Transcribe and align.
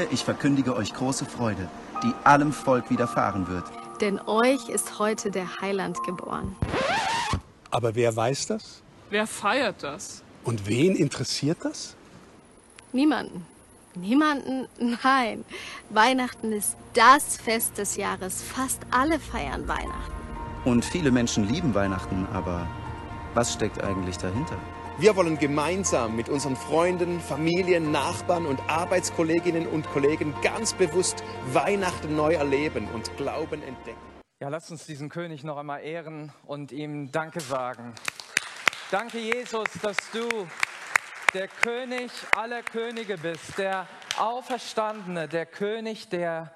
Siehe, 0.00 0.08
ich 0.12 0.24
verkündige 0.24 0.74
euch 0.74 0.94
große 0.94 1.26
Freude, 1.26 1.68
die 2.02 2.14
allem 2.24 2.52
Volk 2.52 2.90
widerfahren 2.90 3.48
wird. 3.48 3.64
Denn 4.00 4.18
euch 4.20 4.68
ist 4.68 4.98
heute 4.98 5.30
der 5.30 5.60
Heiland 5.60 6.02
geboren. 6.04 6.56
Aber 7.70 7.94
wer 7.94 8.14
weiß 8.14 8.46
das? 8.46 8.82
Wer 9.10 9.26
feiert 9.26 9.82
das? 9.82 10.22
Und 10.44 10.66
wen 10.66 10.96
interessiert 10.96 11.58
das? 11.62 11.96
Niemanden. 12.92 13.44
Niemanden? 13.94 14.68
Nein. 15.02 15.44
Weihnachten 15.90 16.52
ist 16.52 16.76
das 16.94 17.36
Fest 17.36 17.76
des 17.76 17.96
Jahres. 17.96 18.42
Fast 18.42 18.80
alle 18.90 19.18
feiern 19.18 19.68
Weihnachten. 19.68 20.14
Und 20.64 20.84
viele 20.84 21.10
Menschen 21.10 21.46
lieben 21.48 21.74
Weihnachten, 21.74 22.26
aber 22.32 22.66
was 23.34 23.52
steckt 23.52 23.82
eigentlich 23.82 24.16
dahinter? 24.16 24.56
Wir 25.00 25.16
wollen 25.16 25.38
gemeinsam 25.38 26.14
mit 26.14 26.28
unseren 26.28 26.56
Freunden, 26.56 27.20
Familien, 27.20 27.90
Nachbarn 27.90 28.44
und 28.44 28.60
Arbeitskolleginnen 28.68 29.66
und 29.66 29.86
Kollegen 29.86 30.34
ganz 30.42 30.74
bewusst 30.74 31.24
Weihnachten 31.54 32.16
neu 32.16 32.34
erleben 32.34 32.86
und 32.92 33.16
Glauben 33.16 33.62
entdecken. 33.62 33.98
Ja, 34.40 34.50
lasst 34.50 34.70
uns 34.70 34.84
diesen 34.84 35.08
König 35.08 35.42
noch 35.42 35.56
einmal 35.56 35.80
ehren 35.80 36.34
und 36.44 36.70
ihm 36.70 37.10
Danke 37.10 37.40
sagen. 37.40 37.94
Danke, 38.90 39.20
Jesus, 39.20 39.68
dass 39.80 39.96
du 40.12 40.28
der 41.32 41.48
König 41.48 42.10
aller 42.36 42.62
Könige 42.62 43.16
bist, 43.16 43.56
der 43.56 43.86
Auferstandene, 44.18 45.28
der 45.28 45.46
König, 45.46 46.10
der 46.10 46.54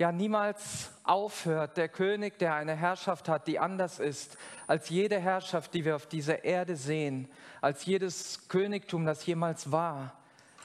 ja 0.00 0.10
niemals 0.10 0.90
aufhört, 1.04 1.76
der 1.76 1.88
König, 1.88 2.38
der 2.38 2.54
eine 2.54 2.74
Herrschaft 2.74 3.28
hat, 3.28 3.46
die 3.46 3.58
anders 3.58 4.00
ist 4.00 4.36
als 4.66 4.88
jede 4.88 5.20
Herrschaft, 5.20 5.74
die 5.74 5.84
wir 5.84 5.96
auf 5.96 6.06
dieser 6.06 6.44
Erde 6.44 6.76
sehen 6.76 7.28
als 7.64 7.86
jedes 7.86 8.46
Königtum, 8.48 9.06
das 9.06 9.24
jemals 9.24 9.72
war. 9.72 10.12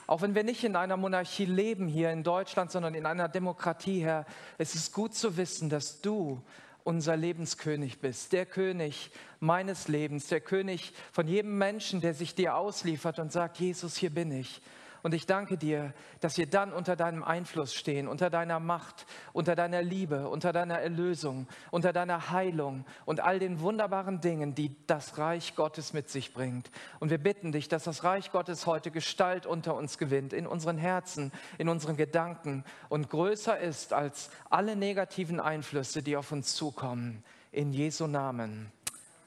Auch 0.06 0.22
wenn 0.22 0.36
wir 0.36 0.44
nicht 0.44 0.66
in 0.66 0.76
einer 0.76 0.98
Monarchie 0.98 1.46
leben 1.46 1.88
hier 1.88 2.12
in 2.12 2.23
Deutschland, 2.23 2.72
sondern 2.72 2.94
in 2.94 3.06
einer 3.06 3.30
Demokratie, 3.30 4.02
Herr, 4.02 4.26
es 4.58 4.76
ist 4.76 4.92
gut 4.94 5.16
zu 5.16 5.38
wissen, 5.38 5.70
dass 5.70 6.02
du 6.02 6.42
unser 6.84 7.16
Lebenskönig 7.16 8.00
bist, 8.00 8.34
der 8.34 8.46
König 8.46 9.12
meines 9.40 9.88
Lebens, 9.88 10.28
der 10.28 10.42
König 10.42 10.92
von 11.14 11.26
jedem 11.26 11.58
Menschen, 11.58 12.02
der 12.02 12.14
sich 12.14 12.36
dir 12.36 12.56
ausliefert 12.56 13.20
und 13.20 13.31
sagt, 13.31 13.59
Jesus, 13.59 13.96
hier 13.96 14.09
bin 14.09 14.31
ich. 14.31 14.62
Und 15.03 15.14
ich 15.14 15.25
danke 15.25 15.58
dir, 15.58 15.94
dass 16.19 16.38
wir 16.38 16.47
dann 16.47 16.73
unter 16.73 16.95
deinem 16.95 17.23
Einfluss 17.23 17.73
stehen, 17.73 18.08
unter 18.08 18.30
deiner 18.30 18.59
Macht, 18.59 19.06
unter 19.33 19.56
deiner 19.56 19.81
Liebe, 19.81 20.28
unter 20.28 20.52
deiner 20.52 20.80
Erlösung, 20.80 21.47
unter 21.72 21.94
deiner 21.94 22.31
Heilung 22.31 22.85
und 23.06 23.19
all 23.19 23.40
den 23.40 23.62
wunderbaren 23.62 24.22
Dingen, 24.22 24.56
die 24.56 24.75
das 24.88 25.18
Reich 25.18 25.56
Gottes 25.56 25.94
mit 25.94 26.09
sich 26.09 26.34
bringt. 26.34 26.69
Und 27.00 27.09
wir 27.09 27.18
bitten 27.18 27.51
dich, 27.51 27.68
dass 27.68 27.84
das 27.84 28.03
Reich 28.03 28.31
Gottes 28.31 28.66
heute 28.66 28.91
Gestalt 28.91 29.46
unter 29.46 29.75
uns 29.75 29.97
gewinnt, 29.97 30.34
in 30.34 30.47
unseren 30.47 30.78
Herzen, 30.78 31.31
in 31.57 31.69
unseren 31.69 31.95
Gedanken 31.95 32.63
und 32.90 33.09
größer 33.09 33.57
ist 33.59 33.94
als 33.94 34.29
alle 34.50 34.75
negativen 34.75 35.40
Einflüsse, 35.40 36.03
die 36.03 36.18
auf 36.18 36.31
uns 36.31 36.56
zukommen. 36.56 37.24
In 37.51 37.74
Jesu 37.74 38.07
Namen. 38.07 38.72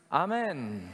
Amen. 0.08 0.92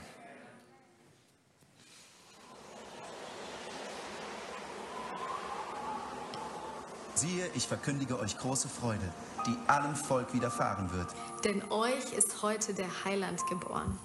Siehe, 7.18 7.50
ich 7.56 7.66
verkündige 7.66 8.16
euch 8.20 8.38
große 8.38 8.68
Freude, 8.68 9.12
die 9.44 9.56
allem 9.68 9.96
Volk 9.96 10.32
widerfahren 10.34 10.92
wird. 10.92 11.08
Denn 11.42 11.68
euch 11.72 12.12
ist 12.16 12.42
heute 12.42 12.74
der 12.74 12.86
Heiland 13.04 13.44
geboren. 13.48 13.98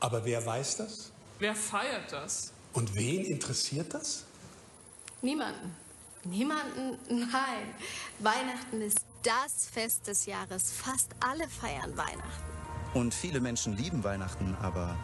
Aber 0.00 0.22
wer 0.26 0.44
weiß 0.44 0.76
das? 0.76 1.12
Wer 1.38 1.54
feiert 1.54 2.12
das? 2.12 2.52
Und 2.74 2.94
wen 2.94 3.24
interessiert 3.24 3.94
das? 3.94 4.24
Niemanden. 5.22 5.74
Niemanden? 6.24 6.98
Nein. 7.08 7.74
Weihnachten 8.18 8.82
ist 8.82 9.00
das 9.22 9.64
Fest 9.72 10.06
des 10.06 10.26
Jahres. 10.26 10.72
Fast 10.72 11.10
alle 11.20 11.48
feiern 11.48 11.96
Weihnachten. 11.96 12.44
Und 12.92 13.14
viele 13.14 13.40
Menschen 13.40 13.78
lieben 13.78 14.04
Weihnachten, 14.04 14.54
aber 14.60 14.94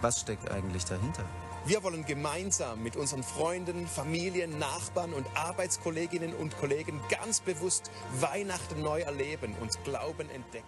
was 0.00 0.20
steckt 0.20 0.50
eigentlich 0.50 0.84
dahinter? 0.86 1.24
Wir 1.64 1.84
wollen 1.84 2.04
gemeinsam 2.04 2.82
mit 2.82 2.96
unseren 2.96 3.22
Freunden, 3.22 3.86
Familien, 3.86 4.58
Nachbarn 4.58 5.12
und 5.12 5.24
Arbeitskolleginnen 5.36 6.34
und 6.34 6.58
Kollegen 6.58 7.00
ganz 7.08 7.40
bewusst 7.40 7.92
Weihnachten 8.18 8.82
neu 8.82 9.02
erleben 9.02 9.54
und 9.60 9.82
Glauben 9.84 10.28
entdecken. 10.30 10.66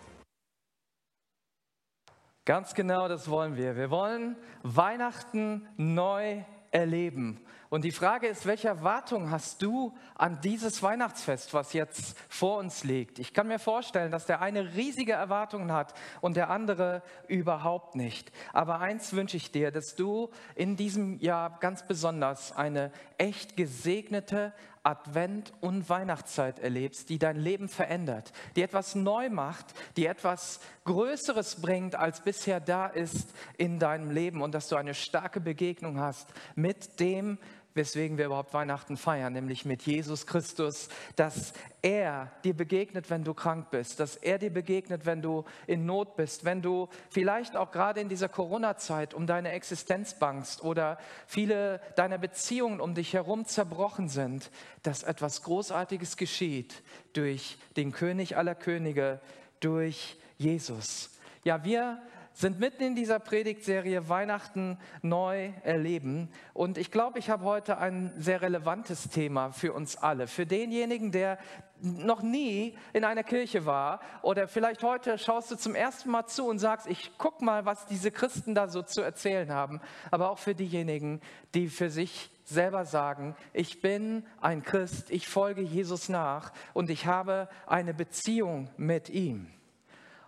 Ganz 2.44 2.74
genau 2.74 3.08
das 3.08 3.28
wollen 3.28 3.56
wir. 3.56 3.74
Wir 3.74 3.90
wollen 3.90 4.36
Weihnachten 4.62 5.66
neu 5.76 6.44
erleben. 6.70 7.40
Und 7.74 7.82
die 7.82 7.90
Frage 7.90 8.28
ist, 8.28 8.46
welche 8.46 8.68
Erwartung 8.68 9.32
hast 9.32 9.60
du 9.60 9.92
an 10.14 10.40
dieses 10.40 10.80
Weihnachtsfest, 10.80 11.52
was 11.54 11.72
jetzt 11.72 12.16
vor 12.28 12.58
uns 12.58 12.84
liegt? 12.84 13.18
Ich 13.18 13.34
kann 13.34 13.48
mir 13.48 13.58
vorstellen, 13.58 14.12
dass 14.12 14.26
der 14.26 14.40
eine 14.40 14.76
riesige 14.76 15.14
Erwartungen 15.14 15.72
hat 15.72 15.92
und 16.20 16.36
der 16.36 16.50
andere 16.50 17.02
überhaupt 17.26 17.96
nicht. 17.96 18.30
Aber 18.52 18.78
eins 18.78 19.12
wünsche 19.12 19.36
ich 19.36 19.50
dir, 19.50 19.72
dass 19.72 19.96
du 19.96 20.30
in 20.54 20.76
diesem 20.76 21.18
Jahr 21.18 21.58
ganz 21.58 21.84
besonders 21.84 22.52
eine 22.52 22.92
echt 23.18 23.56
gesegnete, 23.56 24.52
Advent- 24.84 25.52
und 25.62 25.88
Weihnachtszeit 25.88 26.58
erlebst, 26.58 27.08
die 27.08 27.18
dein 27.18 27.36
Leben 27.36 27.68
verändert, 27.68 28.32
die 28.54 28.62
etwas 28.62 28.94
neu 28.94 29.30
macht, 29.30 29.66
die 29.96 30.04
etwas 30.04 30.60
Größeres 30.84 31.62
bringt, 31.62 31.94
als 31.94 32.20
bisher 32.20 32.60
da 32.60 32.86
ist 32.86 33.34
in 33.56 33.78
deinem 33.78 34.10
Leben 34.10 34.42
und 34.42 34.54
dass 34.54 34.68
du 34.68 34.76
eine 34.76 34.92
starke 34.92 35.40
Begegnung 35.40 35.98
hast 35.98 36.28
mit 36.54 37.00
dem, 37.00 37.38
weswegen 37.74 38.18
wir 38.18 38.26
überhaupt 38.26 38.54
Weihnachten 38.54 38.96
feiern, 38.96 39.32
nämlich 39.32 39.64
mit 39.64 39.82
Jesus 39.82 40.26
Christus, 40.26 40.88
dass 41.16 41.52
er 41.82 42.30
dir 42.44 42.54
begegnet, 42.54 43.10
wenn 43.10 43.24
du 43.24 43.34
krank 43.34 43.70
bist, 43.70 44.00
dass 44.00 44.16
er 44.16 44.38
dir 44.38 44.52
begegnet, 44.52 45.06
wenn 45.06 45.22
du 45.22 45.44
in 45.66 45.84
Not 45.84 46.16
bist, 46.16 46.44
wenn 46.44 46.62
du 46.62 46.88
vielleicht 47.10 47.56
auch 47.56 47.72
gerade 47.72 48.00
in 48.00 48.08
dieser 48.08 48.28
Corona-Zeit 48.28 49.12
um 49.12 49.26
deine 49.26 49.50
Existenz 49.50 50.14
bangst 50.14 50.62
oder 50.62 50.98
viele 51.26 51.80
deiner 51.96 52.18
Beziehungen 52.18 52.80
um 52.80 52.94
dich 52.94 53.12
herum 53.12 53.44
zerbrochen 53.44 54.08
sind, 54.08 54.50
dass 54.82 55.02
etwas 55.02 55.42
Großartiges 55.42 56.16
geschieht 56.16 56.82
durch 57.12 57.58
den 57.76 57.92
König 57.92 58.36
aller 58.36 58.54
Könige, 58.54 59.20
durch 59.60 60.16
Jesus. 60.38 61.10
Ja, 61.42 61.64
wir 61.64 62.00
sind 62.34 62.58
mitten 62.58 62.82
in 62.82 62.94
dieser 62.96 63.20
Predigtserie 63.20 64.08
Weihnachten 64.08 64.76
neu 65.02 65.52
erleben. 65.62 66.28
Und 66.52 66.78
ich 66.78 66.90
glaube, 66.90 67.20
ich 67.20 67.30
habe 67.30 67.44
heute 67.44 67.78
ein 67.78 68.12
sehr 68.16 68.42
relevantes 68.42 69.08
Thema 69.08 69.52
für 69.52 69.72
uns 69.72 69.96
alle. 69.96 70.26
Für 70.26 70.44
denjenigen, 70.44 71.12
der 71.12 71.38
noch 71.80 72.22
nie 72.22 72.76
in 72.92 73.04
einer 73.04 73.22
Kirche 73.22 73.66
war 73.66 74.00
oder 74.22 74.48
vielleicht 74.48 74.82
heute 74.82 75.18
schaust 75.18 75.50
du 75.50 75.56
zum 75.56 75.74
ersten 75.74 76.10
Mal 76.10 76.26
zu 76.26 76.46
und 76.46 76.58
sagst, 76.58 76.88
ich 76.88 77.12
guck 77.18 77.40
mal, 77.40 77.66
was 77.66 77.86
diese 77.86 78.10
Christen 78.10 78.54
da 78.54 78.68
so 78.68 78.82
zu 78.82 79.00
erzählen 79.00 79.52
haben. 79.52 79.80
Aber 80.10 80.30
auch 80.30 80.38
für 80.38 80.54
diejenigen, 80.54 81.20
die 81.54 81.68
für 81.68 81.90
sich 81.90 82.30
selber 82.44 82.84
sagen, 82.84 83.36
ich 83.52 83.80
bin 83.80 84.26
ein 84.40 84.62
Christ, 84.62 85.10
ich 85.10 85.28
folge 85.28 85.62
Jesus 85.62 86.08
nach 86.08 86.52
und 86.72 86.90
ich 86.90 87.06
habe 87.06 87.48
eine 87.66 87.94
Beziehung 87.94 88.70
mit 88.76 89.08
ihm. 89.08 89.46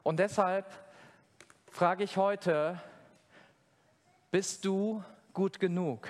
Und 0.02 0.20
deshalb 0.20 0.66
frage 1.76 2.04
ich 2.04 2.16
heute, 2.16 2.80
bist 4.30 4.64
du 4.64 5.04
gut 5.34 5.60
genug? 5.60 6.08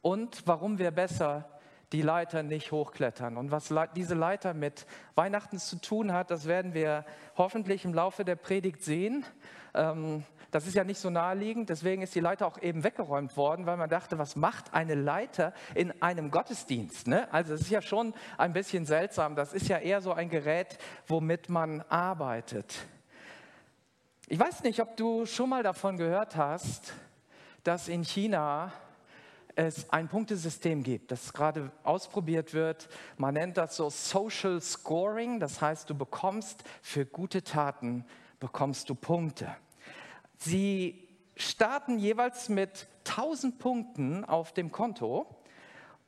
Und 0.00 0.46
warum 0.46 0.78
wir 0.78 0.90
besser 0.90 1.44
die 1.92 2.00
Leiter 2.00 2.42
nicht 2.42 2.72
hochklettern. 2.72 3.36
Und 3.36 3.50
was 3.50 3.74
diese 3.94 4.14
Leiter 4.14 4.54
mit 4.54 4.86
Weihnachten 5.16 5.58
zu 5.58 5.78
tun 5.82 6.14
hat, 6.14 6.30
das 6.30 6.46
werden 6.46 6.72
wir 6.72 7.04
hoffentlich 7.36 7.84
im 7.84 7.92
Laufe 7.92 8.24
der 8.24 8.36
Predigt 8.36 8.82
sehen. 8.82 9.26
Ähm, 9.74 10.24
das 10.50 10.66
ist 10.66 10.74
ja 10.74 10.82
nicht 10.82 10.98
so 10.98 11.10
naheliegend, 11.10 11.68
deswegen 11.68 12.00
ist 12.00 12.14
die 12.14 12.20
Leiter 12.20 12.46
auch 12.46 12.56
eben 12.62 12.84
weggeräumt 12.84 13.36
worden, 13.36 13.66
weil 13.66 13.76
man 13.76 13.90
dachte, 13.90 14.18
was 14.18 14.34
macht 14.34 14.72
eine 14.72 14.94
Leiter 14.94 15.52
in 15.74 15.92
einem 16.00 16.30
Gottesdienst? 16.30 17.06
Ne? 17.06 17.30
Also 17.30 17.52
es 17.52 17.60
ist 17.60 17.70
ja 17.70 17.82
schon 17.82 18.14
ein 18.38 18.54
bisschen 18.54 18.86
seltsam. 18.86 19.36
Das 19.36 19.52
ist 19.52 19.68
ja 19.68 19.76
eher 19.76 20.00
so 20.00 20.14
ein 20.14 20.30
Gerät, 20.30 20.78
womit 21.06 21.50
man 21.50 21.82
arbeitet. 21.82 22.86
Ich 24.26 24.38
weiß 24.38 24.62
nicht, 24.62 24.80
ob 24.80 24.96
du 24.96 25.26
schon 25.26 25.50
mal 25.50 25.62
davon 25.62 25.98
gehört 25.98 26.34
hast, 26.34 26.94
dass 27.62 27.88
in 27.88 28.04
China 28.04 28.72
es 29.54 29.90
ein 29.90 30.08
Punktesystem 30.08 30.82
gibt, 30.82 31.10
das 31.10 31.34
gerade 31.34 31.70
ausprobiert 31.82 32.54
wird. 32.54 32.88
Man 33.18 33.34
nennt 33.34 33.58
das 33.58 33.76
so 33.76 33.90
Social 33.90 34.62
Scoring, 34.62 35.40
das 35.40 35.60
heißt, 35.60 35.90
du 35.90 35.94
bekommst 35.94 36.64
für 36.80 37.04
gute 37.04 37.44
Taten 37.44 38.06
bekommst 38.40 38.88
du 38.88 38.94
Punkte. 38.94 39.54
Sie 40.38 41.06
starten 41.36 41.98
jeweils 41.98 42.48
mit 42.48 42.86
1000 43.06 43.58
Punkten 43.58 44.24
auf 44.24 44.52
dem 44.52 44.72
Konto 44.72 45.26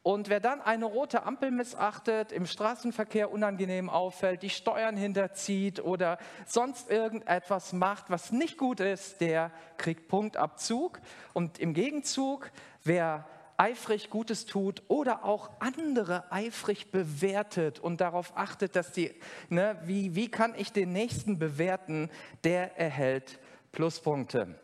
und 0.07 0.29
wer 0.29 0.39
dann 0.39 0.61
eine 0.61 0.85
rote 0.85 1.25
Ampel 1.25 1.51
missachtet, 1.51 2.31
im 2.31 2.47
Straßenverkehr 2.47 3.33
unangenehm 3.33 3.91
auffällt, 3.91 4.45
die 4.45 4.51
Steuern 4.51 4.97
hinterzieht 4.97 5.81
oder 5.81 6.19
sonst 6.47 6.89
irgendetwas 6.89 7.73
macht, 7.73 8.09
was 8.09 8.31
nicht 8.31 8.57
gut 8.57 8.79
ist, 8.79 9.21
der 9.21 9.51
kriegt 9.79 10.07
Punktabzug. 10.07 11.01
Und 11.33 11.59
im 11.59 11.75
Gegenzug, 11.75 12.53
wer 12.85 13.27
eifrig 13.57 14.09
Gutes 14.09 14.47
tut 14.47 14.85
oder 14.87 15.25
auch 15.25 15.51
andere 15.59 16.31
eifrig 16.31 16.93
bewertet 16.93 17.81
und 17.81 18.01
darauf 18.01 18.37
achtet, 18.37 18.77
dass 18.77 18.93
die, 18.93 19.13
ne, 19.49 19.77
wie, 19.87 20.15
wie 20.15 20.31
kann 20.31 20.55
ich 20.57 20.71
den 20.71 20.93
Nächsten 20.93 21.41
bewerten, 21.41 22.11
der 22.45 22.79
erhält 22.79 23.41
Pluspunkte. 23.73 24.55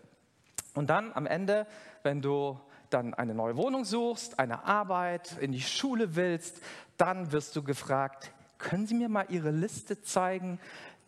Und 0.75 0.89
dann 0.89 1.12
am 1.12 1.27
Ende, 1.27 1.67
wenn 2.05 2.23
du 2.23 2.61
dann 2.93 3.15
eine 3.15 3.35
neue 3.35 3.56
Wohnung 3.56 3.85
suchst, 3.85 4.39
eine 4.39 4.65
Arbeit, 4.65 5.37
in 5.41 5.53
die 5.53 5.61
Schule 5.61 6.17
willst, 6.17 6.61
dann 6.97 7.33
wirst 7.33 7.56
du 7.56 7.62
gefragt, 7.62 8.33
können 8.59 8.87
Sie 8.87 8.94
mir 8.94 9.09
mal 9.09 9.27
Ihre 9.29 9.50
Liste 9.50 10.03
zeigen 10.03 10.59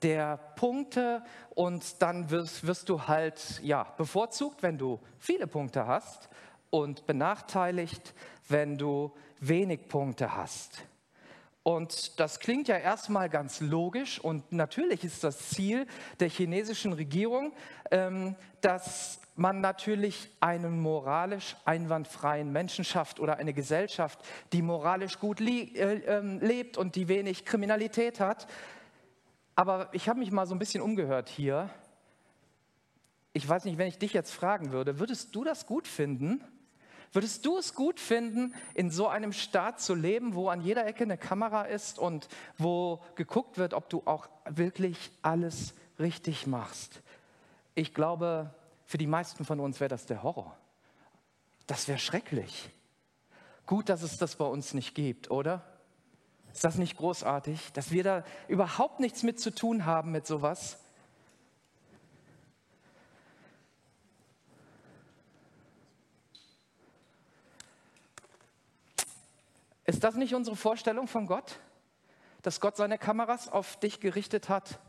der 0.02 0.36
Punkte 0.56 1.22
und 1.54 2.02
dann 2.02 2.30
wirst, 2.30 2.66
wirst 2.66 2.88
du 2.88 3.06
halt 3.06 3.60
ja, 3.62 3.84
bevorzugt, 3.96 4.62
wenn 4.62 4.76
du 4.76 5.00
viele 5.18 5.46
Punkte 5.46 5.86
hast 5.86 6.28
und 6.70 7.06
benachteiligt, 7.06 8.12
wenn 8.48 8.76
du 8.76 9.12
wenig 9.40 9.88
Punkte 9.88 10.36
hast. 10.36 10.84
Und 11.64 12.20
das 12.20 12.40
klingt 12.40 12.68
ja 12.68 12.76
erstmal 12.76 13.30
ganz 13.30 13.60
logisch 13.60 14.20
und 14.20 14.52
natürlich 14.52 15.02
ist 15.02 15.24
das 15.24 15.48
Ziel 15.48 15.86
der 16.20 16.28
chinesischen 16.28 16.92
Regierung, 16.92 17.54
ähm, 17.90 18.36
dass 18.60 19.18
man 19.34 19.62
natürlich 19.62 20.28
einen 20.40 20.78
moralisch 20.78 21.56
einwandfreien 21.64 22.52
Menschen 22.52 22.84
schafft 22.84 23.18
oder 23.18 23.38
eine 23.38 23.54
Gesellschaft, 23.54 24.20
die 24.52 24.60
moralisch 24.60 25.18
gut 25.18 25.40
äh, 25.40 25.70
ähm, 25.72 26.38
lebt 26.40 26.76
und 26.76 26.96
die 26.96 27.08
wenig 27.08 27.46
Kriminalität 27.46 28.20
hat. 28.20 28.46
Aber 29.54 29.88
ich 29.92 30.06
habe 30.06 30.18
mich 30.18 30.30
mal 30.30 30.46
so 30.46 30.54
ein 30.54 30.58
bisschen 30.58 30.82
umgehört 30.82 31.30
hier. 31.30 31.70
Ich 33.32 33.48
weiß 33.48 33.64
nicht, 33.64 33.78
wenn 33.78 33.88
ich 33.88 33.98
dich 33.98 34.12
jetzt 34.12 34.34
fragen 34.34 34.70
würde, 34.70 34.98
würdest 34.98 35.34
du 35.34 35.44
das 35.44 35.66
gut 35.66 35.88
finden? 35.88 36.44
Würdest 37.14 37.46
du 37.46 37.58
es 37.58 37.74
gut 37.74 38.00
finden, 38.00 38.54
in 38.74 38.90
so 38.90 39.06
einem 39.06 39.32
Staat 39.32 39.80
zu 39.80 39.94
leben, 39.94 40.34
wo 40.34 40.48
an 40.48 40.60
jeder 40.60 40.84
Ecke 40.84 41.04
eine 41.04 41.16
Kamera 41.16 41.62
ist 41.62 41.96
und 42.00 42.26
wo 42.58 43.00
geguckt 43.14 43.56
wird, 43.56 43.72
ob 43.72 43.88
du 43.88 44.02
auch 44.04 44.28
wirklich 44.46 45.12
alles 45.22 45.74
richtig 46.00 46.48
machst? 46.48 47.02
Ich 47.76 47.94
glaube, 47.94 48.52
für 48.84 48.98
die 48.98 49.06
meisten 49.06 49.44
von 49.44 49.60
uns 49.60 49.78
wäre 49.78 49.88
das 49.88 50.06
der 50.06 50.24
Horror. 50.24 50.56
Das 51.68 51.86
wäre 51.86 52.00
schrecklich. 52.00 52.68
Gut, 53.64 53.90
dass 53.90 54.02
es 54.02 54.18
das 54.18 54.34
bei 54.34 54.44
uns 54.44 54.74
nicht 54.74 54.96
gibt, 54.96 55.30
oder? 55.30 55.62
Ist 56.52 56.64
das 56.64 56.78
nicht 56.78 56.96
großartig, 56.96 57.72
dass 57.74 57.92
wir 57.92 58.02
da 58.02 58.24
überhaupt 58.48 58.98
nichts 58.98 59.22
mit 59.22 59.38
zu 59.38 59.54
tun 59.54 59.86
haben 59.86 60.10
mit 60.10 60.26
sowas? 60.26 60.83
Ist 69.84 70.02
das 70.02 70.14
nicht 70.14 70.34
unsere 70.34 70.56
Vorstellung 70.56 71.08
von 71.08 71.26
Gott? 71.26 71.58
Dass 72.42 72.60
Gott 72.60 72.76
seine 72.76 72.98
Kameras 72.98 73.48
auf 73.48 73.78
dich 73.78 74.00
gerichtet 74.00 74.48
hat 74.48 74.80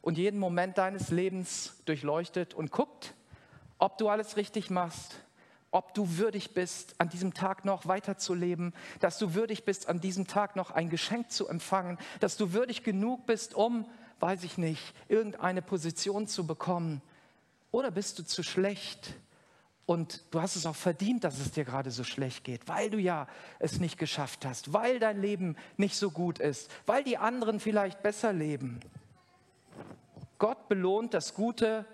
und 0.00 0.18
jeden 0.18 0.38
Moment 0.38 0.78
deines 0.78 1.10
Lebens 1.10 1.80
durchleuchtet 1.86 2.54
und 2.54 2.70
guckt, 2.70 3.14
ob 3.78 3.98
du 3.98 4.08
alles 4.08 4.36
richtig 4.36 4.70
machst, 4.70 5.16
ob 5.72 5.92
du 5.94 6.18
würdig 6.18 6.54
bist, 6.54 6.94
an 6.98 7.08
diesem 7.08 7.34
Tag 7.34 7.64
noch 7.64 7.86
weiterzuleben, 7.86 8.74
dass 9.00 9.18
du 9.18 9.34
würdig 9.34 9.64
bist, 9.64 9.88
an 9.88 10.00
diesem 10.00 10.28
Tag 10.28 10.54
noch 10.54 10.70
ein 10.70 10.88
Geschenk 10.88 11.32
zu 11.32 11.48
empfangen, 11.48 11.98
dass 12.20 12.36
du 12.36 12.52
würdig 12.52 12.84
genug 12.84 13.26
bist, 13.26 13.54
um, 13.54 13.88
weiß 14.20 14.44
ich 14.44 14.56
nicht, 14.56 14.94
irgendeine 15.08 15.62
Position 15.62 16.28
zu 16.28 16.46
bekommen. 16.46 17.02
Oder 17.72 17.90
bist 17.90 18.20
du 18.20 18.22
zu 18.24 18.44
schlecht 18.44 19.14
und 19.86 20.22
du 20.30 20.40
hast 20.40 20.56
es 20.56 20.66
auch 20.66 20.76
verdient, 20.76 21.24
dass 21.24 21.38
es 21.38 21.50
dir 21.50 21.64
gerade 21.64 21.90
so 21.90 22.04
schlecht 22.04 22.44
geht, 22.44 22.68
weil 22.68 22.90
du 22.90 22.98
ja 22.98 23.26
es 23.58 23.80
nicht 23.80 23.98
geschafft 23.98 24.46
hast, 24.46 24.72
weil 24.72 24.98
dein 24.98 25.20
Leben 25.20 25.56
nicht 25.76 25.96
so 25.96 26.10
gut 26.10 26.38
ist, 26.38 26.70
weil 26.86 27.04
die 27.04 27.18
anderen 27.18 27.60
vielleicht 27.60 28.02
besser 28.02 28.32
leben. 28.32 28.80
Gott 30.38 30.68
belohnt 30.68 31.14
das 31.14 31.34
Gute 31.34 31.84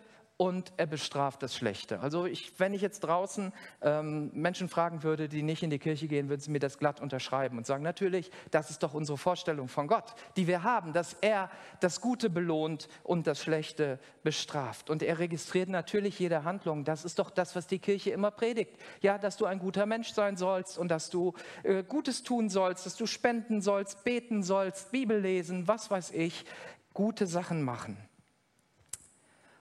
und 0.40 0.72
er 0.78 0.86
bestraft 0.86 1.42
das 1.42 1.54
Schlechte. 1.54 2.00
Also 2.00 2.24
ich, 2.24 2.58
wenn 2.58 2.72
ich 2.72 2.80
jetzt 2.80 3.00
draußen 3.00 3.52
ähm, 3.82 4.30
Menschen 4.32 4.70
fragen 4.70 5.02
würde, 5.02 5.28
die 5.28 5.42
nicht 5.42 5.62
in 5.62 5.68
die 5.68 5.78
Kirche 5.78 6.08
gehen, 6.08 6.30
würden 6.30 6.40
sie 6.40 6.50
mir 6.50 6.60
das 6.60 6.78
glatt 6.78 6.98
unterschreiben 6.98 7.58
und 7.58 7.66
sagen, 7.66 7.82
natürlich, 7.82 8.30
das 8.50 8.70
ist 8.70 8.82
doch 8.82 8.94
unsere 8.94 9.18
Vorstellung 9.18 9.68
von 9.68 9.86
Gott, 9.86 10.14
die 10.38 10.46
wir 10.46 10.62
haben, 10.62 10.94
dass 10.94 11.12
er 11.20 11.50
das 11.80 12.00
Gute 12.00 12.30
belohnt 12.30 12.88
und 13.04 13.26
das 13.26 13.42
Schlechte 13.42 13.98
bestraft. 14.22 14.88
Und 14.88 15.02
er 15.02 15.18
registriert 15.18 15.68
natürlich 15.68 16.18
jede 16.18 16.42
Handlung. 16.42 16.84
Das 16.84 17.04
ist 17.04 17.18
doch 17.18 17.28
das, 17.28 17.54
was 17.54 17.66
die 17.66 17.78
Kirche 17.78 18.12
immer 18.12 18.30
predigt. 18.30 18.80
Ja, 19.02 19.18
dass 19.18 19.36
du 19.36 19.44
ein 19.44 19.58
guter 19.58 19.84
Mensch 19.84 20.08
sein 20.14 20.38
sollst 20.38 20.78
und 20.78 20.88
dass 20.88 21.10
du 21.10 21.34
äh, 21.64 21.82
Gutes 21.82 22.22
tun 22.22 22.48
sollst, 22.48 22.86
dass 22.86 22.96
du 22.96 23.04
spenden 23.04 23.60
sollst, 23.60 24.04
beten 24.04 24.42
sollst, 24.42 24.90
Bibel 24.90 25.20
lesen, 25.20 25.68
was 25.68 25.90
weiß 25.90 26.12
ich, 26.12 26.46
gute 26.94 27.26
Sachen 27.26 27.62
machen. 27.62 27.98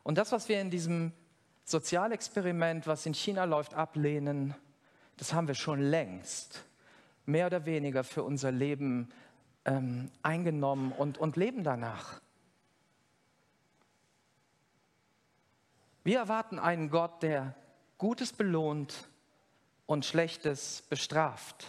Und 0.10 0.18
das, 0.18 0.32
was 0.32 0.50
wir 0.50 0.60
in 0.60 0.72
diesem 0.72 1.12
Sozialexperiment, 1.66 2.88
was 2.88 3.06
in 3.06 3.14
China 3.14 3.44
läuft, 3.44 3.76
ablehnen, 3.76 4.56
das 5.18 5.34
haben 5.34 5.48
wir 5.48 5.54
schon 5.54 5.80
längst 5.80 6.66
mehr 7.28 7.46
oder 7.46 7.68
weniger 7.68 8.04
für 8.04 8.24
unser 8.24 8.52
Leben 8.52 9.12
ähm, 9.66 10.10
eingenommen 10.24 10.94
und, 10.94 11.20
und 11.20 11.36
leben 11.36 11.64
danach. 11.64 12.22
Wir 16.04 16.18
erwarten 16.18 16.58
einen 16.58 16.90
Gott, 16.90 17.22
der 17.22 17.54
Gutes 18.00 18.34
belohnt 18.34 19.08
und 19.86 20.06
Schlechtes 20.06 20.82
bestraft. 20.90 21.68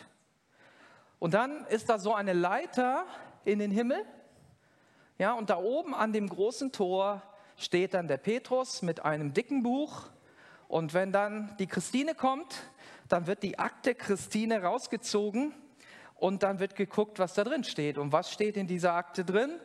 Und 1.18 1.34
dann 1.34 1.66
ist 1.66 1.90
da 1.90 1.98
so 1.98 2.14
eine 2.14 2.32
Leiter 2.32 3.04
in 3.44 3.58
den 3.58 3.70
Himmel. 3.70 4.02
Ja, 5.18 5.34
und 5.34 5.50
da 5.50 5.58
oben 5.58 5.94
an 5.94 6.14
dem 6.14 6.26
großen 6.26 6.72
Tor 6.72 7.22
steht 7.62 7.94
dann 7.94 8.08
der 8.08 8.16
Petrus 8.16 8.82
mit 8.82 9.04
einem 9.04 9.32
dicken 9.32 9.62
Buch. 9.62 10.08
Und 10.68 10.94
wenn 10.94 11.12
dann 11.12 11.54
die 11.58 11.66
Christine 11.66 12.14
kommt, 12.14 12.62
dann 13.08 13.26
wird 13.26 13.42
die 13.42 13.58
Akte 13.58 13.94
Christine 13.94 14.62
rausgezogen 14.62 15.52
und 16.14 16.42
dann 16.42 16.60
wird 16.60 16.76
geguckt, 16.76 17.18
was 17.18 17.34
da 17.34 17.44
drin 17.44 17.64
steht. 17.64 17.98
Und 17.98 18.12
was 18.12 18.30
steht 18.30 18.56
in 18.56 18.66
dieser 18.66 18.94
Akte 18.94 19.24
drin? 19.24 19.58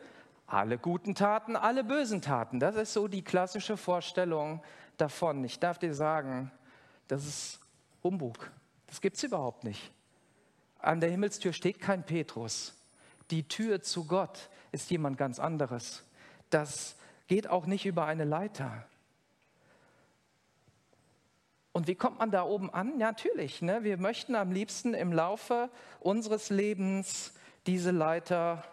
Alle 0.48 0.78
guten 0.78 1.16
Taten, 1.16 1.56
alle 1.56 1.84
bösen 1.84 2.22
Taten. 2.22 2.60
Das 2.60 2.76
ist 2.76 2.94
so 2.94 3.08
die 3.08 3.24
klassische 3.24 3.78
Vorstellung 3.78 4.62
davon. 4.98 5.44
Ich 5.44 5.60
darf 5.60 5.80
dir 5.80 5.94
sagen, 5.94 6.52
das 7.08 7.26
ist 7.26 7.60
Humbug. 8.04 8.52
Das 8.88 9.02
gibt 9.02 9.18
es 9.18 9.24
überhaupt 9.24 9.64
nicht. 9.64 9.92
An 10.80 11.00
der 11.00 11.10
Himmelstür 11.10 11.54
steht 11.54 11.80
kein 11.80 12.04
Petrus. 12.04 12.74
Die 13.32 13.48
Tür 13.48 13.82
zu 13.82 14.06
Gott 14.06 14.50
ist 14.72 14.90
jemand 14.92 15.18
ganz 15.18 15.40
anderes. 15.40 16.04
Das 16.50 16.96
geht 17.28 17.50
auch 17.50 17.66
nicht 17.66 17.86
über 17.86 18.06
eine 18.06 18.24
Leiter. 18.24 18.86
Und 21.72 21.88
wie 21.88 21.96
kommt 21.96 22.20
man 22.20 22.32
da 22.32 22.44
oben 22.44 22.70
an? 22.74 23.00
Ja, 23.00 23.08
natürlich. 23.08 23.62
Ne? 23.62 23.84
Wir 23.84 23.98
möchten 23.98 24.36
am 24.36 24.52
liebsten 24.52 24.94
im 24.94 25.12
Laufe 25.12 25.70
unseres 26.00 26.50
Lebens 26.50 27.34
diese 27.66 27.92
Leiter 27.92 28.64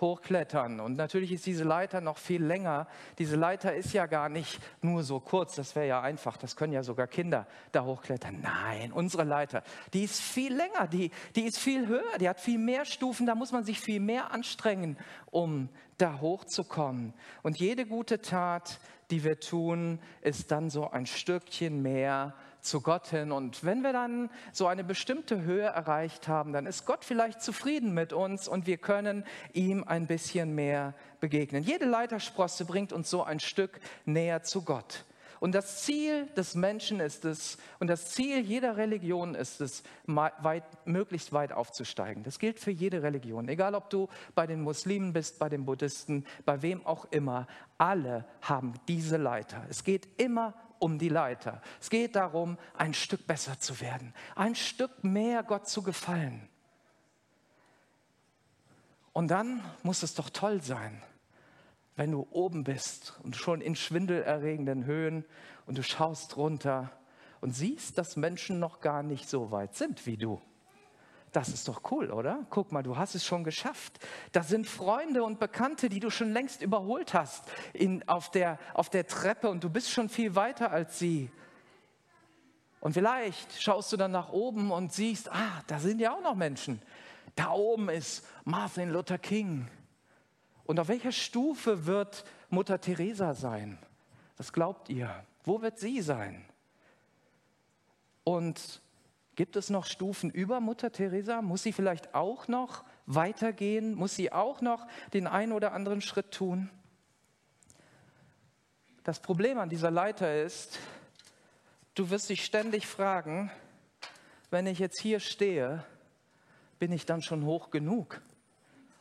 hochklettern. 0.00 0.80
Und 0.80 0.96
natürlich 0.96 1.32
ist 1.32 1.46
diese 1.46 1.64
Leiter 1.64 2.00
noch 2.00 2.18
viel 2.18 2.42
länger. 2.42 2.86
Diese 3.18 3.36
Leiter 3.36 3.74
ist 3.74 3.92
ja 3.92 4.06
gar 4.06 4.28
nicht 4.28 4.60
nur 4.82 5.02
so 5.02 5.20
kurz, 5.20 5.54
das 5.56 5.76
wäre 5.76 5.86
ja 5.86 6.00
einfach, 6.00 6.36
das 6.36 6.56
können 6.56 6.72
ja 6.72 6.82
sogar 6.82 7.06
Kinder 7.06 7.46
da 7.72 7.84
hochklettern. 7.84 8.40
Nein, 8.40 8.92
unsere 8.92 9.24
Leiter, 9.24 9.62
die 9.92 10.04
ist 10.04 10.20
viel 10.20 10.54
länger, 10.54 10.86
die, 10.86 11.10
die 11.36 11.42
ist 11.42 11.58
viel 11.58 11.86
höher, 11.86 12.18
die 12.18 12.28
hat 12.28 12.40
viel 12.40 12.58
mehr 12.58 12.84
Stufen, 12.84 13.26
da 13.26 13.34
muss 13.34 13.52
man 13.52 13.64
sich 13.64 13.80
viel 13.80 14.00
mehr 14.00 14.32
anstrengen, 14.32 14.96
um 15.30 15.68
da 16.00 16.20
hochzukommen. 16.20 17.14
Und 17.42 17.58
jede 17.58 17.86
gute 17.86 18.20
Tat, 18.20 18.80
die 19.10 19.24
wir 19.24 19.40
tun, 19.40 19.98
ist 20.22 20.50
dann 20.50 20.70
so 20.70 20.90
ein 20.90 21.06
Stückchen 21.06 21.82
mehr 21.82 22.34
zu 22.60 22.80
Gott 22.80 23.08
hin. 23.08 23.32
Und 23.32 23.64
wenn 23.64 23.82
wir 23.82 23.92
dann 23.92 24.30
so 24.52 24.66
eine 24.66 24.84
bestimmte 24.84 25.42
Höhe 25.42 25.66
erreicht 25.66 26.28
haben, 26.28 26.52
dann 26.52 26.66
ist 26.66 26.86
Gott 26.86 27.04
vielleicht 27.04 27.42
zufrieden 27.42 27.94
mit 27.94 28.12
uns 28.12 28.48
und 28.48 28.66
wir 28.66 28.76
können 28.76 29.24
ihm 29.52 29.84
ein 29.84 30.06
bisschen 30.06 30.54
mehr 30.54 30.94
begegnen. 31.20 31.62
Jede 31.62 31.86
Leitersprosse 31.86 32.64
bringt 32.64 32.92
uns 32.92 33.10
so 33.10 33.22
ein 33.22 33.40
Stück 33.40 33.80
näher 34.04 34.42
zu 34.42 34.62
Gott. 34.62 35.04
Und 35.40 35.52
das 35.52 35.82
Ziel 35.84 36.26
des 36.36 36.54
Menschen 36.54 37.00
ist 37.00 37.24
es, 37.24 37.56
und 37.78 37.86
das 37.88 38.10
Ziel 38.10 38.40
jeder 38.40 38.76
Religion 38.76 39.34
ist 39.34 39.62
es, 39.62 39.82
weit, 40.06 40.64
möglichst 40.86 41.32
weit 41.32 41.52
aufzusteigen. 41.52 42.22
Das 42.22 42.38
gilt 42.38 42.60
für 42.60 42.70
jede 42.70 43.02
Religion. 43.02 43.48
Egal, 43.48 43.74
ob 43.74 43.88
du 43.88 44.08
bei 44.34 44.46
den 44.46 44.60
Muslimen 44.60 45.14
bist, 45.14 45.38
bei 45.38 45.48
den 45.48 45.64
Buddhisten, 45.64 46.26
bei 46.44 46.60
wem 46.60 46.84
auch 46.86 47.06
immer. 47.10 47.46
Alle 47.78 48.26
haben 48.42 48.74
diese 48.86 49.16
Leiter. 49.16 49.64
Es 49.70 49.82
geht 49.82 50.20
immer 50.20 50.52
um 50.78 50.98
die 50.98 51.08
Leiter. 51.08 51.62
Es 51.80 51.88
geht 51.88 52.16
darum, 52.16 52.58
ein 52.76 52.92
Stück 52.92 53.26
besser 53.26 53.58
zu 53.58 53.80
werden, 53.80 54.12
ein 54.36 54.54
Stück 54.54 55.02
mehr 55.02 55.42
Gott 55.42 55.66
zu 55.66 55.82
gefallen. 55.82 56.48
Und 59.14 59.28
dann 59.28 59.62
muss 59.82 60.02
es 60.02 60.14
doch 60.14 60.28
toll 60.28 60.60
sein, 60.62 61.02
wenn 62.00 62.12
du 62.12 62.26
oben 62.30 62.64
bist 62.64 63.20
und 63.24 63.36
schon 63.36 63.60
in 63.60 63.76
schwindelerregenden 63.76 64.86
Höhen 64.86 65.22
und 65.66 65.76
du 65.76 65.82
schaust 65.82 66.38
runter 66.38 66.90
und 67.42 67.54
siehst, 67.54 67.98
dass 67.98 68.16
Menschen 68.16 68.58
noch 68.58 68.80
gar 68.80 69.02
nicht 69.02 69.28
so 69.28 69.50
weit 69.50 69.74
sind 69.74 70.06
wie 70.06 70.16
du. 70.16 70.40
Das 71.32 71.50
ist 71.50 71.68
doch 71.68 71.82
cool, 71.90 72.10
oder? 72.10 72.46
Guck 72.48 72.72
mal, 72.72 72.82
du 72.82 72.96
hast 72.96 73.14
es 73.14 73.26
schon 73.26 73.44
geschafft. 73.44 73.98
Da 74.32 74.42
sind 74.42 74.66
Freunde 74.66 75.22
und 75.22 75.40
Bekannte, 75.40 75.90
die 75.90 76.00
du 76.00 76.08
schon 76.08 76.32
längst 76.32 76.62
überholt 76.62 77.12
hast 77.12 77.44
in, 77.74 78.08
auf, 78.08 78.30
der, 78.30 78.58
auf 78.72 78.88
der 78.88 79.06
Treppe 79.06 79.50
und 79.50 79.62
du 79.62 79.68
bist 79.68 79.90
schon 79.90 80.08
viel 80.08 80.34
weiter 80.34 80.70
als 80.70 80.98
sie. 80.98 81.30
Und 82.80 82.94
vielleicht 82.94 83.60
schaust 83.60 83.92
du 83.92 83.98
dann 83.98 84.12
nach 84.12 84.32
oben 84.32 84.70
und 84.70 84.90
siehst, 84.90 85.30
ah, 85.30 85.62
da 85.66 85.78
sind 85.78 86.00
ja 86.00 86.14
auch 86.14 86.22
noch 86.22 86.34
Menschen. 86.34 86.80
Da 87.34 87.50
oben 87.50 87.90
ist 87.90 88.26
Martin 88.44 88.88
Luther 88.88 89.18
King. 89.18 89.68
Und 90.70 90.78
auf 90.78 90.86
welcher 90.86 91.10
Stufe 91.10 91.86
wird 91.86 92.24
Mutter 92.48 92.80
Teresa 92.80 93.34
sein? 93.34 93.76
Was 94.36 94.52
glaubt 94.52 94.88
ihr? 94.88 95.12
Wo 95.42 95.62
wird 95.62 95.80
sie 95.80 96.00
sein? 96.00 96.44
Und 98.22 98.80
gibt 99.34 99.56
es 99.56 99.68
noch 99.68 99.84
Stufen 99.84 100.30
über 100.30 100.60
Mutter 100.60 100.92
Teresa? 100.92 101.42
Muss 101.42 101.64
sie 101.64 101.72
vielleicht 101.72 102.14
auch 102.14 102.46
noch 102.46 102.84
weitergehen? 103.06 103.96
Muss 103.96 104.14
sie 104.14 104.30
auch 104.30 104.60
noch 104.60 104.86
den 105.12 105.26
einen 105.26 105.50
oder 105.50 105.72
anderen 105.72 106.00
Schritt 106.00 106.30
tun? 106.30 106.70
Das 109.02 109.18
Problem 109.18 109.58
an 109.58 109.70
dieser 109.70 109.90
Leiter 109.90 110.40
ist, 110.40 110.78
du 111.96 112.10
wirst 112.10 112.28
dich 112.28 112.44
ständig 112.44 112.86
fragen, 112.86 113.50
wenn 114.50 114.68
ich 114.68 114.78
jetzt 114.78 115.00
hier 115.00 115.18
stehe, 115.18 115.84
bin 116.78 116.92
ich 116.92 117.06
dann 117.06 117.22
schon 117.22 117.44
hoch 117.44 117.72
genug? 117.72 118.22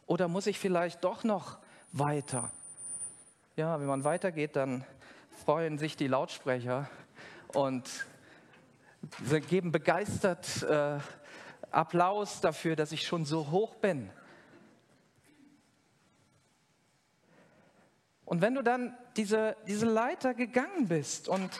Oder 0.09 0.27
muss 0.27 0.47
ich 0.47 0.57
vielleicht 0.57 1.03
doch 1.03 1.23
noch 1.23 1.59
weiter? 1.91 2.51
Ja, 3.55 3.79
wenn 3.79 3.85
man 3.85 4.03
weitergeht, 4.03 4.55
dann 4.55 4.83
freuen 5.45 5.77
sich 5.77 5.97
die 5.97 6.07
Lautsprecher 6.07 6.89
und 7.53 7.87
geben 9.49 9.71
begeistert 9.71 10.63
äh, 10.63 10.97
Applaus 11.69 12.41
dafür, 12.41 12.75
dass 12.75 12.91
ich 12.91 13.05
schon 13.05 13.23
so 13.23 13.51
hoch 13.51 13.75
bin. 13.75 14.09
Und 18.25 18.41
wenn 18.41 18.55
du 18.55 18.63
dann 18.63 18.97
diese, 19.15 19.55
diese 19.67 19.85
Leiter 19.85 20.33
gegangen 20.33 20.87
bist 20.87 21.29
und 21.29 21.51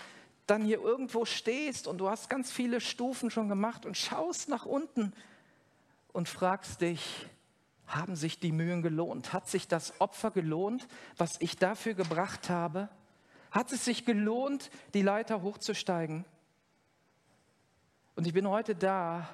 dann 0.48 0.64
hier 0.64 0.82
irgendwo 0.82 1.24
stehst 1.24 1.86
und 1.86 2.00
du 2.00 2.10
hast 2.10 2.32
ganz 2.32 2.52
viele 2.52 2.82
Stufen 2.82 3.30
schon 3.30 3.48
gemacht 3.48 3.86
und 3.86 3.96
schaust 3.96 4.50
nach 4.50 4.66
unten 4.66 5.14
und 6.14 6.28
fragst 6.28 6.82
dich, 6.82 7.30
haben 7.90 8.16
sich 8.16 8.40
die 8.40 8.52
Mühen 8.52 8.82
gelohnt? 8.82 9.34
Hat 9.34 9.48
sich 9.48 9.68
das 9.68 10.00
Opfer 10.00 10.32
gelohnt, 10.32 10.88
was 11.18 11.42
ich 11.42 11.58
dafür 11.58 11.96
gebracht 11.96 12.50
habe? 12.50 12.90
Hat 13.52 13.72
es 13.72 13.86
sich 13.86 14.06
gelohnt, 14.06 14.70
die 14.94 15.02
Leiter 15.02 15.42
hochzusteigen? 15.42 16.24
Und 18.16 18.28
ich 18.28 18.34
bin 18.34 18.48
heute 18.48 18.76
da, 18.76 19.28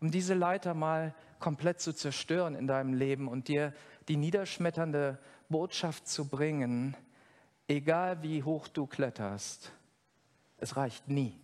um 0.00 0.10
diese 0.10 0.34
Leiter 0.34 0.74
mal 0.74 1.14
komplett 1.38 1.80
zu 1.80 1.92
zerstören 1.92 2.54
in 2.56 2.66
deinem 2.66 2.94
Leben 2.94 3.28
und 3.28 3.48
dir 3.48 3.72
die 4.08 4.16
niederschmetternde 4.16 5.18
Botschaft 5.48 6.08
zu 6.08 6.28
bringen, 6.28 6.96
egal 7.68 8.22
wie 8.22 8.42
hoch 8.42 8.66
du 8.68 8.86
kletterst, 8.86 9.72
es 10.58 10.76
reicht 10.76 11.08
nie. 11.08 11.38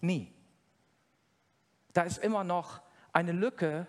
Nie. 0.00 0.32
Da 1.92 2.02
ist 2.02 2.18
immer 2.18 2.44
noch 2.44 2.80
eine 3.12 3.32
Lücke, 3.32 3.86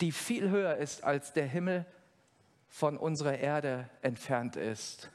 die 0.00 0.12
viel 0.12 0.50
höher 0.50 0.76
ist, 0.76 1.04
als 1.04 1.32
der 1.32 1.46
Himmel 1.46 1.86
von 2.68 2.96
unserer 2.96 3.38
Erde 3.38 3.88
entfernt 4.02 4.56
ist. 4.56 5.10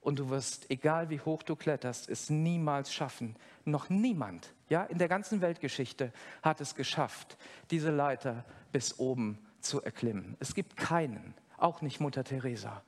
Und 0.00 0.18
du 0.18 0.30
wirst, 0.30 0.70
egal 0.70 1.10
wie 1.10 1.20
hoch 1.20 1.42
du 1.42 1.56
kletterst, 1.56 2.08
es 2.08 2.30
niemals 2.30 2.92
schaffen. 2.94 3.36
Noch 3.64 3.90
niemand, 3.90 4.54
ja, 4.68 4.84
in 4.84 4.98
der 4.98 5.08
ganzen 5.08 5.40
Weltgeschichte 5.40 6.12
hat 6.42 6.60
es 6.60 6.74
geschafft, 6.74 7.36
diese 7.70 7.90
Leiter 7.90 8.44
bis 8.72 8.98
oben 8.98 9.38
zu 9.60 9.82
erklimmen. 9.82 10.36
Es 10.40 10.54
gibt 10.54 10.76
keinen, 10.76 11.34
auch 11.56 11.82
nicht 11.82 12.00
Mutter 12.00 12.24
Teresa, 12.24 12.82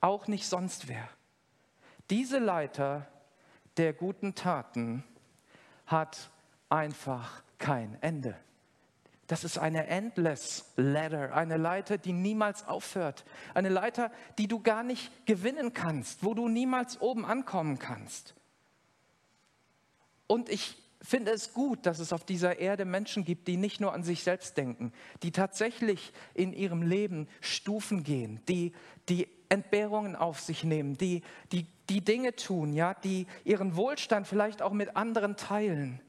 auch 0.00 0.26
nicht 0.26 0.46
sonst 0.46 0.88
wer. 0.88 1.08
Diese 2.08 2.38
Leiter 2.38 3.06
der 3.76 3.92
guten 3.92 4.34
Taten 4.34 5.04
hat 5.86 6.30
einfach 6.68 7.42
kein 7.58 7.96
Ende. 8.00 8.34
Das 9.30 9.44
ist 9.44 9.58
eine 9.58 9.86
endless 9.86 10.72
ladder, 10.74 11.36
eine 11.36 11.56
Leiter, 11.56 11.98
die 11.98 12.12
niemals 12.12 12.66
aufhört. 12.66 13.24
Eine 13.54 13.68
Leiter, 13.68 14.10
die 14.38 14.48
du 14.48 14.58
gar 14.58 14.82
nicht 14.82 15.24
gewinnen 15.24 15.72
kannst, 15.72 16.24
wo 16.24 16.34
du 16.34 16.48
niemals 16.48 17.00
oben 17.00 17.24
ankommen 17.24 17.78
kannst. 17.78 18.34
Und 20.26 20.48
ich 20.48 20.76
finde 21.00 21.30
es 21.30 21.54
gut, 21.54 21.86
dass 21.86 22.00
es 22.00 22.12
auf 22.12 22.24
dieser 22.24 22.58
Erde 22.58 22.84
Menschen 22.84 23.24
gibt, 23.24 23.46
die 23.46 23.56
nicht 23.56 23.80
nur 23.80 23.94
an 23.94 24.02
sich 24.02 24.24
selbst 24.24 24.56
denken, 24.56 24.92
die 25.22 25.30
tatsächlich 25.30 26.12
in 26.34 26.52
ihrem 26.52 26.82
Leben 26.82 27.28
Stufen 27.40 28.02
gehen, 28.02 28.40
die, 28.48 28.72
die 29.08 29.28
Entbehrungen 29.48 30.16
auf 30.16 30.40
sich 30.40 30.64
nehmen, 30.64 30.98
die, 30.98 31.22
die, 31.52 31.68
die 31.88 32.00
Dinge 32.00 32.34
tun, 32.34 32.72
ja, 32.72 32.94
die 32.94 33.28
ihren 33.44 33.76
Wohlstand 33.76 34.26
vielleicht 34.26 34.60
auch 34.60 34.72
mit 34.72 34.96
anderen 34.96 35.36
teilen. 35.36 36.00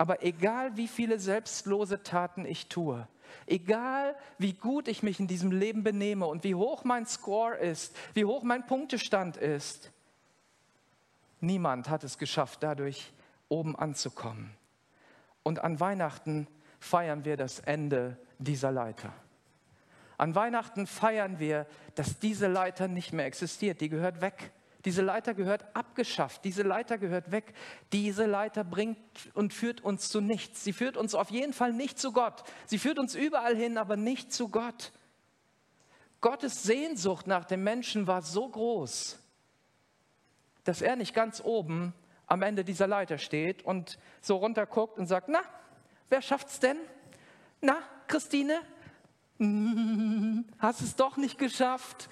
Aber 0.00 0.24
egal 0.24 0.78
wie 0.78 0.88
viele 0.88 1.18
selbstlose 1.18 2.02
Taten 2.02 2.46
ich 2.46 2.68
tue, 2.68 3.06
egal 3.46 4.16
wie 4.38 4.54
gut 4.54 4.88
ich 4.88 5.02
mich 5.02 5.20
in 5.20 5.26
diesem 5.26 5.52
Leben 5.52 5.82
benehme 5.82 6.24
und 6.24 6.42
wie 6.42 6.54
hoch 6.54 6.84
mein 6.84 7.04
Score 7.04 7.54
ist, 7.58 7.94
wie 8.14 8.24
hoch 8.24 8.42
mein 8.42 8.66
Punktestand 8.66 9.36
ist, 9.36 9.90
niemand 11.40 11.90
hat 11.90 12.02
es 12.02 12.16
geschafft, 12.16 12.62
dadurch 12.62 13.12
oben 13.50 13.76
anzukommen. 13.76 14.56
Und 15.42 15.62
an 15.62 15.80
Weihnachten 15.80 16.46
feiern 16.78 17.26
wir 17.26 17.36
das 17.36 17.58
Ende 17.58 18.16
dieser 18.38 18.72
Leiter. 18.72 19.12
An 20.16 20.34
Weihnachten 20.34 20.86
feiern 20.86 21.38
wir, 21.38 21.66
dass 21.94 22.18
diese 22.18 22.46
Leiter 22.46 22.88
nicht 22.88 23.12
mehr 23.12 23.26
existiert, 23.26 23.82
die 23.82 23.90
gehört 23.90 24.22
weg. 24.22 24.50
Diese 24.84 25.02
Leiter 25.02 25.34
gehört 25.34 25.64
abgeschafft, 25.76 26.44
diese 26.44 26.62
Leiter 26.62 26.96
gehört 26.96 27.30
weg. 27.30 27.52
Diese 27.92 28.24
Leiter 28.24 28.64
bringt 28.64 28.98
und 29.34 29.52
führt 29.52 29.82
uns 29.82 30.08
zu 30.08 30.20
nichts. 30.20 30.64
Sie 30.64 30.72
führt 30.72 30.96
uns 30.96 31.14
auf 31.14 31.30
jeden 31.30 31.52
Fall 31.52 31.72
nicht 31.72 31.98
zu 31.98 32.12
Gott. 32.12 32.42
Sie 32.66 32.78
führt 32.78 32.98
uns 32.98 33.14
überall 33.14 33.54
hin, 33.54 33.76
aber 33.76 33.96
nicht 33.96 34.32
zu 34.32 34.48
Gott. 34.48 34.92
Gottes 36.22 36.62
Sehnsucht 36.62 37.26
nach 37.26 37.44
dem 37.44 37.62
Menschen 37.62 38.06
war 38.06 38.22
so 38.22 38.48
groß, 38.48 39.18
dass 40.64 40.82
er 40.82 40.96
nicht 40.96 41.14
ganz 41.14 41.42
oben 41.42 41.92
am 42.26 42.42
Ende 42.42 42.64
dieser 42.64 42.86
Leiter 42.86 43.18
steht 43.18 43.62
und 43.64 43.98
so 44.20 44.36
runterguckt 44.36 44.98
und 44.98 45.06
sagt, 45.06 45.28
na, 45.28 45.40
wer 46.08 46.22
schafft's 46.22 46.60
denn? 46.60 46.78
Na, 47.60 47.78
Christine, 48.06 48.60
hast 50.58 50.80
es 50.80 50.96
doch 50.96 51.16
nicht 51.16 51.38
geschafft 51.38 52.08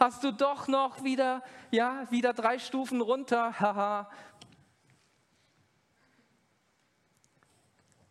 hast 0.00 0.24
du 0.24 0.32
doch 0.32 0.66
noch 0.66 1.04
wieder, 1.04 1.42
ja, 1.70 2.06
wieder 2.10 2.32
drei 2.32 2.58
Stufen 2.58 3.02
runter, 3.02 3.60
haha. 3.60 4.10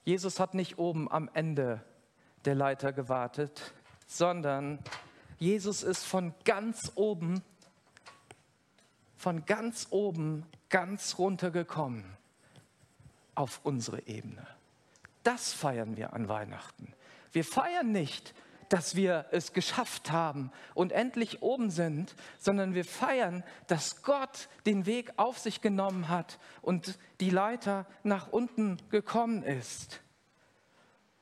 Jesus 0.05 0.39
hat 0.39 0.53
nicht 0.53 0.77
oben 0.77 1.11
am 1.11 1.29
Ende 1.33 1.83
der 2.45 2.55
Leiter 2.55 2.93
gewartet, 2.93 3.73
sondern 4.07 4.79
Jesus 5.39 5.83
ist 5.83 6.05
von 6.05 6.33
ganz 6.45 6.91
oben, 6.95 7.41
von 9.17 9.45
ganz 9.45 9.87
oben 9.89 10.45
ganz 10.69 11.17
runter 11.17 11.51
gekommen 11.51 12.17
auf 13.35 13.61
unsere 13.63 14.07
Ebene. 14.07 14.45
Das 15.23 15.53
feiern 15.53 15.97
wir 15.97 16.13
an 16.13 16.27
Weihnachten. 16.27 16.93
Wir 17.31 17.43
feiern 17.43 17.91
nicht, 17.91 18.33
dass 18.69 18.95
wir 18.95 19.25
es 19.31 19.53
geschafft 19.53 20.11
haben 20.11 20.51
und 20.75 20.91
endlich 20.91 21.41
oben 21.41 21.71
sind, 21.71 22.15
sondern 22.37 22.75
wir 22.75 22.85
feiern, 22.85 23.43
dass 23.67 24.03
Gott 24.03 24.47
den 24.65 24.85
Weg 24.85 25.11
auf 25.17 25.39
sich 25.39 25.61
genommen 25.61 26.07
hat 26.07 26.39
und 26.61 26.97
die 27.19 27.31
Leiter 27.31 27.85
nach 28.03 28.31
unten 28.31 28.77
gekommen 28.89 29.43
ist. 29.43 30.01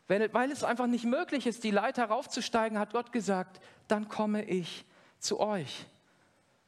Weil 0.07 0.51
es 0.51 0.63
einfach 0.63 0.87
nicht 0.87 1.05
möglich 1.05 1.47
ist, 1.47 1.63
die 1.63 1.71
Leiter 1.71 2.05
raufzusteigen, 2.05 2.79
hat 2.79 2.93
Gott 2.93 3.11
gesagt, 3.11 3.59
dann 3.87 4.07
komme 4.07 4.43
ich 4.43 4.85
zu 5.19 5.39
euch. 5.39 5.85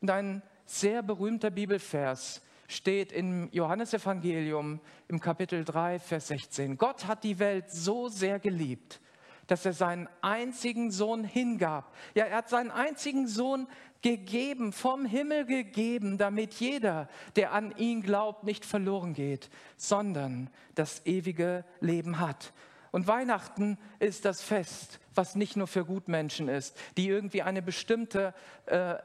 Und 0.01 0.09
ein 0.09 0.41
sehr 0.65 1.01
berühmter 1.03 1.49
Bibelvers 1.49 2.41
steht 2.67 3.11
im 3.11 3.49
Johannesevangelium 3.51 4.79
im 5.07 5.19
Kapitel 5.19 5.63
3, 5.65 5.99
Vers 5.99 6.27
16. 6.27 6.77
Gott 6.77 7.07
hat 7.07 7.23
die 7.23 7.39
Welt 7.39 7.71
so 7.71 8.09
sehr 8.09 8.39
geliebt, 8.39 8.99
dass 9.49 9.65
er 9.65 9.73
seinen 9.73 10.07
einzigen 10.21 10.91
Sohn 10.91 11.23
hingab. 11.23 11.93
Ja, 12.13 12.25
er 12.25 12.37
hat 12.37 12.49
seinen 12.49 12.71
einzigen 12.71 13.27
Sohn 13.27 13.67
gegeben, 14.01 14.71
vom 14.71 15.05
Himmel 15.05 15.45
gegeben, 15.45 16.17
damit 16.17 16.53
jeder, 16.53 17.09
der 17.35 17.51
an 17.51 17.75
ihn 17.75 18.01
glaubt, 18.01 18.43
nicht 18.43 18.63
verloren 18.63 19.13
geht, 19.13 19.49
sondern 19.75 20.49
das 20.75 21.05
ewige 21.05 21.65
Leben 21.81 22.19
hat. 22.19 22.53
Und 22.91 23.07
Weihnachten 23.07 23.77
ist 23.99 24.25
das 24.25 24.41
Fest, 24.41 24.99
was 25.15 25.35
nicht 25.35 25.57
nur 25.57 25.67
für 25.67 25.83
Gutmenschen 25.83 26.47
ist, 26.47 26.77
die 26.95 27.07
irgendwie 27.07 27.41
eine 27.41 27.61
bestimmte 27.61 28.33
äh, 28.67 28.95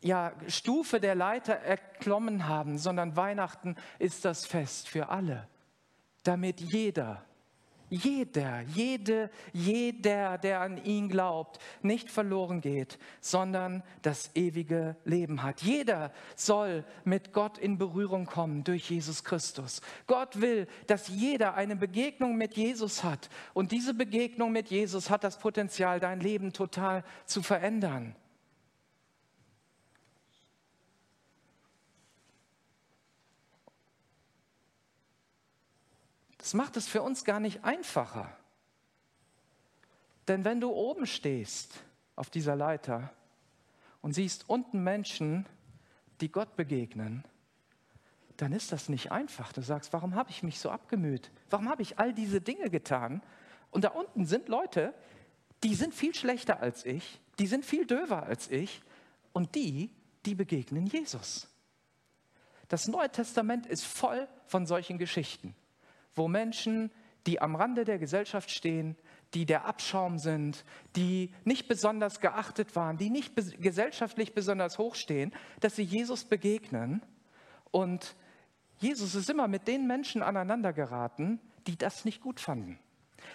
ja, 0.00 0.32
Stufe 0.48 1.00
der 1.00 1.14
Leiter 1.14 1.54
erklommen 1.54 2.48
haben, 2.48 2.78
sondern 2.78 3.16
Weihnachten 3.16 3.76
ist 3.98 4.24
das 4.24 4.44
Fest 4.44 4.88
für 4.88 5.08
alle, 5.08 5.48
damit 6.24 6.60
jeder, 6.60 7.24
jeder, 7.90 8.60
jede, 8.62 9.30
jeder, 9.52 10.38
der 10.38 10.60
an 10.60 10.82
ihn 10.84 11.08
glaubt, 11.08 11.58
nicht 11.82 12.10
verloren 12.10 12.60
geht, 12.60 12.98
sondern 13.20 13.82
das 14.02 14.30
ewige 14.34 14.96
Leben 15.04 15.42
hat. 15.42 15.62
Jeder 15.62 16.12
soll 16.36 16.84
mit 17.04 17.32
Gott 17.32 17.58
in 17.58 17.78
Berührung 17.78 18.26
kommen 18.26 18.64
durch 18.64 18.90
Jesus 18.90 19.24
Christus. 19.24 19.80
Gott 20.06 20.40
will, 20.40 20.66
dass 20.86 21.08
jeder 21.08 21.54
eine 21.54 21.76
Begegnung 21.76 22.36
mit 22.36 22.54
Jesus 22.54 23.04
hat. 23.04 23.30
Und 23.54 23.72
diese 23.72 23.94
Begegnung 23.94 24.52
mit 24.52 24.68
Jesus 24.68 25.10
hat 25.10 25.24
das 25.24 25.38
Potenzial, 25.38 26.00
dein 26.00 26.20
Leben 26.20 26.52
total 26.52 27.04
zu 27.24 27.42
verändern. 27.42 28.14
Das 36.48 36.54
macht 36.54 36.78
es 36.78 36.88
für 36.88 37.02
uns 37.02 37.26
gar 37.26 37.40
nicht 37.40 37.62
einfacher. 37.62 38.34
Denn 40.28 40.46
wenn 40.46 40.62
du 40.62 40.70
oben 40.70 41.06
stehst 41.06 41.74
auf 42.16 42.30
dieser 42.30 42.56
Leiter 42.56 43.12
und 44.00 44.14
siehst 44.14 44.48
unten 44.48 44.82
Menschen, 44.82 45.44
die 46.22 46.32
Gott 46.32 46.56
begegnen, 46.56 47.22
dann 48.38 48.52
ist 48.52 48.72
das 48.72 48.88
nicht 48.88 49.12
einfach. 49.12 49.52
Du 49.52 49.60
sagst, 49.60 49.92
warum 49.92 50.14
habe 50.14 50.30
ich 50.30 50.42
mich 50.42 50.58
so 50.58 50.70
abgemüht? 50.70 51.30
Warum 51.50 51.68
habe 51.68 51.82
ich 51.82 51.98
all 51.98 52.14
diese 52.14 52.40
Dinge 52.40 52.70
getan? 52.70 53.20
Und 53.70 53.84
da 53.84 53.90
unten 53.90 54.24
sind 54.24 54.48
Leute, 54.48 54.94
die 55.62 55.74
sind 55.74 55.92
viel 55.92 56.14
schlechter 56.14 56.60
als 56.60 56.86
ich, 56.86 57.20
die 57.38 57.46
sind 57.46 57.62
viel 57.62 57.84
döver 57.84 58.22
als 58.22 58.50
ich 58.50 58.80
und 59.34 59.54
die, 59.54 59.90
die 60.24 60.34
begegnen 60.34 60.86
Jesus. 60.86 61.46
Das 62.68 62.88
Neue 62.88 63.12
Testament 63.12 63.66
ist 63.66 63.84
voll 63.84 64.26
von 64.46 64.64
solchen 64.64 64.96
Geschichten 64.96 65.54
wo 66.18 66.28
Menschen, 66.28 66.90
die 67.26 67.40
am 67.40 67.56
Rande 67.56 67.84
der 67.84 67.98
Gesellschaft 67.98 68.50
stehen, 68.50 68.96
die 69.34 69.46
der 69.46 69.66
Abschaum 69.66 70.18
sind, 70.18 70.64
die 70.96 71.32
nicht 71.44 71.68
besonders 71.68 72.20
geachtet 72.20 72.74
waren, 72.76 72.96
die 72.96 73.10
nicht 73.10 73.34
gesellschaftlich 73.60 74.34
besonders 74.34 74.78
hoch 74.78 74.94
stehen, 74.94 75.32
dass 75.60 75.76
sie 75.76 75.82
Jesus 75.82 76.24
begegnen. 76.24 77.02
Und 77.70 78.16
Jesus 78.78 79.14
ist 79.14 79.28
immer 79.28 79.48
mit 79.48 79.68
den 79.68 79.86
Menschen 79.86 80.22
aneinander 80.22 80.72
geraten, 80.72 81.40
die 81.66 81.76
das 81.76 82.04
nicht 82.04 82.22
gut 82.22 82.40
fanden. 82.40 82.78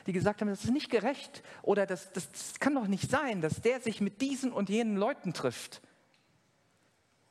Die 0.07 0.13
gesagt 0.13 0.41
haben, 0.41 0.47
das 0.47 0.63
ist 0.63 0.71
nicht 0.71 0.89
gerecht 0.89 1.43
oder 1.61 1.85
das, 1.85 2.11
das, 2.13 2.31
das 2.31 2.59
kann 2.59 2.73
doch 2.73 2.87
nicht 2.87 3.11
sein, 3.11 3.41
dass 3.41 3.61
der 3.61 3.79
sich 3.79 4.01
mit 4.01 4.21
diesen 4.21 4.51
und 4.51 4.69
jenen 4.69 4.95
Leuten 4.95 5.33
trifft. 5.33 5.81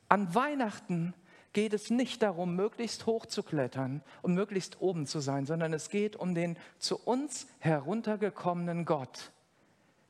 An 0.07 0.33
Weihnachten 0.33 1.13
geht 1.53 1.73
es 1.73 1.89
nicht 1.89 2.21
darum, 2.23 2.55
möglichst 2.55 3.05
hoch 3.05 3.25
zu 3.25 3.43
klettern 3.43 4.01
und 4.21 4.33
möglichst 4.33 4.81
oben 4.81 5.05
zu 5.05 5.19
sein, 5.19 5.45
sondern 5.45 5.71
es 5.73 5.89
geht 5.89 6.15
um 6.15 6.35
den 6.35 6.57
zu 6.79 6.97
uns 6.97 7.47
heruntergekommenen 7.59 8.85
Gott, 8.85 9.31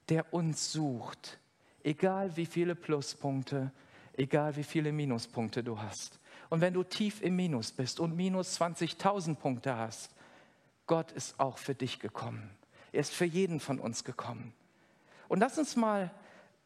der 0.09 0.33
uns 0.33 0.71
sucht, 0.71 1.39
egal 1.83 2.35
wie 2.37 2.45
viele 2.45 2.75
Pluspunkte, 2.75 3.71
egal 4.17 4.55
wie 4.55 4.63
viele 4.63 4.91
Minuspunkte 4.91 5.63
du 5.63 5.79
hast. 5.79 6.19
Und 6.49 6.61
wenn 6.61 6.73
du 6.73 6.83
tief 6.83 7.21
im 7.21 7.35
Minus 7.35 7.71
bist 7.71 7.99
und 7.99 8.15
minus 8.15 8.59
20.000 8.59 9.35
Punkte 9.35 9.75
hast, 9.75 10.11
Gott 10.87 11.11
ist 11.11 11.39
auch 11.39 11.57
für 11.57 11.75
dich 11.75 11.99
gekommen. 11.99 12.49
Er 12.91 12.99
ist 12.99 13.13
für 13.13 13.25
jeden 13.25 13.59
von 13.59 13.79
uns 13.79 14.03
gekommen. 14.03 14.53
Und 15.27 15.39
lass 15.39 15.57
uns 15.57 15.75
mal 15.75 16.11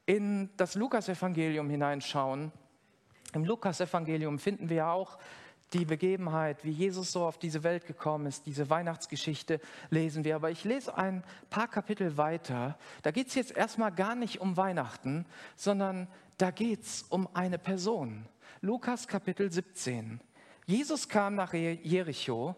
in 0.05 0.49
das 0.57 0.75
Lukasevangelium 0.75 1.69
hineinschauen. 1.69 2.51
Im 3.33 3.45
Lukas-Evangelium 3.45 4.39
finden 4.39 4.69
wir 4.69 4.87
auch 4.87 5.17
die 5.73 5.85
Begebenheit, 5.85 6.63
wie 6.63 6.71
Jesus 6.71 7.11
so 7.11 7.25
auf 7.25 7.37
diese 7.37 7.63
Welt 7.63 7.85
gekommen 7.85 8.25
ist. 8.25 8.45
Diese 8.45 8.69
Weihnachtsgeschichte 8.69 9.59
lesen 9.89 10.23
wir. 10.23 10.37
Aber 10.37 10.49
ich 10.49 10.63
lese 10.63 10.97
ein 10.97 11.23
paar 11.49 11.67
Kapitel 11.67 12.17
weiter. 12.17 12.77
Da 13.01 13.11
geht 13.11 13.27
es 13.27 13.35
jetzt 13.35 13.51
erstmal 13.55 13.91
gar 13.91 14.15
nicht 14.15 14.39
um 14.39 14.55
Weihnachten, 14.55 15.25
sondern 15.55 16.07
da 16.37 16.51
geht 16.51 16.83
es 16.83 17.03
um 17.09 17.27
eine 17.33 17.57
Person. 17.57 18.25
Lukas 18.61 19.07
Kapitel 19.07 19.51
17. 19.51 20.21
Jesus 20.65 21.09
kam 21.09 21.35
nach 21.35 21.53
Jericho 21.53 22.55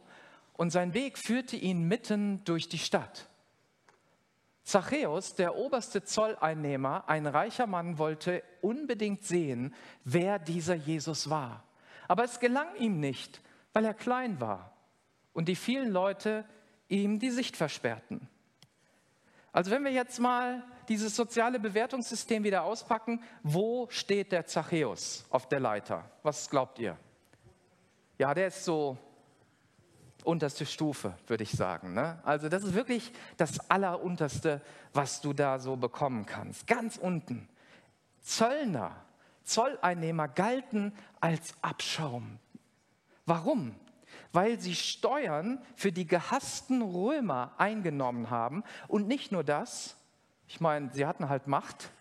und 0.53 0.71
sein 0.71 0.93
Weg 0.93 1.17
führte 1.17 1.55
ihn 1.55 1.87
mitten 1.87 2.43
durch 2.43 2.69
die 2.69 2.77
Stadt. 2.77 3.28
Zachäus, 4.69 5.33
der 5.33 5.55
oberste 5.55 6.03
Zolleinnehmer, 6.03 7.03
ein 7.07 7.25
reicher 7.25 7.65
Mann, 7.65 7.97
wollte 7.97 8.43
unbedingt 8.61 9.23
sehen, 9.23 9.73
wer 10.03 10.37
dieser 10.37 10.75
Jesus 10.75 11.27
war. 11.29 11.63
Aber 12.07 12.23
es 12.23 12.39
gelang 12.39 12.67
ihm 12.77 12.99
nicht, 12.99 13.41
weil 13.73 13.85
er 13.85 13.95
klein 13.95 14.39
war 14.39 14.71
und 15.33 15.47
die 15.47 15.55
vielen 15.55 15.89
Leute 15.89 16.45
ihm 16.87 17.17
die 17.17 17.31
Sicht 17.31 17.57
versperrten. 17.57 18.29
Also 19.51 19.71
wenn 19.71 19.83
wir 19.83 19.91
jetzt 19.91 20.19
mal 20.19 20.63
dieses 20.87 21.15
soziale 21.15 21.59
Bewertungssystem 21.59 22.43
wieder 22.43 22.63
auspacken, 22.63 23.23
wo 23.41 23.87
steht 23.89 24.31
der 24.31 24.45
Zachäus 24.45 25.25
auf 25.31 25.49
der 25.49 25.61
Leiter? 25.61 26.11
Was 26.21 26.47
glaubt 26.47 26.77
ihr? 26.77 26.95
Ja, 28.19 28.35
der 28.35 28.47
ist 28.47 28.65
so 28.65 28.99
unterste 30.29 30.65
Stufe, 30.65 31.13
würde 31.27 31.43
ich 31.43 31.51
sagen. 31.51 31.93
Ne? 31.93 32.19
Also 32.23 32.47
das 32.49 32.63
ist 32.63 32.73
wirklich 32.73 33.11
das 33.37 33.69
Allerunterste, 33.69 34.61
was 34.93 35.21
du 35.21 35.33
da 35.33 35.59
so 35.59 35.75
bekommen 35.75 36.25
kannst. 36.25 36.67
Ganz 36.67 36.97
unten. 36.97 37.49
Zöllner, 38.21 38.95
Zolleinnehmer 39.43 40.27
galten 40.27 40.93
als 41.19 41.55
Abschaum. 41.61 42.39
Warum? 43.25 43.75
Weil 44.31 44.59
sie 44.59 44.75
Steuern 44.75 45.59
für 45.75 45.91
die 45.91 46.07
gehassten 46.07 46.81
Römer 46.81 47.53
eingenommen 47.57 48.29
haben. 48.29 48.63
Und 48.87 49.07
nicht 49.07 49.31
nur 49.31 49.43
das, 49.43 49.95
ich 50.47 50.61
meine, 50.61 50.91
sie 50.93 51.05
hatten 51.05 51.29
halt 51.29 51.47
Macht, 51.47 51.91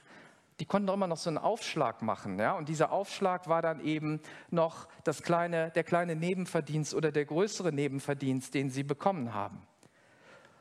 die 0.60 0.66
konnten 0.66 0.86
doch 0.88 0.94
immer 0.94 1.06
noch 1.06 1.16
so 1.16 1.30
einen 1.30 1.38
Aufschlag 1.38 2.02
machen. 2.02 2.38
Ja? 2.38 2.52
Und 2.52 2.68
dieser 2.68 2.90
Aufschlag 2.90 3.48
war 3.48 3.62
dann 3.62 3.80
eben 3.80 4.20
noch 4.50 4.88
das 5.04 5.22
kleine, 5.22 5.70
der 5.70 5.84
kleine 5.84 6.16
Nebenverdienst 6.16 6.94
oder 6.94 7.12
der 7.12 7.24
größere 7.24 7.72
Nebenverdienst, 7.72 8.54
den 8.54 8.70
sie 8.70 8.82
bekommen 8.82 9.34
haben. 9.34 9.62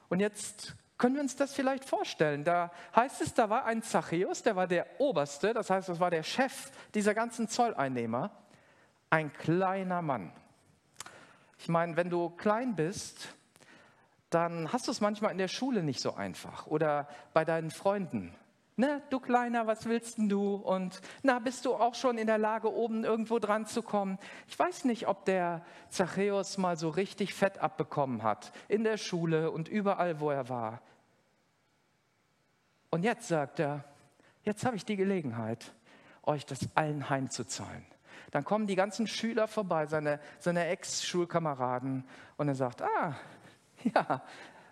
Und 0.09 0.19
jetzt 0.19 0.75
können 0.97 1.15
wir 1.15 1.21
uns 1.21 1.35
das 1.35 1.53
vielleicht 1.53 1.85
vorstellen. 1.85 2.43
Da 2.43 2.71
heißt 2.95 3.21
es, 3.21 3.33
da 3.33 3.49
war 3.49 3.65
ein 3.65 3.81
Zachäus, 3.81 4.43
der 4.43 4.55
war 4.55 4.67
der 4.67 4.87
Oberste, 4.99 5.53
das 5.53 5.69
heißt, 5.69 5.89
das 5.89 5.99
war 5.99 6.11
der 6.11 6.23
Chef 6.23 6.71
dieser 6.93 7.13
ganzen 7.13 7.47
Zolleinnehmer, 7.47 8.31
ein 9.09 9.33
kleiner 9.33 10.01
Mann. 10.01 10.31
Ich 11.59 11.69
meine, 11.69 11.95
wenn 11.95 12.09
du 12.09 12.29
klein 12.29 12.75
bist, 12.75 13.29
dann 14.29 14.71
hast 14.73 14.87
du 14.87 14.91
es 14.91 15.01
manchmal 15.01 15.31
in 15.31 15.37
der 15.37 15.47
Schule 15.47 15.83
nicht 15.83 16.01
so 16.01 16.13
einfach 16.13 16.67
oder 16.67 17.07
bei 17.33 17.45
deinen 17.45 17.71
Freunden 17.71 18.35
Ne, 18.79 19.01
du 19.09 19.19
Kleiner, 19.19 19.65
was 19.65 19.87
willst 19.87 20.19
denn 20.19 20.29
du? 20.29 20.53
Und 20.53 21.01
na, 21.23 21.39
bist 21.39 21.65
du 21.65 21.73
auch 21.73 21.95
schon 21.95 22.19
in 22.19 22.27
der 22.27 22.37
Lage, 22.37 22.71
oben 22.71 23.03
irgendwo 23.03 23.39
dran 23.39 23.65
zu 23.65 23.81
kommen? 23.81 24.19
Ich 24.47 24.57
weiß 24.57 24.85
nicht, 24.85 25.07
ob 25.07 25.25
der 25.25 25.65
Zachäus 25.89 26.59
mal 26.59 26.77
so 26.77 26.89
richtig 26.89 27.33
Fett 27.33 27.57
abbekommen 27.57 28.21
hat, 28.21 28.51
in 28.67 28.83
der 28.83 28.97
Schule 28.97 29.49
und 29.49 29.67
überall, 29.67 30.19
wo 30.19 30.29
er 30.29 30.47
war. 30.47 30.83
Und 32.91 33.03
jetzt 33.03 33.27
sagt 33.27 33.59
er, 33.59 33.83
jetzt 34.43 34.63
habe 34.63 34.75
ich 34.75 34.85
die 34.85 34.95
Gelegenheit, 34.95 35.73
euch 36.21 36.45
das 36.45 36.59
allen 36.75 37.09
heimzuzahlen. 37.09 37.83
Dann 38.29 38.43
kommen 38.43 38.67
die 38.67 38.75
ganzen 38.75 39.07
Schüler 39.07 39.47
vorbei, 39.47 39.87
seine, 39.87 40.19
seine 40.37 40.67
Ex-Schulkameraden, 40.67 42.03
und 42.37 42.47
er 42.47 42.55
sagt, 42.55 42.83
ah, 42.83 43.15
ja, 43.83 44.21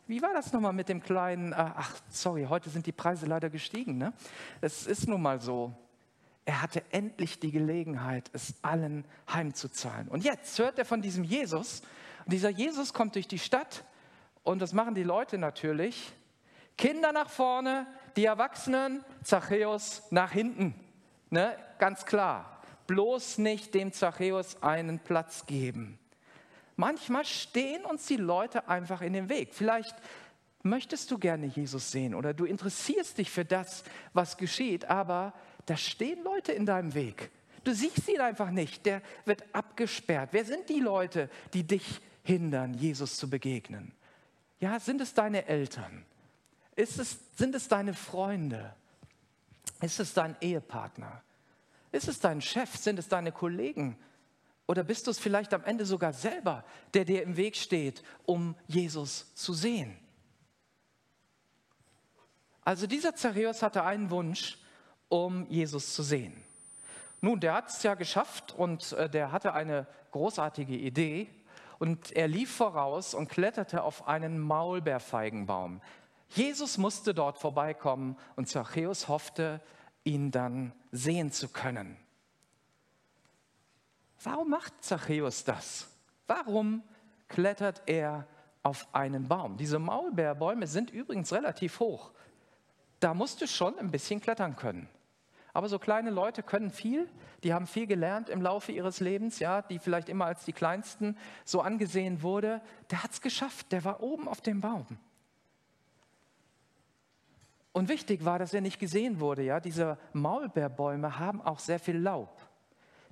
wie 0.08 0.22
war 0.22 0.34
das 0.34 0.54
nochmal 0.54 0.74
mit 0.74 0.90
dem 0.90 1.02
kleinen, 1.02 1.52
äh, 1.52 1.56
ach, 1.56 1.96
sorry, 2.10 2.46
heute 2.50 2.70
sind 2.70 2.86
die 2.86 2.92
Preise 2.92 3.26
leider 3.26 3.50
gestiegen. 3.50 3.98
Ne? 3.98 4.14
Es 4.62 4.86
ist 4.86 5.08
nun 5.08 5.22
mal 5.22 5.42
so. 5.42 5.74
Er 6.46 6.62
hatte 6.62 6.84
endlich 6.92 7.40
die 7.40 7.52
Gelegenheit, 7.52 8.30
es 8.34 8.56
allen 8.62 9.04
heimzuzahlen. 9.34 10.08
Und 10.08 10.24
jetzt 10.24 10.60
hört 10.60 10.78
er 10.78 10.86
von 10.86 11.02
diesem 11.02 11.24
Jesus. 11.24 11.82
Und 12.24 12.34
dieser 12.34 12.50
Jesus 12.50 12.94
kommt 12.94 13.16
durch 13.16 13.28
die 13.28 13.40
Stadt 13.40 13.84
und 14.44 14.60
das 14.60 14.74
machen 14.74 14.94
die 14.94 15.04
Leute 15.04 15.40
natürlich. 15.40 16.14
Kinder 16.78 17.12
nach 17.12 17.30
vorne, 17.30 17.88
die 18.16 18.26
Erwachsenen, 18.26 19.04
Zachäus 19.24 20.04
nach 20.12 20.32
hinten. 20.32 20.76
Ne? 21.32 21.58
Ganz 21.80 22.06
klar. 22.06 22.62
Bloß 22.86 23.40
nicht 23.40 23.74
dem 23.74 23.92
Zachäus 23.92 24.62
einen 24.62 25.00
Platz 25.00 25.48
geben. 25.48 25.98
Manchmal 26.76 27.26
stehen 27.26 27.86
uns 27.86 28.06
die 28.06 28.18
Leute 28.18 28.68
einfach 28.68 29.02
in 29.02 29.14
den 29.14 29.30
Weg. 29.30 29.54
Vielleicht 29.54 29.96
möchtest 30.64 31.10
du 31.12 31.18
gerne 31.18 31.46
Jesus 31.46 31.92
sehen 31.92 32.16
oder 32.16 32.34
du 32.34 32.46
interessierst 32.46 33.18
dich 33.18 33.30
für 33.30 33.46
das, 33.46 33.84
was 34.14 34.38
geschieht, 34.38 34.86
aber 34.86 35.34
da 35.66 35.78
stehen 35.78 36.24
Leute 36.24 36.52
in 36.52 36.66
deinem 36.66 36.94
Weg. 36.94 37.32
Du 37.64 37.74
siehst 37.74 38.08
ihn 38.10 38.22
einfach 38.22 38.52
nicht, 38.52 38.86
der 38.86 39.02
wird 39.26 39.44
abgesperrt. 39.54 40.30
Wer 40.34 40.46
sind 40.46 40.70
die 40.70 40.80
Leute, 40.80 41.30
die 41.54 41.64
dich 41.64 42.02
hindern, 42.24 42.74
Jesus 42.74 43.18
zu 43.18 43.30
begegnen? 43.30 43.92
Ja, 44.60 44.80
sind 44.80 45.02
es 45.02 45.14
deine 45.14 45.48
Eltern? 45.48 46.06
Ist 46.76 47.00
es, 47.00 47.18
sind 47.36 47.56
es 47.56 47.68
deine 47.68 47.94
Freunde? 47.94 48.74
Ist 49.82 50.00
es 50.00 50.14
dein 50.14 50.36
Ehepartner? 50.42 51.24
Ist 51.92 52.08
es 52.08 52.20
dein 52.20 52.42
Chef? 52.42 52.76
Sind 52.76 53.00
es 53.00 53.08
deine 53.08 53.32
Kollegen? 53.32 53.98
Oder 54.68 54.84
bist 54.84 55.06
du 55.06 55.12
es 55.12 55.20
vielleicht 55.20 55.54
am 55.54 55.64
Ende 55.64 55.86
sogar 55.86 56.14
selber, 56.14 56.64
der 56.94 57.06
dir 57.06 57.24
im 57.24 57.38
Weg 57.38 57.56
steht, 57.56 58.04
um 58.26 58.56
Jesus 58.68 59.34
zu 59.36 59.54
sehen? 59.54 59.98
Also 62.62 62.88
dieser 62.88 63.16
Zachäus 63.16 63.62
hatte 63.62 63.84
einen 63.84 64.10
Wunsch, 64.10 64.58
um 65.08 65.48
Jesus 65.50 65.94
zu 65.94 66.02
sehen. 66.02 66.44
Nun, 67.22 67.40
der 67.40 67.54
hat 67.54 67.70
es 67.70 67.84
ja 67.84 67.94
geschafft 67.94 68.54
und 68.54 68.92
äh, 68.94 69.10
der 69.10 69.32
hatte 69.32 69.54
eine 69.54 69.88
großartige 70.12 70.76
Idee 70.76 71.30
und 71.78 72.12
er 72.12 72.28
lief 72.28 72.56
voraus 72.56 73.14
und 73.14 73.30
kletterte 73.30 73.84
auf 73.84 74.08
einen 74.08 74.40
Maulbeerfeigenbaum. 74.40 75.82
Jesus 76.30 76.78
musste 76.78 77.14
dort 77.14 77.38
vorbeikommen 77.38 78.18
und 78.36 78.50
Zachäus 78.50 79.08
hoffte, 79.08 79.62
ihn 80.04 80.32
dann 80.32 80.74
sehen 80.92 81.32
zu 81.32 81.50
können. 81.50 81.98
Warum 84.26 84.50
macht 84.50 84.84
Zachäus 84.84 85.44
das? 85.44 85.88
Warum 86.26 86.82
klettert 87.28 87.84
er 87.86 88.28
auf 88.64 88.88
einen 88.92 89.28
Baum? 89.28 89.56
Diese 89.56 89.78
Maulbeerbäume 89.78 90.66
sind 90.66 90.90
übrigens 90.90 91.32
relativ 91.32 91.80
hoch. 91.80 92.12
Da 93.00 93.14
musst 93.14 93.42
du 93.42 93.48
schon 93.48 93.78
ein 93.78 93.92
bisschen 93.92 94.20
klettern 94.20 94.56
können. 94.56 94.90
Aber 95.54 95.70
so 95.70 95.78
kleine 95.78 96.10
Leute 96.10 96.42
können 96.42 96.72
viel, 96.72 97.08
die 97.44 97.54
haben 97.54 97.68
viel 97.68 97.86
gelernt 97.86 98.28
im 98.30 98.42
Laufe 98.42 98.72
ihres 98.72 99.00
Lebens, 99.00 99.40
ja, 99.40 99.62
die 99.62 99.78
vielleicht 99.80 100.10
immer 100.10 100.26
als 100.26 100.44
die 100.44 100.54
Kleinsten 100.54 101.18
so 101.46 101.62
angesehen 101.62 102.24
wurde. 102.24 102.62
Der 102.90 103.04
hat 103.04 103.12
es 103.12 103.22
geschafft, 103.22 103.72
der 103.72 103.86
war 103.86 104.02
oben 104.02 104.28
auf 104.28 104.42
dem 104.42 104.60
Baum. 104.60 104.86
Und 107.72 107.90
wichtig 107.90 108.26
war, 108.26 108.40
dass 108.40 108.54
er 108.54 108.62
nicht 108.62 108.80
gesehen 108.80 109.20
wurde. 109.20 109.44
Ja? 109.44 109.60
Diese 109.60 109.98
Maulbeerbäume 110.14 111.20
haben 111.20 111.42
auch 111.42 111.60
sehr 111.60 111.80
viel 111.80 111.98
Laub. 111.98 112.45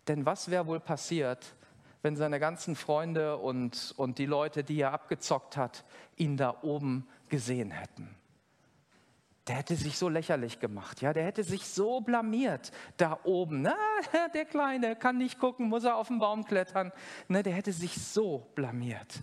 Denn 0.08 0.26
was 0.26 0.50
wäre 0.50 0.68
wohl 0.68 0.80
passiert, 0.80 1.56
wenn 2.02 2.16
seine 2.16 2.39
ganzen 2.39 2.76
Freunde 2.76 3.38
und, 3.38 3.94
und 3.98 4.18
die 4.18 4.26
Leute, 4.26 4.63
die 4.63 4.82
er 4.82 4.92
abgezockt 4.92 5.56
hat, 5.58 5.86
ihn 6.18 6.38
da 6.38 6.58
oben 6.62 7.08
gesehen 7.30 7.72
hätten? 7.72 8.16
der 9.48 9.58
hätte 9.58 9.76
sich 9.76 9.98
so 9.98 10.08
lächerlich 10.08 10.60
gemacht, 10.60 11.02
ja, 11.02 11.12
der 11.12 11.26
hätte 11.26 11.44
sich 11.44 11.68
so 11.68 12.00
blamiert 12.00 12.72
da 12.96 13.20
oben. 13.24 13.62
Na, 13.63 13.76
der 14.34 14.46
Kleine 14.46 14.96
kann 14.96 15.18
nicht 15.18 15.38
gucken, 15.38 15.68
muss 15.68 15.84
er 15.84 15.98
auf 15.98 16.08
den 16.08 16.20
Baum 16.20 16.46
klettern. 16.46 16.94
Ne, 17.28 17.44
der 17.44 17.54
hätte 17.54 17.74
sich 17.74 17.94
so 17.96 18.50
blamiert. 18.56 19.22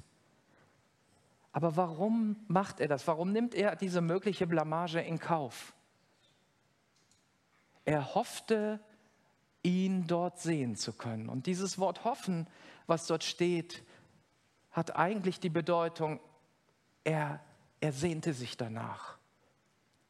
Aber 1.52 1.76
warum 1.76 2.36
macht 2.48 2.80
er 2.80 2.88
das? 2.88 3.06
Warum 3.06 3.32
nimmt 3.32 3.54
er 3.54 3.76
diese 3.76 4.02
mögliche 4.02 4.46
Blamage 4.46 5.00
in 5.00 5.18
Kauf? 5.18 5.72
Er 7.86 8.14
hoffte, 8.14 8.78
ihn 9.62 10.06
dort 10.06 10.40
sehen 10.40 10.76
zu 10.76 10.92
können. 10.92 11.28
Und 11.28 11.46
dieses 11.46 11.78
Wort 11.78 12.04
hoffen, 12.04 12.46
was 12.86 13.06
dort 13.06 13.24
steht, 13.24 13.82
hat 14.70 14.96
eigentlich 14.96 15.40
die 15.40 15.50
Bedeutung, 15.50 16.20
er, 17.04 17.40
er 17.80 17.92
sehnte 17.92 18.32
sich 18.32 18.56
danach. 18.56 19.18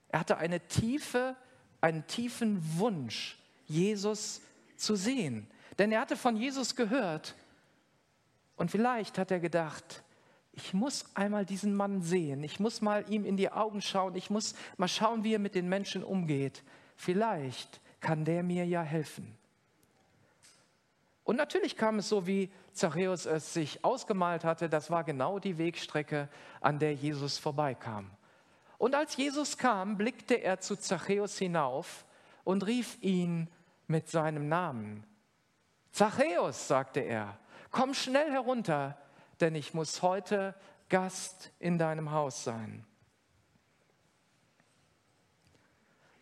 Er 0.09 0.21
hatte 0.21 0.39
eine 0.39 0.61
tiefe, 0.69 1.37
einen 1.81 2.07
tiefen 2.07 2.61
Wunsch, 2.79 3.39
Jesus 3.67 4.43
zu 4.77 4.97
sehen. 4.97 5.49
Denn 5.79 5.93
er 5.93 6.01
hatte 6.01 6.17
von 6.17 6.37
Jesus 6.37 6.77
gehört. 6.77 7.35
Und 8.57 8.71
vielleicht 8.71 9.19
hat 9.19 9.31
er 9.31 9.41
gedacht, 9.41 10.03
ich 10.53 10.75
muss 10.75 11.05
einmal 11.15 11.47
diesen 11.47 11.75
Mann 11.75 12.03
sehen, 12.03 12.43
ich 12.43 12.61
muss 12.61 12.83
mal 12.83 13.09
ihm 13.09 13.25
in 13.25 13.37
die 13.37 13.51
Augen 13.51 13.81
schauen, 13.81 14.17
ich 14.17 14.31
muss 14.31 14.55
mal 14.77 14.89
schauen, 14.89 15.25
wie 15.25 15.35
er 15.35 15.39
mit 15.39 15.55
den 15.55 15.69
Menschen 15.69 16.03
umgeht. 16.03 16.65
Vielleicht 16.97 17.81
kann 18.01 18.25
der 18.25 18.43
mir 18.43 18.67
ja 18.67 18.83
helfen. 18.83 19.39
Und 21.31 21.37
natürlich 21.37 21.77
kam 21.77 22.01
es 22.01 22.09
so, 22.09 22.27
wie 22.27 22.51
Zachäus 22.73 23.25
es 23.25 23.55
sich 23.55 23.85
ausgemalt 23.85 24.43
hatte, 24.43 24.69
das 24.69 24.91
war 24.91 25.05
genau 25.05 25.39
die 25.39 25.59
Wegstrecke, 25.59 26.29
an 26.61 26.81
der 26.81 26.93
Jesus 26.93 27.39
vorbeikam. 27.39 28.11
Und 28.79 28.97
als 28.97 29.17
Jesus 29.17 29.57
kam, 29.57 29.97
blickte 29.97 30.35
er 30.35 30.59
zu 30.59 30.75
Zachäus 30.75 31.39
hinauf 31.39 32.05
und 32.43 32.67
rief 32.67 33.01
ihn 33.01 33.49
mit 33.87 34.09
seinem 34.09 34.49
Namen. 34.49 35.05
Zachäus, 35.93 36.67
sagte 36.67 36.99
er, 36.99 37.39
komm 37.71 37.95
schnell 37.95 38.33
herunter, 38.33 38.99
denn 39.39 39.55
ich 39.55 39.73
muss 39.73 40.03
heute 40.03 40.57
Gast 40.89 41.53
in 41.61 41.79
deinem 41.79 42.11
Haus 42.11 42.43
sein. 42.43 42.85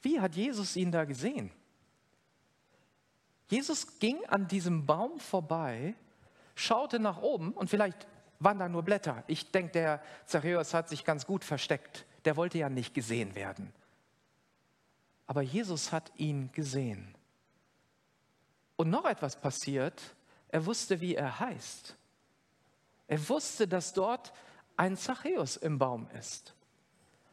Wie 0.02 0.20
hat 0.20 0.34
Jesus 0.34 0.76
ihn 0.76 0.92
da 0.92 1.06
gesehen? 1.06 1.50
Jesus 3.48 3.98
ging 3.98 4.24
an 4.26 4.48
diesem 4.48 4.86
Baum 4.86 5.18
vorbei, 5.20 5.94
schaute 6.54 6.98
nach 6.98 7.18
oben 7.18 7.52
und 7.52 7.68
vielleicht 7.70 8.06
waren 8.40 8.58
da 8.58 8.68
nur 8.68 8.82
Blätter. 8.82 9.24
Ich 9.26 9.50
denke, 9.50 9.72
der 9.72 10.02
Zachäus 10.26 10.74
hat 10.74 10.88
sich 10.88 11.04
ganz 11.04 11.26
gut 11.26 11.44
versteckt 11.44 12.06
der 12.28 12.36
wollte 12.36 12.58
ja 12.58 12.68
nicht 12.68 12.92
gesehen 12.92 13.34
werden. 13.34 13.72
Aber 15.26 15.40
Jesus 15.40 15.92
hat 15.92 16.12
ihn 16.16 16.50
gesehen. 16.52 17.14
Und 18.76 18.90
noch 18.90 19.06
etwas 19.06 19.40
passiert, 19.40 20.14
er 20.48 20.66
wusste, 20.66 21.00
wie 21.00 21.14
er 21.14 21.40
heißt. 21.40 21.96
Er 23.06 23.28
wusste, 23.30 23.66
dass 23.66 23.94
dort 23.94 24.34
ein 24.76 24.96
Zachäus 24.98 25.56
im 25.56 25.78
Baum 25.78 26.08
ist. 26.18 26.54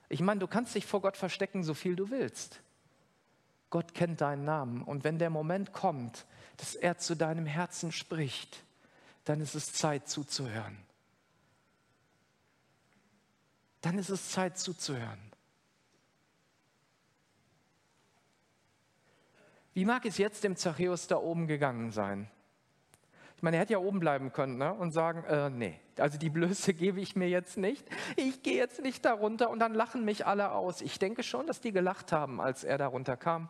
Ich 0.08 0.22
meine, 0.22 0.40
du 0.40 0.48
kannst 0.48 0.76
dich 0.76 0.86
vor 0.86 1.02
Gott 1.02 1.18
verstecken, 1.18 1.64
so 1.64 1.74
viel 1.74 1.98
du 1.98 2.10
willst. 2.10 2.62
Gott 3.76 3.94
kennt 3.94 4.22
deinen 4.22 4.46
Namen. 4.46 4.84
Und 4.84 5.04
wenn 5.04 5.20
der 5.20 5.30
Moment 5.30 5.74
kommt, 5.74 6.26
dass 6.56 6.76
er 6.76 6.98
zu 6.98 7.14
deinem 7.14 7.46
Herzen 7.46 7.92
spricht, 7.92 8.64
dann 9.26 9.42
ist 9.42 9.54
es 9.54 9.74
Zeit 9.74 10.08
zuzuhören. 10.08 10.78
dann 13.86 14.00
ist 14.00 14.10
es 14.10 14.32
Zeit 14.32 14.58
zuzuhören. 14.58 15.20
Wie 19.74 19.86
mag 19.86 20.06
es 20.06 20.18
jetzt 20.18 20.44
dem 20.44 20.56
Zachäus 20.56 21.06
da 21.06 21.18
oben 21.18 21.46
gegangen 21.46 21.92
sein? 21.92 22.28
Ich 23.38 23.44
meine, 23.44 23.58
er 23.58 23.62
hätte 23.62 23.74
ja 23.74 23.80
oben 23.80 24.00
bleiben 24.00 24.32
können 24.32 24.58
ne? 24.58 24.74
und 24.74 24.92
sagen, 24.92 25.24
äh, 25.26 25.52
nee, 25.52 25.80
also 25.98 26.18
die 26.18 26.32
Blöße 26.32 26.74
gebe 26.86 27.00
ich 27.00 27.16
mir 27.16 27.30
jetzt 27.30 27.58
nicht. 27.58 27.86
Ich 28.16 28.42
gehe 28.42 28.58
jetzt 28.58 28.82
nicht 28.82 29.06
darunter 29.06 29.52
und 29.52 29.60
dann 29.60 29.76
lachen 29.76 30.04
mich 30.04 30.26
alle 30.26 30.52
aus. 30.52 30.82
Ich 30.82 30.98
denke 30.98 31.22
schon, 31.22 31.46
dass 31.46 31.62
die 31.62 31.72
gelacht 31.72 32.12
haben, 32.12 32.42
als 32.42 32.64
er 32.64 32.80
darunter 32.80 33.18
kam. 33.18 33.50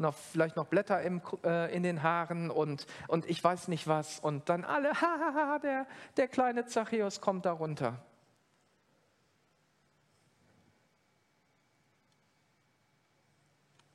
Noch, 0.00 0.14
vielleicht 0.14 0.56
noch 0.56 0.66
Blätter 0.66 1.02
im, 1.02 1.20
äh, 1.44 1.74
in 1.74 1.82
den 1.82 2.02
Haaren 2.02 2.50
und, 2.50 2.86
und 3.06 3.28
ich 3.28 3.42
weiß 3.42 3.68
nicht 3.68 3.86
was. 3.86 4.18
Und 4.18 4.48
dann 4.48 4.64
alle, 4.64 4.90
hahaha, 5.00 5.58
der, 5.58 5.86
der 6.16 6.28
kleine 6.28 6.66
Zachäus 6.66 7.20
kommt 7.20 7.44
darunter. 7.44 8.02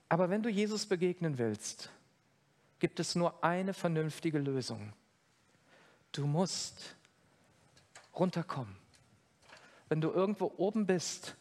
Aber 0.07 0.29
wenn 0.29 0.43
du 0.43 0.49
Jesus 0.49 0.85
begegnen 0.85 1.37
willst, 1.37 1.89
gibt 2.79 2.99
es 2.99 3.15
nur 3.15 3.43
eine 3.43 3.73
vernünftige 3.73 4.37
Lösung. 4.37 4.93
Du 6.11 6.27
musst 6.27 6.95
runterkommen. 8.13 8.77
Wenn 9.89 10.01
du 10.01 10.11
irgendwo 10.11 10.53
oben 10.57 10.85
bist, 10.85 11.35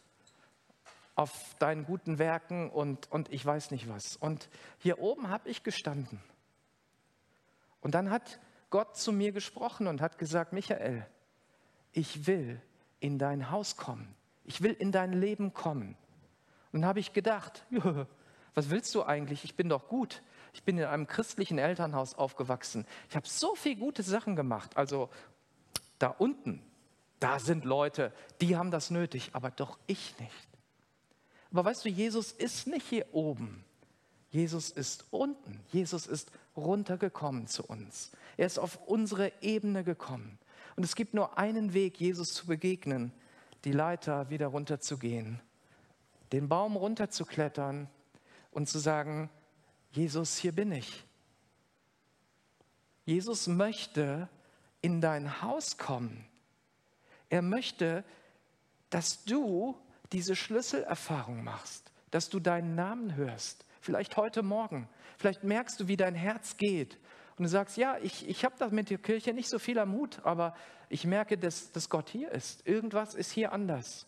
auf 1.15 1.55
deinen 1.59 1.85
guten 1.85 2.19
Werken 2.19 2.69
und, 2.69 3.11
und 3.11 3.31
ich 3.31 3.45
weiß 3.45 3.71
nicht 3.71 3.89
was. 3.89 4.17
Und 4.17 4.49
hier 4.77 4.99
oben 4.99 5.29
habe 5.29 5.49
ich 5.49 5.63
gestanden. 5.63 6.21
Und 7.79 7.95
dann 7.95 8.09
hat 8.09 8.39
Gott 8.69 8.97
zu 8.97 9.13
mir 9.13 9.31
gesprochen 9.31 9.87
und 9.87 10.01
hat 10.01 10.17
gesagt, 10.17 10.51
Michael, 10.51 11.05
ich 11.93 12.27
will 12.27 12.61
in 12.99 13.17
dein 13.17 13.49
Haus 13.49 13.77
kommen. 13.77 14.13
Ich 14.43 14.61
will 14.61 14.73
in 14.73 14.91
dein 14.91 15.13
Leben 15.13 15.53
kommen. 15.53 15.95
Und 16.73 16.83
habe 16.83 16.99
ich 16.99 17.13
gedacht, 17.13 17.65
was 18.53 18.69
willst 18.69 18.93
du 18.93 19.03
eigentlich? 19.03 19.45
Ich 19.45 19.55
bin 19.55 19.69
doch 19.69 19.87
gut. 19.87 20.21
Ich 20.53 20.63
bin 20.63 20.77
in 20.77 20.85
einem 20.85 21.07
christlichen 21.07 21.57
Elternhaus 21.57 22.15
aufgewachsen. 22.15 22.85
Ich 23.09 23.15
habe 23.15 23.27
so 23.27 23.55
viele 23.55 23.77
gute 23.77 24.03
Sachen 24.03 24.35
gemacht. 24.35 24.75
Also 24.75 25.09
da 25.99 26.07
unten, 26.07 26.61
da 27.19 27.39
sind 27.39 27.63
Leute, 27.63 28.11
die 28.41 28.57
haben 28.57 28.71
das 28.71 28.91
nötig, 28.91 29.29
aber 29.33 29.51
doch 29.51 29.79
ich 29.87 30.19
nicht. 30.19 30.54
Aber 31.51 31.65
weißt 31.65 31.85
du, 31.85 31.89
Jesus 31.89 32.31
ist 32.31 32.67
nicht 32.67 32.87
hier 32.87 33.05
oben. 33.13 33.63
Jesus 34.31 34.69
ist 34.69 35.05
unten. 35.11 35.61
Jesus 35.71 36.07
ist 36.07 36.31
runtergekommen 36.57 37.47
zu 37.47 37.63
uns. 37.63 38.11
Er 38.37 38.47
ist 38.47 38.59
auf 38.59 38.79
unsere 38.87 39.31
Ebene 39.41 39.83
gekommen. 39.83 40.37
Und 40.75 40.83
es 40.83 40.95
gibt 40.95 41.13
nur 41.13 41.37
einen 41.37 41.73
Weg, 41.73 41.99
Jesus 41.99 42.33
zu 42.33 42.47
begegnen, 42.47 43.13
die 43.63 43.71
Leiter 43.71 44.29
wieder 44.29 44.47
runterzugehen, 44.47 45.39
den 46.31 46.49
Baum 46.49 46.75
runterzuklettern 46.75 47.89
und 48.51 48.67
zu 48.67 48.79
sagen, 48.79 49.29
Jesus, 49.91 50.37
hier 50.37 50.51
bin 50.51 50.71
ich. 50.71 51.03
Jesus 53.05 53.47
möchte 53.47 54.27
in 54.81 54.99
dein 54.99 55.41
Haus 55.41 55.77
kommen. 55.77 56.25
Er 57.29 57.41
möchte, 57.41 58.03
dass 58.89 59.23
du 59.23 59.75
diese 60.15 60.35
Schlüsselerfahrung 60.35 61.43
machst, 61.43 61.91
dass 62.09 62.29
du 62.29 62.39
deinen 62.39 62.73
Namen 62.73 63.15
hörst, 63.15 63.65
Vielleicht 63.85 64.17
heute 64.17 64.41
Morgen. 64.41 64.89
Vielleicht 65.15 65.43
merkst 65.43 65.79
du, 65.79 65.87
wie 65.87 65.95
dein 65.95 66.15
Herz 66.15 66.57
geht. 66.57 66.97
Und 67.37 67.43
du 67.43 67.49
sagst, 67.49 67.77
ja, 67.77 67.99
ich, 68.01 68.27
ich 68.27 68.43
habe 68.43 68.55
da 68.57 68.69
mit 68.69 68.89
der 68.89 68.97
Kirche 68.97 69.31
nicht 69.31 69.47
so 69.47 69.59
viel 69.59 69.77
am 69.77 69.89
Mut, 69.89 70.21
aber 70.23 70.55
ich 70.89 71.05
merke, 71.05 71.37
dass, 71.37 71.71
dass 71.71 71.87
Gott 71.87 72.09
hier 72.09 72.31
ist. 72.31 72.65
Irgendwas 72.65 73.13
ist 73.13 73.31
hier 73.31 73.53
anders. 73.53 74.07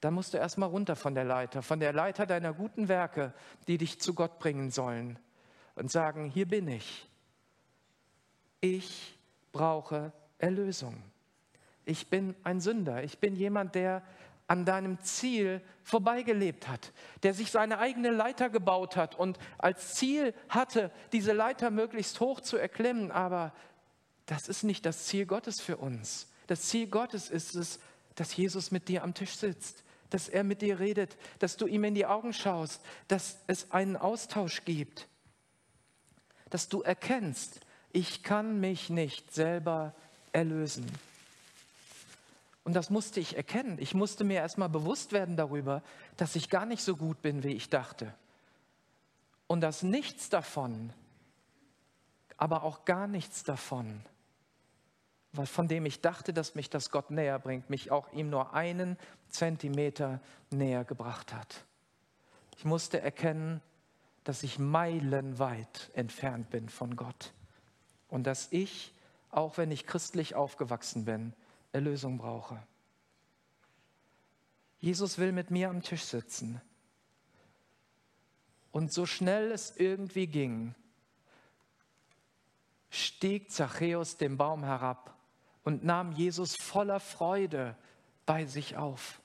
Dann 0.00 0.14
musst 0.14 0.32
du 0.32 0.38
erstmal 0.38 0.70
runter 0.70 0.96
von 0.96 1.14
der 1.14 1.24
Leiter, 1.24 1.60
von 1.60 1.80
der 1.80 1.92
Leiter 1.92 2.24
deiner 2.24 2.54
guten 2.54 2.88
Werke, 2.88 3.34
die 3.68 3.76
dich 3.76 4.00
zu 4.00 4.14
Gott 4.14 4.38
bringen 4.38 4.70
sollen. 4.70 5.18
Und 5.74 5.90
sagen, 5.90 6.30
hier 6.30 6.48
bin 6.48 6.66
ich. 6.66 7.10
Ich 8.62 9.18
brauche 9.52 10.14
Erlösung. 10.38 11.02
Ich 11.90 12.06
bin 12.06 12.36
ein 12.44 12.60
Sünder. 12.60 13.02
Ich 13.02 13.18
bin 13.18 13.34
jemand, 13.34 13.74
der 13.74 14.02
an 14.46 14.64
deinem 14.64 15.00
Ziel 15.00 15.60
vorbeigelebt 15.82 16.68
hat, 16.68 16.92
der 17.24 17.34
sich 17.34 17.50
seine 17.50 17.78
eigene 17.78 18.10
Leiter 18.10 18.48
gebaut 18.48 18.96
hat 18.96 19.16
und 19.16 19.38
als 19.58 19.94
Ziel 19.94 20.32
hatte, 20.48 20.92
diese 21.12 21.32
Leiter 21.32 21.70
möglichst 21.70 22.20
hoch 22.20 22.40
zu 22.40 22.56
erklimmen. 22.56 23.10
Aber 23.10 23.52
das 24.26 24.48
ist 24.48 24.62
nicht 24.62 24.86
das 24.86 25.06
Ziel 25.06 25.26
Gottes 25.26 25.60
für 25.60 25.78
uns. 25.78 26.28
Das 26.46 26.62
Ziel 26.62 26.86
Gottes 26.86 27.28
ist 27.28 27.56
es, 27.56 27.80
dass 28.14 28.36
Jesus 28.36 28.70
mit 28.70 28.88
dir 28.88 29.02
am 29.02 29.12
Tisch 29.12 29.34
sitzt, 29.34 29.82
dass 30.10 30.28
er 30.28 30.44
mit 30.44 30.62
dir 30.62 30.78
redet, 30.78 31.16
dass 31.40 31.56
du 31.56 31.66
ihm 31.66 31.82
in 31.82 31.96
die 31.96 32.06
Augen 32.06 32.32
schaust, 32.32 32.82
dass 33.08 33.38
es 33.48 33.72
einen 33.72 33.96
Austausch 33.96 34.64
gibt, 34.64 35.08
dass 36.50 36.68
du 36.68 36.82
erkennst, 36.82 37.60
ich 37.92 38.22
kann 38.22 38.60
mich 38.60 38.90
nicht 38.90 39.34
selber 39.34 39.92
erlösen. 40.32 40.86
Und 42.64 42.74
das 42.74 42.90
musste 42.90 43.20
ich 43.20 43.36
erkennen. 43.36 43.78
Ich 43.80 43.94
musste 43.94 44.24
mir 44.24 44.36
erstmal 44.36 44.68
bewusst 44.68 45.12
werden 45.12 45.36
darüber, 45.36 45.82
dass 46.16 46.36
ich 46.36 46.50
gar 46.50 46.66
nicht 46.66 46.82
so 46.82 46.96
gut 46.96 47.22
bin, 47.22 47.42
wie 47.42 47.54
ich 47.54 47.70
dachte. 47.70 48.14
Und 49.46 49.62
dass 49.62 49.82
nichts 49.82 50.28
davon, 50.28 50.92
aber 52.36 52.62
auch 52.62 52.84
gar 52.84 53.06
nichts 53.06 53.42
davon, 53.42 54.02
von 55.44 55.68
dem 55.68 55.86
ich 55.86 56.00
dachte, 56.00 56.32
dass 56.32 56.54
mich 56.54 56.70
das 56.70 56.90
Gott 56.90 57.10
näher 57.10 57.38
bringt, 57.38 57.70
mich 57.70 57.90
auch 57.90 58.12
ihm 58.12 58.30
nur 58.30 58.54
einen 58.54 58.98
Zentimeter 59.28 60.20
näher 60.50 60.84
gebracht 60.84 61.32
hat. 61.32 61.64
Ich 62.56 62.64
musste 62.64 63.00
erkennen, 63.00 63.62
dass 64.24 64.42
ich 64.42 64.58
meilenweit 64.58 65.90
entfernt 65.94 66.50
bin 66.50 66.68
von 66.68 66.94
Gott 66.94 67.32
und 68.08 68.24
dass 68.26 68.48
ich, 68.50 68.92
auch 69.30 69.56
wenn 69.56 69.70
ich 69.70 69.86
christlich 69.86 70.34
aufgewachsen 70.34 71.04
bin, 71.04 71.32
Erlösung 71.72 72.18
brauche. 72.18 72.62
Jesus 74.78 75.18
will 75.18 75.32
mit 75.32 75.50
mir 75.50 75.68
am 75.68 75.82
Tisch 75.82 76.04
sitzen. 76.04 76.60
Und 78.72 78.92
so 78.92 79.04
schnell 79.04 79.50
es 79.52 79.76
irgendwie 79.76 80.26
ging, 80.26 80.74
stieg 82.88 83.50
Zachäus 83.50 84.16
den 84.16 84.36
Baum 84.36 84.64
herab 84.64 85.14
und 85.64 85.84
nahm 85.84 86.12
Jesus 86.12 86.56
voller 86.56 87.00
Freude 87.00 87.76
bei 88.26 88.46
sich 88.46 88.76
auf. 88.76 89.20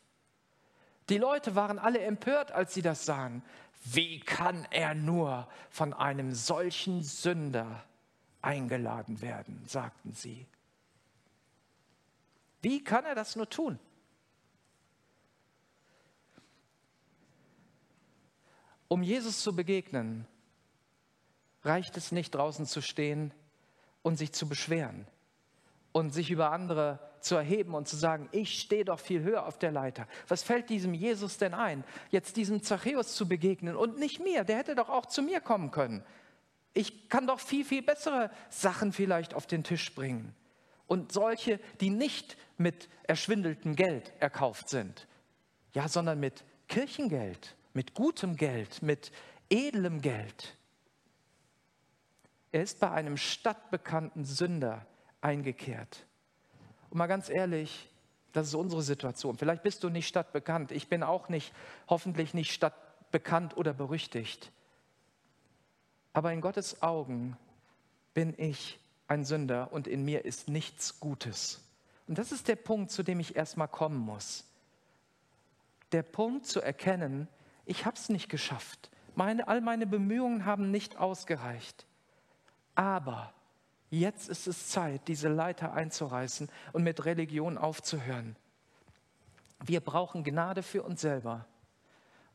Die 1.09 1.17
Leute 1.17 1.55
waren 1.55 1.79
alle 1.79 1.99
empört, 1.99 2.51
als 2.51 2.73
sie 2.73 2.81
das 2.81 3.05
sahen. 3.05 3.43
Wie 3.83 4.19
kann 4.19 4.67
er 4.71 4.95
nur 4.95 5.47
von 5.69 5.93
einem 5.93 6.33
solchen 6.33 7.03
Sünder 7.03 7.83
eingeladen 8.41 9.21
werden, 9.21 9.63
sagten 9.67 10.13
sie. 10.13 10.47
Wie 12.65 12.83
kann 12.83 13.05
er 13.05 13.13
das 13.13 13.35
nur 13.35 13.47
tun? 13.47 13.77
Um 18.87 19.03
Jesus 19.03 19.43
zu 19.43 19.55
begegnen, 19.55 20.25
reicht 21.61 21.95
es 21.95 22.11
nicht 22.11 22.33
draußen 22.33 22.65
zu 22.65 22.81
stehen 22.81 23.31
und 24.01 24.17
sich 24.17 24.31
zu 24.31 24.49
beschweren 24.49 25.05
und 25.91 26.09
sich 26.09 26.31
über 26.31 26.51
andere 26.51 26.97
zu 27.19 27.35
erheben 27.35 27.75
und 27.75 27.87
zu 27.87 27.97
sagen, 27.97 28.29
ich 28.31 28.59
stehe 28.59 28.83
doch 28.83 28.99
viel 28.99 29.21
höher 29.21 29.45
auf 29.45 29.59
der 29.59 29.71
Leiter. 29.71 30.07
Was 30.27 30.41
fällt 30.41 30.71
diesem 30.71 30.95
Jesus 30.95 31.37
denn 31.37 31.53
ein, 31.53 31.83
jetzt 32.09 32.35
diesem 32.35 32.63
Zachäus 32.63 33.13
zu 33.13 33.27
begegnen 33.27 33.75
und 33.75 33.99
nicht 33.99 34.21
mir? 34.21 34.43
Der 34.43 34.57
hätte 34.57 34.73
doch 34.73 34.89
auch 34.89 35.05
zu 35.05 35.21
mir 35.21 35.39
kommen 35.39 35.69
können. 35.69 36.03
Ich 36.73 37.09
kann 37.09 37.27
doch 37.27 37.39
viel, 37.39 37.63
viel 37.63 37.83
bessere 37.83 38.31
Sachen 38.49 38.91
vielleicht 38.91 39.35
auf 39.35 39.45
den 39.45 39.63
Tisch 39.63 39.93
bringen 39.93 40.35
und 40.87 41.11
solche, 41.11 41.59
die 41.81 41.89
nicht 41.89 42.37
mit 42.57 42.89
erschwindeltem 43.03 43.75
Geld 43.75 44.13
erkauft 44.19 44.69
sind, 44.69 45.07
ja, 45.73 45.87
sondern 45.87 46.19
mit 46.19 46.43
Kirchengeld, 46.67 47.55
mit 47.73 47.93
gutem 47.93 48.35
Geld, 48.35 48.81
mit 48.81 49.11
edlem 49.49 50.01
Geld. 50.01 50.57
Er 52.51 52.63
ist 52.63 52.79
bei 52.79 52.89
einem 52.91 53.17
stadtbekannten 53.17 54.23
Sünder 54.23 54.85
eingekehrt. 55.21 56.05
Und 56.89 56.97
mal 56.97 57.07
ganz 57.07 57.29
ehrlich, 57.29 57.89
das 58.31 58.47
ist 58.47 58.55
unsere 58.55 58.81
Situation. 58.81 59.37
Vielleicht 59.37 59.63
bist 59.63 59.83
du 59.83 59.89
nicht 59.89 60.07
stadtbekannt. 60.07 60.71
Ich 60.71 60.87
bin 60.87 61.03
auch 61.03 61.29
nicht, 61.29 61.53
hoffentlich 61.89 62.33
nicht 62.33 62.53
stadtbekannt 62.53 63.57
oder 63.57 63.73
berüchtigt. 63.73 64.51
Aber 66.13 66.31
in 66.31 66.41
Gottes 66.41 66.81
Augen 66.81 67.37
bin 68.13 68.33
ich 68.37 68.79
ein 69.07 69.23
Sünder 69.23 69.71
und 69.71 69.87
in 69.87 70.03
mir 70.03 70.25
ist 70.25 70.47
nichts 70.47 70.99
Gutes. 70.99 71.61
Und 72.07 72.17
das 72.17 72.31
ist 72.31 72.47
der 72.47 72.55
Punkt, 72.55 72.91
zu 72.91 73.03
dem 73.03 73.19
ich 73.19 73.35
erstmal 73.35 73.67
kommen 73.67 73.97
muss. 73.97 74.45
Der 75.91 76.03
Punkt 76.03 76.45
zu 76.45 76.61
erkennen, 76.61 77.27
ich 77.65 77.85
habe 77.85 77.95
es 77.95 78.09
nicht 78.09 78.29
geschafft. 78.29 78.91
Meine, 79.15 79.47
all 79.47 79.61
meine 79.61 79.87
Bemühungen 79.87 80.45
haben 80.45 80.71
nicht 80.71 80.97
ausgereicht. 80.97 81.85
Aber 82.75 83.33
jetzt 83.89 84.29
ist 84.29 84.47
es 84.47 84.69
Zeit, 84.69 85.07
diese 85.07 85.29
Leiter 85.29 85.73
einzureißen 85.73 86.49
und 86.73 86.83
mit 86.83 87.05
Religion 87.05 87.57
aufzuhören. 87.57 88.35
Wir 89.63 89.79
brauchen 89.79 90.23
Gnade 90.23 90.63
für 90.63 90.83
uns 90.83 91.01
selber 91.01 91.45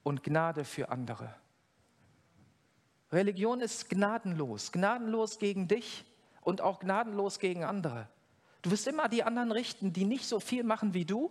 und 0.02 0.22
Gnade 0.22 0.64
für 0.64 0.88
andere. 0.88 1.34
Religion 3.12 3.60
ist 3.60 3.90
gnadenlos, 3.90 4.72
gnadenlos 4.72 5.38
gegen 5.38 5.68
dich 5.68 6.04
und 6.40 6.60
auch 6.60 6.80
gnadenlos 6.80 7.38
gegen 7.38 7.64
andere. 7.64 8.08
Du 8.62 8.70
wirst 8.70 8.86
immer 8.86 9.08
die 9.08 9.22
anderen 9.22 9.52
richten, 9.52 9.92
die 9.92 10.04
nicht 10.04 10.26
so 10.26 10.40
viel 10.40 10.64
machen 10.64 10.94
wie 10.94 11.04
du. 11.04 11.30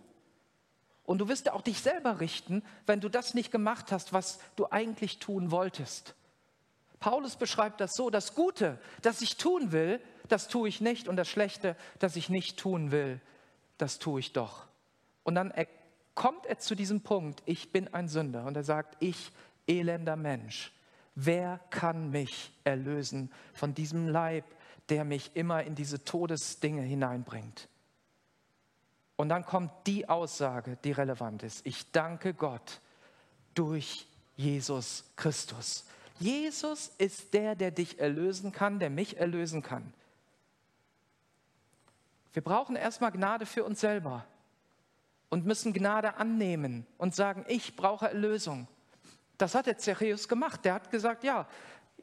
Und 1.04 1.18
du 1.18 1.28
wirst 1.28 1.50
auch 1.50 1.62
dich 1.62 1.80
selber 1.80 2.20
richten, 2.20 2.62
wenn 2.86 3.00
du 3.00 3.08
das 3.08 3.34
nicht 3.34 3.50
gemacht 3.50 3.90
hast, 3.90 4.12
was 4.12 4.38
du 4.56 4.70
eigentlich 4.70 5.18
tun 5.18 5.50
wolltest. 5.50 6.14
Paulus 7.00 7.36
beschreibt 7.36 7.80
das 7.80 7.94
so, 7.94 8.10
das 8.10 8.34
Gute, 8.34 8.78
das 9.02 9.20
ich 9.22 9.36
tun 9.36 9.72
will, 9.72 10.00
das 10.28 10.48
tue 10.48 10.68
ich 10.68 10.80
nicht 10.80 11.08
und 11.08 11.16
das 11.16 11.28
Schlechte, 11.28 11.76
das 11.98 12.14
ich 12.14 12.28
nicht 12.28 12.58
tun 12.58 12.92
will, 12.92 13.20
das 13.78 13.98
tue 13.98 14.20
ich 14.20 14.32
doch. 14.32 14.66
Und 15.24 15.34
dann 15.34 15.52
kommt 16.14 16.46
er 16.46 16.58
zu 16.58 16.74
diesem 16.74 17.00
Punkt, 17.00 17.42
ich 17.46 17.72
bin 17.72 17.92
ein 17.94 18.08
Sünder 18.08 18.44
und 18.44 18.56
er 18.56 18.64
sagt, 18.64 18.96
ich 19.00 19.32
elender 19.66 20.16
Mensch, 20.16 20.72
wer 21.14 21.58
kann 21.70 22.10
mich 22.10 22.52
erlösen 22.64 23.32
von 23.54 23.74
diesem 23.74 24.06
Leib, 24.08 24.44
der 24.90 25.04
mich 25.04 25.30
immer 25.34 25.62
in 25.62 25.74
diese 25.74 26.04
Todesdinge 26.04 26.82
hineinbringt. 26.82 27.68
Und 29.16 29.28
dann 29.28 29.44
kommt 29.44 29.72
die 29.86 30.08
Aussage, 30.08 30.78
die 30.82 30.92
relevant 30.92 31.42
ist. 31.42 31.64
Ich 31.66 31.90
danke 31.92 32.34
Gott 32.34 32.80
durch 33.54 34.06
Jesus 34.36 35.04
Christus. 35.16 35.84
Jesus 36.18 36.90
ist 36.98 37.32
der, 37.34 37.54
der 37.54 37.70
dich 37.70 37.98
erlösen 37.98 38.52
kann, 38.52 38.78
der 38.78 38.90
mich 38.90 39.18
erlösen 39.18 39.62
kann. 39.62 39.92
Wir 42.32 42.42
brauchen 42.42 42.76
erstmal 42.76 43.12
Gnade 43.12 43.46
für 43.46 43.64
uns 43.64 43.80
selber 43.80 44.24
und 45.28 45.46
müssen 45.46 45.72
Gnade 45.72 46.16
annehmen 46.16 46.86
und 46.98 47.14
sagen, 47.14 47.44
ich 47.48 47.76
brauche 47.76 48.08
Erlösung. 48.08 48.68
Das 49.38 49.54
hat 49.54 49.66
der 49.66 49.78
Zachäus 49.78 50.28
gemacht. 50.28 50.64
Der 50.64 50.74
hat 50.74 50.90
gesagt, 50.90 51.24
ja, 51.24 51.46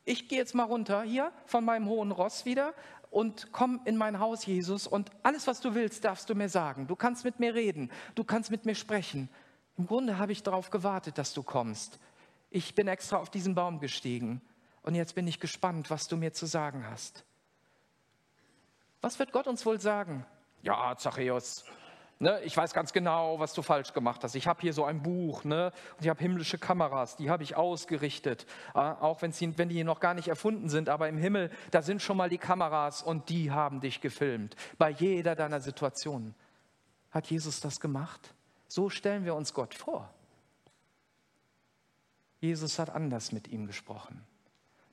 ich 0.07 0.29
gehe 0.29 0.37
jetzt 0.37 0.55
mal 0.55 0.63
runter 0.63 1.03
hier 1.03 1.31
von 1.45 1.65
meinem 1.65 1.87
hohen 1.87 2.11
Ross 2.11 2.45
wieder 2.45 2.73
und 3.11 3.51
komm 3.51 3.81
in 3.83 3.97
mein 3.97 4.19
Haus, 4.19 4.45
Jesus, 4.45 4.87
und 4.87 5.11
alles, 5.21 5.47
was 5.47 5.59
du 5.59 5.75
willst, 5.75 6.05
darfst 6.05 6.29
du 6.29 6.35
mir 6.35 6.49
sagen. 6.49 6.87
Du 6.87 6.95
kannst 6.95 7.25
mit 7.25 7.39
mir 7.39 7.53
reden, 7.53 7.91
du 8.15 8.23
kannst 8.23 8.49
mit 8.49 8.65
mir 8.65 8.75
sprechen. 8.75 9.29
Im 9.77 9.85
Grunde 9.85 10.17
habe 10.17 10.31
ich 10.31 10.43
darauf 10.43 10.69
gewartet, 10.69 11.17
dass 11.17 11.33
du 11.33 11.43
kommst. 11.43 11.99
Ich 12.49 12.73
bin 12.73 12.87
extra 12.87 13.17
auf 13.17 13.29
diesen 13.29 13.53
Baum 13.53 13.79
gestiegen 13.79 14.41
und 14.81 14.95
jetzt 14.95 15.13
bin 15.13 15.27
ich 15.27 15.41
gespannt, 15.41 15.89
was 15.89 16.07
du 16.07 16.15
mir 16.15 16.31
zu 16.31 16.45
sagen 16.45 16.85
hast. 16.89 17.25
Was 19.01 19.19
wird 19.19 19.33
Gott 19.33 19.47
uns 19.47 19.65
wohl 19.65 19.79
sagen? 19.81 20.25
Ja, 20.63 20.95
Zachäus, 20.97 21.65
Ne, 22.19 22.41
ich 22.43 22.57
weiß 22.57 22.73
ganz 22.73 22.93
genau, 22.93 23.39
was 23.39 23.53
du 23.53 23.61
falsch 23.61 23.93
gemacht 23.93 24.23
hast. 24.23 24.33
Ich 24.33 24.47
habe 24.47 24.61
hier 24.61 24.73
so 24.73 24.85
ein 24.85 25.03
Buch 25.03 25.43
ne, 25.43 25.71
und 25.97 26.03
ich 26.03 26.09
habe 26.09 26.19
himmlische 26.19 26.57
Kameras, 26.57 27.15
die 27.15 27.29
habe 27.29 27.43
ich 27.43 27.55
ausgerichtet. 27.55 28.47
Äh, 28.73 28.79
auch 28.79 29.21
wenn 29.21 29.69
die 29.69 29.83
noch 29.83 29.99
gar 29.99 30.15
nicht 30.15 30.27
erfunden 30.27 30.67
sind, 30.67 30.89
aber 30.89 31.09
im 31.09 31.17
Himmel, 31.17 31.51
da 31.69 31.83
sind 31.83 32.01
schon 32.01 32.17
mal 32.17 32.29
die 32.29 32.39
Kameras 32.39 33.03
und 33.03 33.29
die 33.29 33.51
haben 33.51 33.81
dich 33.81 34.01
gefilmt. 34.01 34.55
Bei 34.79 34.89
jeder 34.89 35.35
deiner 35.35 35.59
Situationen. 35.59 36.33
Hat 37.11 37.27
Jesus 37.27 37.61
das 37.61 37.79
gemacht? 37.79 38.33
So 38.67 38.89
stellen 38.89 39.23
wir 39.23 39.35
uns 39.35 39.53
Gott 39.53 39.75
vor. 39.75 40.11
Jesus 42.39 42.79
hat 42.79 42.89
anders 42.89 43.31
mit 43.31 43.47
ihm 43.47 43.67
gesprochen. 43.67 44.25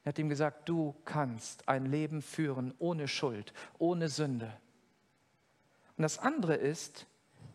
Er 0.04 0.10
hat 0.10 0.18
ihm 0.18 0.28
gesagt, 0.28 0.68
du 0.68 0.94
kannst 1.06 1.68
ein 1.68 1.86
Leben 1.86 2.20
führen 2.20 2.74
ohne 2.78 3.08
Schuld, 3.08 3.54
ohne 3.78 4.10
Sünde. 4.10 4.52
Und 5.96 6.02
das 6.02 6.18
andere 6.18 6.54
ist, 6.54 7.06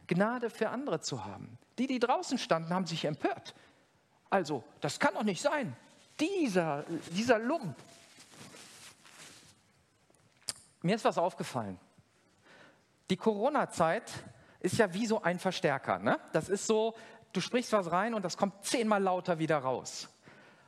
Gnade 0.10 0.50
für 0.50 0.70
andere 0.70 1.00
zu 1.00 1.24
haben. 1.24 1.58
Die, 1.78 1.88
die 1.88 2.00
draußen 2.00 2.38
standen, 2.38 2.74
haben 2.74 2.88
sich 2.88 3.06
empört. 3.06 3.54
Also, 4.30 4.64
das 4.82 5.00
kann 5.00 5.14
doch 5.14 5.24
nicht 5.24 5.42
sein. 5.42 5.76
Dieser, 6.20 6.84
dieser 7.12 7.40
Lump. 7.40 7.78
Mir 10.82 10.96
ist 10.96 11.06
was 11.06 11.18
aufgefallen. 11.18 11.80
Die 13.10 13.18
Corona-Zeit 13.18 14.12
ist 14.60 14.78
ja 14.78 14.94
wie 14.94 15.06
so 15.06 15.22
ein 15.22 15.40
Verstärker. 15.40 16.00
Ne? 16.00 16.20
Das 16.34 16.50
ist 16.50 16.66
so, 16.66 16.96
du 17.32 17.40
sprichst 17.40 17.72
was 17.72 17.92
rein 17.92 18.14
und 18.14 18.26
das 18.26 18.36
kommt 18.36 18.66
zehnmal 18.66 19.02
lauter 19.02 19.40
wieder 19.40 19.60
raus. 19.60 20.10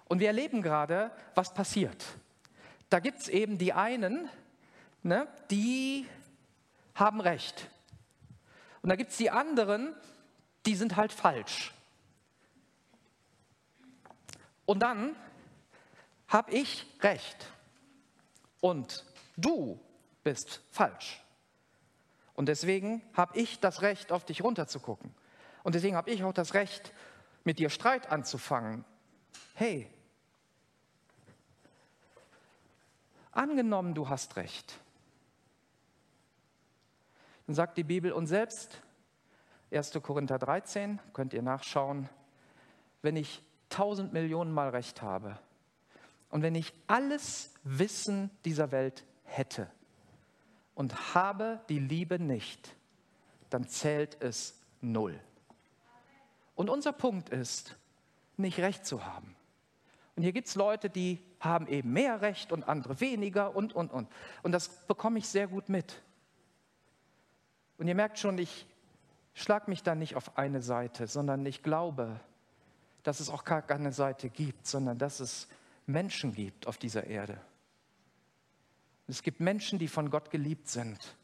Und 0.06 0.20
wir 0.20 0.28
erleben 0.28 0.62
gerade, 0.62 1.12
was 1.34 1.54
passiert. 1.54 2.06
Da 2.90 3.00
gibt 3.00 3.20
es 3.20 3.28
eben 3.28 3.58
die 3.58 3.74
einen, 3.74 4.30
ne, 5.02 5.28
die 5.50 6.06
haben 6.94 7.22
Recht. 7.22 7.70
Und 8.82 8.90
da 8.90 8.96
gibt 8.96 9.12
es 9.12 9.18
die 9.18 9.30
anderen, 9.30 9.96
die 10.66 10.76
sind 10.76 10.96
halt 10.96 11.12
falsch. 11.12 11.74
Und 14.66 14.80
dann 14.80 15.16
habe 16.28 16.52
ich 16.52 16.86
Recht. 17.02 17.48
Und 18.62 19.06
du 19.38 19.80
bist 20.24 20.62
falsch. 20.72 21.22
Und 22.34 22.48
deswegen 22.48 23.02
habe 23.14 23.38
ich 23.38 23.60
das 23.60 23.82
Recht, 23.82 24.12
auf 24.12 24.26
dich 24.26 24.44
runterzugucken. 24.44 25.14
Und 25.64 25.76
deswegen 25.76 25.96
habe 25.96 26.10
ich 26.10 26.24
auch 26.24 26.34
das 26.34 26.54
Recht, 26.54 26.94
mit 27.44 27.60
dir 27.60 27.70
Streit 27.70 28.12
anzufangen. 28.12 28.86
Hey, 29.56 29.92
angenommen, 33.32 33.94
du 33.94 34.10
hast 34.10 34.36
Recht. 34.38 34.80
Dann 37.52 37.56
sagt 37.58 37.78
die 37.78 37.84
Bibel, 37.84 38.14
und 38.14 38.28
selbst 38.28 38.82
1. 39.74 40.00
Korinther 40.02 40.40
13, 40.40 41.02
könnt 41.12 41.34
ihr 41.34 41.42
nachschauen, 41.42 42.08
wenn 43.02 43.18
ich 43.18 43.44
tausend 43.68 44.14
Millionen 44.14 44.54
Mal 44.54 44.70
Recht 44.70 45.02
habe 45.02 45.38
und 46.30 46.44
wenn 46.44 46.56
ich 46.56 46.72
alles 46.88 47.54
Wissen 47.66 48.32
dieser 48.46 48.72
Welt 48.72 49.04
hätte 49.26 49.70
und 50.76 51.14
habe 51.14 51.60
die 51.68 51.80
Liebe 51.80 52.20
nicht, 52.20 52.74
dann 53.50 53.68
zählt 53.68 54.16
es 54.22 54.58
null. 54.80 55.20
Und 56.56 56.70
unser 56.70 56.94
Punkt 56.94 57.28
ist, 57.28 57.76
nicht 58.38 58.60
Recht 58.60 58.86
zu 58.86 59.06
haben. 59.06 59.36
Und 60.16 60.24
hier 60.24 60.32
gibt 60.32 60.48
es 60.48 60.56
Leute, 60.56 60.90
die 60.90 61.22
haben 61.42 61.68
eben 61.68 61.92
mehr 61.92 62.22
Recht 62.22 62.54
und 62.54 62.70
andere 62.70 63.02
weniger 63.02 63.54
und, 63.54 63.74
und, 63.74 63.92
und. 63.92 64.08
Und 64.42 64.54
das 64.54 64.70
bekomme 64.88 65.20
ich 65.20 65.28
sehr 65.28 65.50
gut 65.50 65.68
mit. 65.68 66.02
Und 67.82 67.88
ihr 67.88 67.96
merkt 67.96 68.20
schon, 68.20 68.38
ich 68.38 68.68
schlage 69.34 69.68
mich 69.68 69.82
da 69.82 69.96
nicht 69.96 70.16
auf 70.16 70.38
eine 70.38 70.62
Seite, 70.62 71.08
sondern 71.08 71.44
ich 71.48 71.64
glaube, 71.64 72.20
dass 73.02 73.20
es 73.20 73.28
auch 73.28 73.44
gar 73.44 73.64
keine 73.64 73.92
Seite 73.92 74.30
gibt, 74.30 74.68
sondern 74.68 75.00
dass 75.00 75.20
es 75.20 75.48
Menschen 75.88 76.36
gibt 76.36 76.68
auf 76.68 76.78
dieser 76.78 77.08
Erde. 77.08 77.42
Es 79.08 79.24
gibt 79.24 79.40
Menschen, 79.40 79.80
die 79.80 79.88
von 79.88 80.12
Gott 80.12 80.30
geliebt 80.30 80.68
sind. 80.70 81.18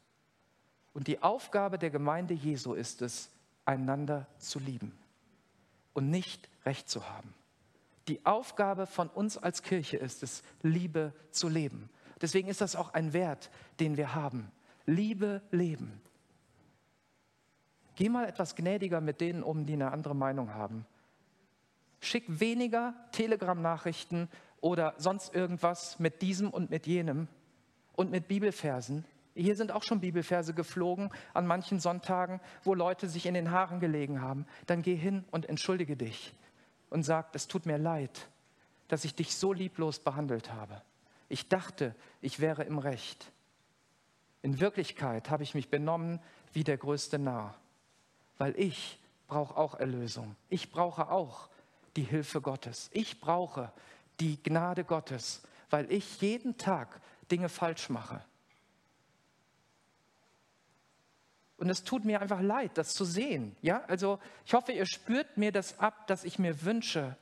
Und 0.95 1.05
die 1.05 1.21
Aufgabe 1.21 1.77
der 1.77 1.91
Gemeinde 1.91 2.33
Jesu 2.33 2.73
ist 2.73 3.03
es, 3.03 3.29
einander 3.65 4.25
zu 4.39 4.57
lieben 4.57 4.97
und 5.93 6.09
nicht 6.09 6.49
Recht 6.65 6.89
zu 6.89 7.07
haben. 7.07 7.35
Die 8.07 8.25
Aufgabe 8.25 8.87
von 8.87 9.09
uns 9.09 9.37
als 9.37 9.61
Kirche 9.61 9.97
ist 9.97 10.23
es, 10.23 10.41
Liebe 10.63 11.13
zu 11.29 11.49
leben. 11.49 11.91
Deswegen 12.19 12.47
ist 12.47 12.61
das 12.61 12.75
auch 12.75 12.95
ein 12.95 13.13
Wert, 13.13 13.51
den 13.79 13.95
wir 13.95 14.15
haben. 14.15 14.51
Liebe 14.87 15.43
leben. 15.51 16.01
Geh 17.97 18.09
mal 18.09 18.27
etwas 18.27 18.55
gnädiger 18.55 19.01
mit 19.01 19.21
denen 19.21 19.41
um, 19.41 19.65
die 19.65 19.73
eine 19.73 19.91
andere 19.91 20.15
Meinung 20.15 20.53
haben. 20.53 20.85
Schick 21.99 22.25
weniger 22.39 22.93
Telegram-Nachrichten 23.11 24.29
oder 24.61 24.93
sonst 24.97 25.33
irgendwas 25.33 25.97
mit 25.97 26.21
diesem 26.21 26.51
und 26.51 26.69
mit 26.69 26.85
jenem 26.85 27.27
und 27.93 28.11
mit 28.11 28.27
Bibelversen. 28.27 29.03
Hier 29.33 29.55
sind 29.55 29.71
auch 29.71 29.81
schon 29.81 29.99
Bibelverse 29.99 30.53
geflogen 30.53 31.09
an 31.33 31.47
manchen 31.47 31.79
Sonntagen, 31.79 32.39
wo 32.63 32.75
Leute 32.75 33.09
sich 33.09 33.25
in 33.25 33.33
den 33.33 33.49
Haaren 33.49 33.79
gelegen 33.79 34.21
haben. 34.21 34.45
Dann 34.67 34.83
geh 34.83 34.95
hin 34.95 35.25
und 35.31 35.49
entschuldige 35.49 35.97
dich 35.97 36.35
und 36.91 37.01
sag, 37.01 37.33
es 37.33 37.47
tut 37.47 37.65
mir 37.65 37.79
leid, 37.79 38.27
dass 38.89 39.05
ich 39.05 39.15
dich 39.15 39.35
so 39.35 39.53
lieblos 39.53 39.97
behandelt 39.97 40.53
habe. 40.53 40.83
Ich 41.29 41.49
dachte, 41.49 41.95
ich 42.21 42.39
wäre 42.39 42.63
im 42.63 42.77
Recht. 42.77 43.31
In 44.43 44.59
Wirklichkeit 44.59 45.31
habe 45.31 45.41
ich 45.41 45.55
mich 45.55 45.69
benommen 45.69 46.19
wie 46.53 46.63
der 46.63 46.77
größte 46.77 47.17
Narr, 47.17 47.55
weil 48.37 48.57
ich 48.59 48.99
brauche 49.27 49.57
auch 49.57 49.75
Erlösung. 49.75 50.35
Ich 50.49 50.71
brauche 50.71 51.09
auch 51.09 51.49
die 51.95 52.03
Hilfe 52.03 52.41
Gottes. 52.41 52.89
Ich 52.93 53.19
brauche 53.19 53.71
die 54.19 54.41
Gnade 54.41 54.83
Gottes, 54.83 55.41
weil 55.69 55.91
ich 55.91 56.21
jeden 56.21 56.57
Tag 56.57 57.01
Dinge 57.29 57.49
falsch 57.49 57.89
mache. 57.89 58.21
Und 61.57 61.69
es 61.69 61.83
tut 61.83 62.05
mir 62.05 62.21
einfach 62.21 62.41
leid, 62.41 62.71
das 62.75 62.93
zu 62.93 63.03
sehen. 63.03 63.55
Ja, 63.61 63.83
also 63.87 64.19
ich 64.45 64.53
hoffe, 64.53 64.71
ihr 64.71 64.85
spürt 64.85 65.37
mir 65.37 65.51
das 65.51 65.79
ab, 65.79 66.05
dass 66.05 66.23
ich 66.23 66.37
mir 66.37 66.63
wünsche, 66.63 67.17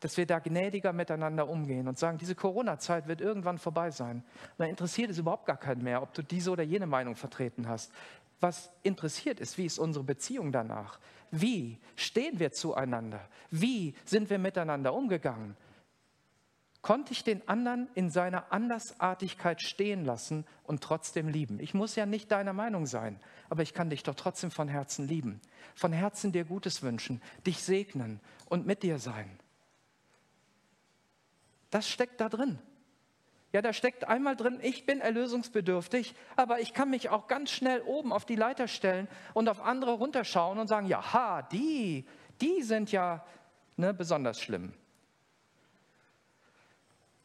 dass 0.00 0.16
wir 0.16 0.26
da 0.26 0.38
gnädiger 0.38 0.92
miteinander 0.92 1.48
umgehen 1.48 1.86
und 1.86 1.98
sagen, 1.98 2.18
diese 2.18 2.34
Corona-Zeit 2.34 3.06
wird 3.08 3.20
irgendwann 3.20 3.58
vorbei 3.58 3.90
sein. 3.90 4.24
Dann 4.56 4.70
interessiert 4.70 5.10
es 5.10 5.18
überhaupt 5.18 5.46
gar 5.46 5.58
keinen 5.58 5.82
mehr, 5.82 6.02
ob 6.02 6.14
du 6.14 6.22
diese 6.22 6.50
oder 6.50 6.62
jene 6.62 6.86
Meinung 6.86 7.14
vertreten 7.14 7.68
hast. 7.68 7.92
Was 8.40 8.70
interessiert 8.82 9.40
ist, 9.40 9.58
wie 9.58 9.66
ist 9.66 9.78
unsere 9.78 10.04
Beziehung 10.04 10.52
danach? 10.52 10.98
Wie 11.30 11.78
stehen 11.96 12.38
wir 12.38 12.52
zueinander? 12.52 13.28
Wie 13.50 13.94
sind 14.04 14.30
wir 14.30 14.38
miteinander 14.38 14.94
umgegangen? 14.94 15.56
konnte 16.84 17.12
ich 17.14 17.24
den 17.24 17.48
anderen 17.48 17.88
in 17.94 18.10
seiner 18.10 18.52
Andersartigkeit 18.52 19.62
stehen 19.62 20.04
lassen 20.04 20.44
und 20.64 20.82
trotzdem 20.82 21.28
lieben. 21.28 21.58
Ich 21.58 21.72
muss 21.72 21.96
ja 21.96 22.04
nicht 22.04 22.30
deiner 22.30 22.52
Meinung 22.52 22.84
sein, 22.84 23.18
aber 23.48 23.62
ich 23.62 23.72
kann 23.72 23.88
dich 23.88 24.02
doch 24.02 24.14
trotzdem 24.14 24.50
von 24.50 24.68
Herzen 24.68 25.08
lieben, 25.08 25.40
von 25.74 25.94
Herzen 25.94 26.30
dir 26.30 26.44
Gutes 26.44 26.82
wünschen, 26.82 27.22
dich 27.46 27.62
segnen 27.62 28.20
und 28.50 28.66
mit 28.66 28.82
dir 28.82 28.98
sein. 28.98 29.38
Das 31.70 31.88
steckt 31.88 32.20
da 32.20 32.28
drin. 32.28 32.58
Ja, 33.54 33.62
da 33.62 33.72
steckt 33.72 34.08
einmal 34.08 34.34
drin, 34.34 34.58
ich 34.60 34.84
bin 34.84 35.00
erlösungsbedürftig, 35.00 36.16
aber 36.34 36.58
ich 36.58 36.74
kann 36.74 36.90
mich 36.90 37.10
auch 37.10 37.28
ganz 37.28 37.52
schnell 37.52 37.82
oben 37.82 38.12
auf 38.12 38.24
die 38.24 38.34
Leiter 38.34 38.66
stellen 38.66 39.06
und 39.32 39.48
auf 39.48 39.60
andere 39.60 39.92
runterschauen 39.92 40.58
und 40.58 40.66
sagen, 40.66 40.88
ja, 40.88 41.12
ha, 41.12 41.42
die, 41.42 42.04
die 42.40 42.62
sind 42.62 42.90
ja 42.90 43.24
ne, 43.76 43.94
besonders 43.94 44.40
schlimm. 44.40 44.72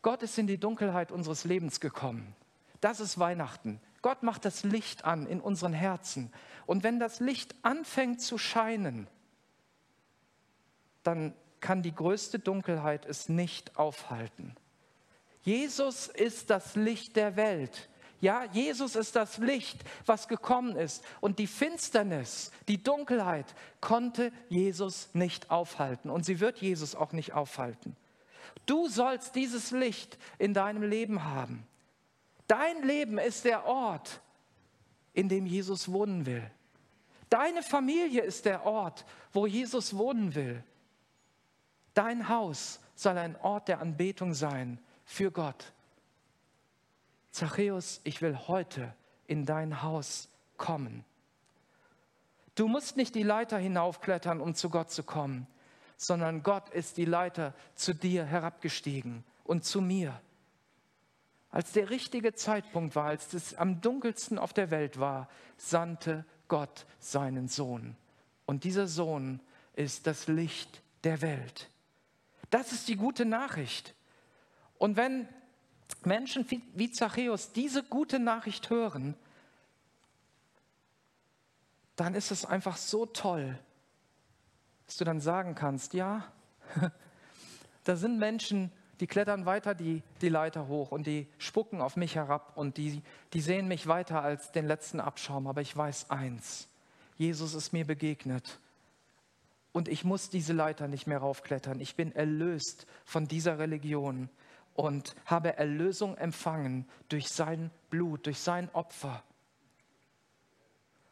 Gott 0.04 0.22
ist 0.22 0.38
in 0.38 0.46
die 0.46 0.60
Dunkelheit 0.60 1.12
unseres 1.12 1.46
Lebens 1.46 1.80
gekommen. 1.80 2.36
Das 2.80 3.00
ist 3.00 3.18
Weihnachten. 3.18 3.82
Gott 4.04 4.22
macht 4.22 4.46
das 4.46 4.64
Licht 4.64 5.06
an 5.06 5.26
in 5.26 5.42
unseren 5.42 5.74
Herzen. 5.74 6.32
Und 6.68 6.84
wenn 6.84 7.00
das 7.00 7.20
Licht 7.20 7.56
anfängt 7.64 8.22
zu 8.22 8.38
scheinen, 8.38 9.08
dann 11.02 11.34
kann 11.60 11.82
die 11.82 11.96
größte 11.96 12.38
Dunkelheit 12.38 13.08
es 13.08 13.30
nicht 13.30 13.78
aufhalten. 13.78 14.56
Jesus 15.42 16.08
ist 16.08 16.50
das 16.50 16.76
Licht 16.76 17.16
der 17.16 17.36
Welt. 17.36 17.90
Ja, 18.22 18.44
Jesus 18.52 18.96
ist 18.96 19.16
das 19.16 19.38
Licht, 19.38 19.80
was 20.06 20.28
gekommen 20.28 20.76
ist. 20.76 21.04
Und 21.22 21.40
die 21.40 21.48
Finsternis, 21.48 22.52
die 22.68 22.84
Dunkelheit 22.84 23.46
konnte 23.80 24.34
Jesus 24.50 25.10
nicht 25.14 25.50
aufhalten. 25.50 26.10
Und 26.10 26.26
sie 26.26 26.42
wird 26.42 26.58
Jesus 26.58 26.96
auch 26.96 27.14
nicht 27.14 27.34
aufhalten. 27.34 27.96
Du 28.66 28.90
sollst 28.90 29.36
dieses 29.36 29.72
Licht 29.72 30.18
in 30.38 30.54
deinem 30.54 30.84
Leben 30.84 31.24
haben. 31.24 31.66
Dein 32.48 32.84
Leben 32.84 33.18
ist 33.18 33.46
der 33.46 33.66
Ort, 33.66 34.20
in 35.14 35.30
dem 35.30 35.46
Jesus 35.46 35.90
wohnen 35.90 36.26
will. 36.26 36.50
Deine 37.30 37.64
Familie 37.64 38.24
ist 38.24 38.46
der 38.46 38.66
Ort, 38.66 39.06
wo 39.32 39.46
Jesus 39.46 39.96
wohnen 39.96 40.36
will. 40.36 40.64
Dein 41.94 42.28
Haus 42.28 42.80
soll 42.96 43.18
ein 43.18 43.38
Ort 43.42 43.70
der 43.70 43.80
Anbetung 43.80 44.34
sein 44.34 44.80
für 45.10 45.32
Gott. 45.32 45.74
Zachäus, 47.32 48.02
ich 48.04 48.22
will 48.22 48.38
heute 48.48 48.94
in 49.28 49.46
dein 49.46 49.82
Haus 49.82 50.30
kommen. 50.58 51.06
Du 52.56 52.68
musst 52.68 52.98
nicht 52.98 53.16
die 53.16 53.24
Leiter 53.24 53.58
hinaufklettern, 53.58 54.42
um 54.42 54.56
zu 54.56 54.70
Gott 54.70 54.92
zu 54.92 55.04
kommen 55.04 55.48
sondern 56.02 56.44
Gott 56.44 56.70
ist 56.70 56.96
die 56.96 57.06
Leiter 57.06 57.54
zu 57.76 57.94
dir 57.94 58.24
herabgestiegen 58.24 59.26
und 59.44 59.66
zu 59.66 59.82
mir. 59.82 60.20
Als 61.52 61.74
der 61.74 61.90
richtige 61.90 62.34
Zeitpunkt 62.34 62.96
war, 62.96 63.08
als 63.08 63.34
es 63.34 63.54
am 63.56 63.82
dunkelsten 63.82 64.40
auf 64.40 64.54
der 64.54 64.72
Welt 64.72 65.00
war, 65.00 65.28
sandte 65.58 66.26
Gott 66.48 66.86
seinen 67.00 67.50
Sohn. 67.50 67.98
Und 68.46 68.64
dieser 68.64 68.88
Sohn 68.88 69.42
ist 69.74 70.08
das 70.08 70.28
Licht 70.28 70.82
der 71.04 71.22
Welt. 71.22 71.70
Das 72.50 72.72
ist 72.72 72.88
die 72.88 72.96
gute 72.96 73.26
Nachricht. 73.26 73.94
Und 74.80 74.98
wenn 74.98 75.28
Menschen 76.04 76.46
wie 76.74 76.92
Zachäus 76.92 77.52
diese 77.52 77.84
gute 77.84 78.18
Nachricht 78.18 78.72
hören, 78.72 79.14
dann 81.96 82.16
ist 82.16 82.32
es 82.32 82.46
einfach 82.46 82.78
so 82.78 83.06
toll, 83.06 83.60
dass 84.88 84.98
du 84.98 85.04
dann 85.04 85.20
sagen 85.20 85.54
kannst, 85.54 85.94
ja, 85.94 86.32
da 87.84 87.96
sind 87.96 88.18
Menschen, 88.18 88.72
die 89.02 89.08
klettern 89.08 89.46
weiter 89.46 89.76
die, 89.76 90.02
die 90.22 90.30
Leiter 90.30 90.68
hoch 90.68 90.92
und 90.92 91.08
die 91.08 91.28
spucken 91.38 91.82
auf 91.82 91.96
mich 91.98 92.16
herab 92.16 92.54
und 92.56 92.78
die, 92.78 93.02
die 93.34 93.42
sehen 93.42 93.68
mich 93.68 93.88
weiter 93.88 94.22
als 94.22 94.52
den 94.52 94.66
letzten 94.66 95.00
Abschaum. 95.00 95.48
Aber 95.48 95.62
ich 95.62 95.76
weiß 95.76 96.10
eins, 96.10 96.68
Jesus 97.18 97.54
ist 97.54 97.74
mir 97.74 97.86
begegnet 97.86 98.60
und 99.74 99.90
ich 99.90 100.06
muss 100.06 100.30
diese 100.30 100.54
Leiter 100.54 100.88
nicht 100.88 101.06
mehr 101.06 101.20
raufklettern. 101.20 101.82
Ich 101.82 101.96
bin 101.96 102.14
erlöst 102.14 102.88
von 103.04 103.28
dieser 103.28 103.60
Religion 103.60 104.30
und 104.80 105.14
habe 105.26 105.58
Erlösung 105.58 106.16
empfangen 106.16 106.88
durch 107.10 107.28
sein 107.28 107.70
Blut, 107.90 108.26
durch 108.26 108.40
sein 108.40 108.70
Opfer. 108.74 109.22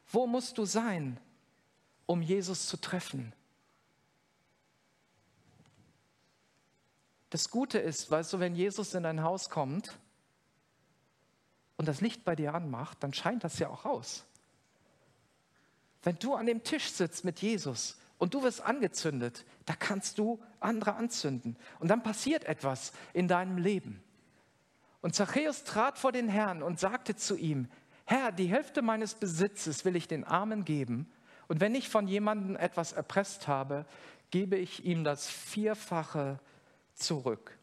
Wo 0.09 0.25
musst 0.25 0.57
du 0.57 0.63
sein, 0.63 1.19
um 2.05 2.21
Jesus 2.21 2.67
zu 2.67 2.77
treffen? 2.77 3.33
Das 7.29 7.49
Gute 7.49 7.77
ist, 7.77 8.09
weißt 8.09 8.31
du, 8.31 8.39
wenn 8.39 8.55
Jesus 8.55 8.93
in 8.93 9.03
dein 9.03 9.21
Haus 9.21 9.49
kommt 9.49 9.99
und 11.75 11.89
das 11.89 11.99
Licht 11.99 12.23
bei 12.23 12.37
dir 12.37 12.53
anmacht, 12.53 13.03
dann 13.03 13.13
scheint 13.13 13.43
das 13.43 13.59
ja 13.59 13.67
auch 13.67 13.83
aus. 13.83 14.23
Wenn 16.03 16.17
du 16.19 16.35
an 16.35 16.45
dem 16.45 16.63
Tisch 16.63 16.89
sitzt 16.89 17.25
mit 17.25 17.41
Jesus 17.41 17.97
und 18.17 18.33
du 18.33 18.43
wirst 18.43 18.61
angezündet, 18.61 19.45
da 19.65 19.73
kannst 19.73 20.17
du 20.17 20.39
andere 20.59 20.95
anzünden. 20.95 21.55
Und 21.79 21.89
dann 21.89 22.03
passiert 22.03 22.45
etwas 22.45 22.91
in 23.13 23.27
deinem 23.27 23.57
Leben. 23.57 24.01
Und 25.01 25.13
Zachäus 25.13 25.63
trat 25.63 25.99
vor 25.99 26.11
den 26.11 26.27
Herrn 26.27 26.63
und 26.63 26.79
sagte 26.79 27.15
zu 27.15 27.35
ihm, 27.35 27.69
Herr, 28.05 28.31
die 28.31 28.47
Hälfte 28.47 28.81
meines 28.81 29.15
Besitzes 29.15 29.85
will 29.85 29.95
ich 29.95 30.07
den 30.07 30.23
Armen 30.23 30.65
geben. 30.65 31.11
Und 31.47 31.59
wenn 31.59 31.75
ich 31.75 31.89
von 31.89 32.07
jemandem 32.07 32.55
etwas 32.55 32.93
erpresst 32.93 33.47
habe, 33.47 33.85
gebe 34.31 34.57
ich 34.57 34.85
ihm 34.85 35.03
das 35.03 35.27
Vierfache 35.27 36.39
zurück. 36.93 37.57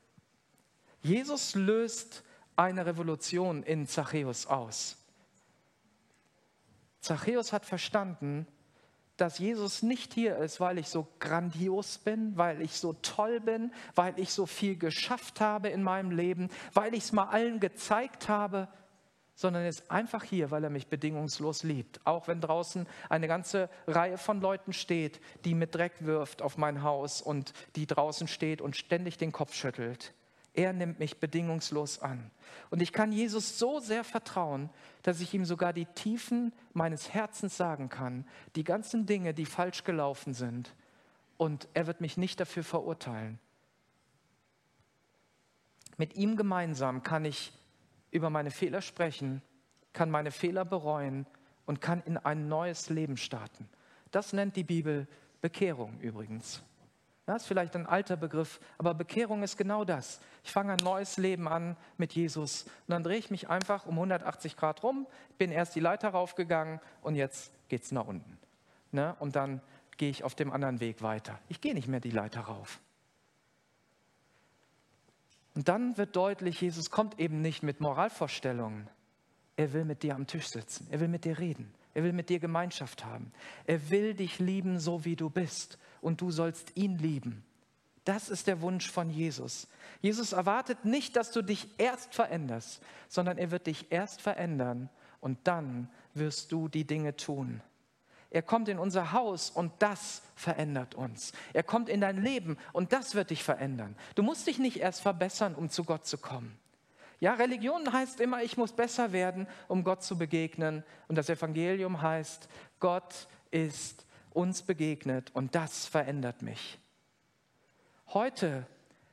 Jesus 1.03 1.55
löst 1.55 2.23
eine 2.57 2.87
Revolution 2.87 3.63
in 3.63 3.87
Zachäus 3.87 4.47
aus. 4.47 4.97
Zachäus 7.01 7.53
hat 7.53 7.67
verstanden, 7.67 8.47
dass 9.17 9.39
Jesus 9.39 9.83
nicht 9.83 10.13
hier 10.13 10.37
ist, 10.37 10.61
weil 10.61 10.79
ich 10.79 10.89
so 10.89 11.07
grandios 11.21 11.99
bin, 11.99 12.37
weil 12.37 12.61
ich 12.61 12.79
so 12.79 12.95
toll 12.95 13.41
bin, 13.41 13.73
weil 13.95 14.19
ich 14.19 14.33
so 14.33 14.47
viel 14.47 14.77
geschafft 14.77 15.41
habe 15.41 15.69
in 15.69 15.83
meinem 15.83 16.11
Leben, 16.11 16.49
weil 16.73 16.95
ich 16.95 17.05
es 17.05 17.13
mal 17.13 17.29
allen 17.29 17.61
gezeigt 17.61 18.29
habe, 18.29 18.69
sondern 19.35 19.63
er 19.63 19.69
ist 19.69 19.91
einfach 19.91 20.23
hier, 20.23 20.51
weil 20.51 20.65
er 20.65 20.71
mich 20.71 20.89
bedingungslos 20.89 21.65
liebt. 21.65 22.01
Auch 22.07 22.29
wenn 22.29 22.41
draußen 22.41 22.87
eine 23.09 23.29
ganze 23.29 23.69
Reihe 23.87 24.19
von 24.19 24.41
Leuten 24.41 24.73
steht, 24.73 25.21
die 25.45 25.55
mit 25.55 25.75
Dreck 25.75 25.93
wirft 26.01 26.43
auf 26.43 26.57
mein 26.57 26.83
Haus 26.83 27.21
und 27.21 27.53
die 27.77 27.87
draußen 27.87 28.29
steht 28.29 28.61
und 28.61 28.77
ständig 28.77 29.19
den 29.19 29.33
Kopf 29.33 29.55
schüttelt. 29.55 30.15
Er 30.55 30.73
nimmt 30.73 31.01
mich 31.01 31.19
bedingungslos 31.19 31.99
an. 31.99 32.31
Und 32.71 32.81
ich 32.81 32.93
kann 32.93 33.11
Jesus 33.11 33.59
so 33.59 33.81
sehr 33.81 34.05
vertrauen, 34.05 34.71
dass 35.03 35.21
ich 35.21 35.35
ihm 35.35 35.45
sogar 35.45 35.73
die 35.73 35.87
Tiefen 35.87 36.53
meines 36.73 37.13
Herzens 37.13 37.57
sagen 37.57 37.89
kann, 37.89 38.25
die 38.55 38.63
ganzen 38.63 39.05
Dinge, 39.05 39.35
die 39.35 39.47
falsch 39.47 39.83
gelaufen 39.83 40.33
sind. 40.33 40.75
Und 41.37 41.69
er 41.75 41.89
wird 41.89 42.01
mich 42.01 42.17
nicht 42.17 42.39
dafür 42.39 42.63
verurteilen. 42.63 43.41
Mit 45.97 46.17
ihm 46.17 46.37
gemeinsam 46.37 47.03
kann 47.03 47.25
ich 47.25 47.53
über 48.13 48.31
meine 48.31 48.53
Fehler 48.53 48.81
sprechen, 48.81 49.43
kann 49.93 50.11
meine 50.11 50.31
Fehler 50.31 50.65
bereuen 50.65 51.27
und 51.67 51.81
kann 51.81 52.01
in 52.05 52.17
ein 52.17 52.49
neues 52.49 52.91
Leben 52.91 53.17
starten. 53.17 53.69
Das 54.13 54.33
nennt 54.33 54.55
die 54.55 54.65
Bibel 54.65 55.09
Bekehrung 55.41 55.99
übrigens. 56.01 56.63
Das 57.27 57.43
ist 57.43 57.49
vielleicht 57.49 57.75
ein 57.75 57.87
alter 57.87 58.17
Begriff, 58.17 58.61
aber 58.77 58.93
Bekehrung 58.93 59.43
ist 59.43 59.57
genau 59.57 59.85
das. 59.85 60.21
Ich 60.43 60.53
fange 60.53 60.73
ein 60.73 60.85
neues 60.85 61.17
Leben 61.17 61.49
an 61.49 61.77
mit 61.97 62.13
Jesus 62.13 62.65
und 62.65 62.89
dann 62.89 63.03
drehe 63.03 63.17
ich 63.17 63.31
mich 63.31 63.49
einfach 63.49 63.87
um 63.87 63.95
180 63.95 64.57
Grad 64.57 64.83
rum, 64.83 65.07
bin 65.39 65.51
erst 65.51 65.75
die 65.75 65.81
Leiter 65.81 66.11
raufgegangen 66.11 66.81
und 67.01 67.15
jetzt 67.15 67.53
geht 67.69 67.83
es 67.83 67.93
nach 67.93 68.07
unten. 68.07 68.39
Ne? 68.93 69.17
Und 69.21 69.37
dann 69.37 69.63
gehe 69.97 70.11
ich 70.11 70.23
auf 70.23 70.35
dem 70.35 70.53
anderen 70.53 70.81
Weg 70.81 71.03
weiter. 71.03 71.39
Ich 71.49 71.63
gehe 71.63 71.73
nicht 71.73 71.89
mehr 71.89 72.01
die 72.01 72.11
Leiter 72.11 72.43
rauf. 72.43 72.81
Und 75.55 75.69
dann 75.69 75.97
wird 75.97 76.17
deutlich, 76.17 76.61
Jesus 76.61 76.91
kommt 76.91 77.19
eben 77.21 77.41
nicht 77.41 77.63
mit 77.63 77.81
Moralvorstellungen. 77.81 78.89
Er 79.57 79.73
will 79.73 79.85
mit 79.85 80.03
dir 80.03 80.17
am 80.17 80.27
Tisch 80.27 80.49
sitzen. 80.49 80.89
Er 80.91 81.01
will 81.01 81.09
mit 81.09 81.25
dir 81.25 81.39
reden. 81.39 81.73
Er 81.95 82.03
will 82.03 82.13
mit 82.13 82.29
dir 82.29 82.41
Gemeinschaft 82.41 83.05
haben. 83.05 83.33
Er 83.67 83.89
will 83.91 84.15
dich 84.15 84.41
lieben, 84.41 84.81
so 84.81 85.05
wie 85.05 85.15
du 85.15 85.31
bist. 85.31 85.79
Und 86.05 86.21
du 86.21 86.31
sollst 86.31 86.77
ihn 86.77 86.99
lieben. 86.99 87.43
Das 88.05 88.29
ist 88.29 88.47
der 88.47 88.61
Wunsch 88.61 88.91
von 88.91 89.09
Jesus. 89.09 89.67
Jesus 90.03 90.33
erwartet 90.33 90.85
nicht, 90.85 91.17
dass 91.17 91.31
du 91.31 91.41
dich 91.41 91.67
erst 91.79 92.15
veränderst, 92.15 92.83
sondern 93.09 93.39
er 93.39 93.51
wird 93.51 93.67
dich 93.67 93.91
erst 93.91 94.21
verändern 94.21 94.91
und 95.21 95.39
dann 95.45 95.89
wirst 96.13 96.53
du 96.53 96.69
die 96.69 96.87
Dinge 96.87 97.17
tun. 97.17 97.63
Er 98.29 98.43
kommt 98.43 98.69
in 98.69 98.79
unser 98.79 99.13
Haus 99.13 99.49
und 99.49 99.73
das 99.79 100.21
verändert 100.35 100.95
uns. 100.95 101.33
Er 101.55 101.63
kommt 101.63 101.89
in 101.89 102.03
dein 102.03 102.23
Leben 102.23 102.59
und 102.75 102.93
das 102.93 103.15
wird 103.15 103.31
dich 103.31 103.43
verändern. 103.43 103.97
Du 104.15 104.23
musst 104.23 104.47
dich 104.47 104.59
nicht 104.59 104.81
erst 104.81 105.01
verbessern, 105.01 105.55
um 105.55 105.71
zu 105.71 105.85
Gott 105.85 106.07
zu 106.07 106.19
kommen. 106.19 106.59
Ja, 107.21 107.33
Religion 107.33 107.91
heißt 107.91 108.21
immer, 108.21 108.43
ich 108.43 108.59
muss 108.59 108.73
besser 108.73 109.13
werden, 109.13 109.47
um 109.69 109.85
Gott 109.85 110.03
zu 110.03 110.19
begegnen. 110.19 110.85
Und 111.09 111.17
das 111.17 111.31
Evangelium 111.31 112.03
heißt, 112.03 112.49
Gott 112.81 113.29
ist 113.51 114.05
uns 114.35 114.63
begegnet 114.63 115.31
und 115.35 115.55
das 115.55 115.87
verändert 115.87 116.43
mich. 116.43 116.79
Heute 118.09 118.67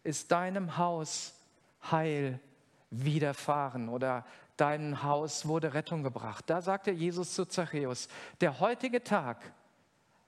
ist 0.04 0.32
deinem 0.32 0.78
Haus 0.78 1.34
Heil 1.90 2.40
widerfahren 2.90 3.90
oder 3.90 4.26
dein 4.58 5.02
Haus 5.04 5.48
wurde 5.48 5.74
Rettung 5.74 6.04
gebracht. 6.04 6.46
Da 6.48 6.62
sagte 6.62 6.92
Jesus 6.92 7.34
zu 7.34 7.46
Zachäus, 7.46 8.10
der 8.42 8.60
heutige 8.60 9.04
Tag 9.04 9.54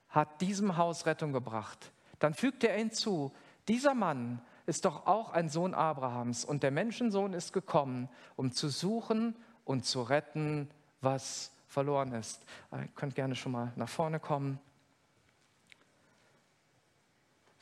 hat 0.09 0.41
diesem 0.41 0.77
Haus 0.77 1.05
Rettung 1.05 1.33
gebracht. 1.33 1.91
Dann 2.19 2.33
fügte 2.33 2.69
er 2.69 2.77
hinzu, 2.77 3.31
dieser 3.67 3.93
Mann 3.93 4.41
ist 4.65 4.85
doch 4.85 5.07
auch 5.07 5.31
ein 5.31 5.49
Sohn 5.49 5.73
Abrahams 5.73 6.45
und 6.45 6.63
der 6.63 6.71
Menschensohn 6.71 7.33
ist 7.33 7.51
gekommen, 7.51 8.09
um 8.35 8.51
zu 8.51 8.69
suchen 8.69 9.35
und 9.65 9.85
zu 9.85 10.01
retten, 10.01 10.69
was 11.01 11.51
verloren 11.67 12.13
ist. 12.13 12.45
Ihr 12.71 12.87
könnt 12.95 13.15
gerne 13.15 13.35
schon 13.35 13.51
mal 13.51 13.73
nach 13.75 13.89
vorne 13.89 14.19
kommen. 14.19 14.59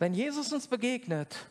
Wenn 0.02 0.16
Jesus 0.16 0.52
uns 0.52 0.66
begegnet, 0.66 1.46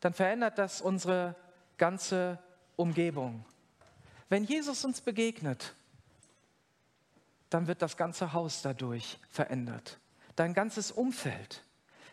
dann 0.00 0.12
verändert 0.12 0.58
das 0.58 0.82
unsere 0.82 1.34
ganze 1.78 2.38
Umgebung. 2.76 3.46
Wenn 4.28 4.44
Jesus 4.44 4.84
uns 4.84 5.00
begegnet, 5.00 5.72
dann 7.48 7.68
wird 7.68 7.80
das 7.80 7.96
ganze 7.96 8.34
Haus 8.34 8.60
dadurch 8.60 9.18
verändert. 9.30 9.98
Dein 10.36 10.52
ganzes 10.52 10.92
Umfeld. 10.92 11.64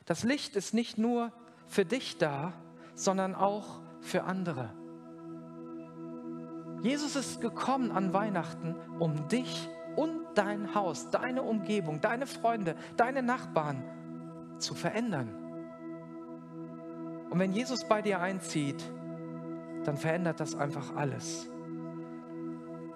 Das 0.05 0.24
Licht 0.24 0.55
ist 0.55 0.74
nicht 0.74 0.97
nur 0.97 1.34
für 1.67 1.84
dich 1.84 2.17
da, 2.17 2.53
sondern 2.95 3.36
auch 3.36 3.82
für 3.99 4.24
andere. 4.24 4.74
Jesus 6.82 7.17
ist 7.17 7.41
gekommen 7.41 7.91
an 7.91 8.13
Weihnachten, 8.13 8.74
um 8.99 9.28
dich 9.28 9.67
und 9.97 10.22
dein 10.36 10.76
Haus, 10.76 11.09
deine 11.09 11.41
Umgebung, 11.43 11.99
deine 11.99 12.26
Freunde, 12.26 12.78
deine 12.95 13.22
Nachbarn 13.22 13.84
zu 14.60 14.76
verändern. 14.76 15.30
Und 17.30 17.39
wenn 17.39 17.51
Jesus 17.51 17.88
bei 17.88 18.01
dir 18.01 18.22
einzieht, 18.22 18.84
dann 19.86 19.97
verändert 19.97 20.39
das 20.39 20.55
einfach 20.55 20.95
alles. 20.95 21.49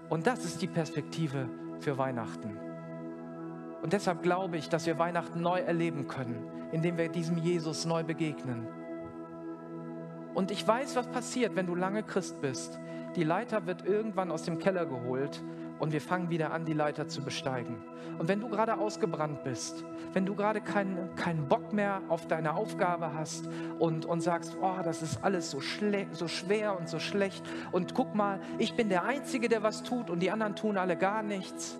Und 0.09 0.28
das 0.28 0.45
ist 0.45 0.61
die 0.61 0.68
Perspektive 0.68 1.49
für 1.80 1.97
Weihnachten. 1.97 2.57
Und 3.82 3.93
deshalb 3.93 4.24
glaube 4.24 4.57
ich, 4.57 4.70
dass 4.70 4.86
wir 4.86 4.97
Weihnachten 4.97 5.41
neu 5.41 5.59
erleben 5.59 6.07
können, 6.07 6.45
indem 6.72 6.97
wir 6.97 7.09
diesem 7.09 7.38
Jesus 7.38 7.86
neu 7.86 8.03
begegnen. 8.03 8.68
Und 10.34 10.51
ich 10.51 10.68
weiß, 10.68 10.95
was 10.95 11.07
passiert, 11.07 11.55
wenn 11.55 11.68
du 11.68 11.76
lange 11.76 12.03
Christ 12.03 12.41
bist. 12.41 12.80
Die 13.16 13.24
Leiter 13.24 13.66
wird 13.68 13.86
irgendwann 13.86 14.32
aus 14.32 14.43
dem 14.43 14.57
Keller 14.57 14.86
geholt 14.86 15.43
und 15.84 15.91
wir 15.91 15.99
fangen 15.99 16.29
wieder 16.29 16.53
an, 16.53 16.63
die 16.63 16.71
Leiter 16.71 17.09
zu 17.09 17.21
besteigen. 17.21 17.75
Und 18.17 18.29
wenn 18.29 18.39
du 18.39 18.47
gerade 18.47 18.77
ausgebrannt 18.77 19.43
bist, 19.43 19.84
wenn 20.13 20.25
du 20.25 20.34
gerade 20.34 20.61
keinen 20.61 21.13
kein 21.15 21.49
Bock 21.49 21.73
mehr 21.73 22.01
auf 22.07 22.25
deine 22.25 22.55
Aufgabe 22.55 23.13
hast 23.13 23.49
und, 23.79 24.05
und 24.05 24.21
sagst, 24.21 24.55
oh, 24.61 24.77
das 24.81 25.01
ist 25.01 25.21
alles 25.25 25.51
so, 25.51 25.59
so 26.11 26.27
schwer 26.29 26.79
und 26.79 26.88
so 26.88 26.99
schlecht 26.99 27.43
und 27.73 27.93
guck 27.95 28.15
mal, 28.15 28.39
ich 28.59 28.77
bin 28.77 28.88
der 28.88 29.03
Einzige, 29.03 29.49
der 29.49 29.61
was 29.61 29.84
tut 29.84 30.09
und 30.09 30.21
die 30.21 30.31
anderen 30.31 30.55
tun 30.55 30.77
alle 30.77 30.95
gar 30.95 31.21
nichts, 31.21 31.77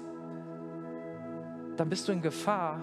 dann 1.78 1.88
bist 1.88 2.10
du 2.10 2.12
in 2.12 2.22
Gefahr, 2.22 2.82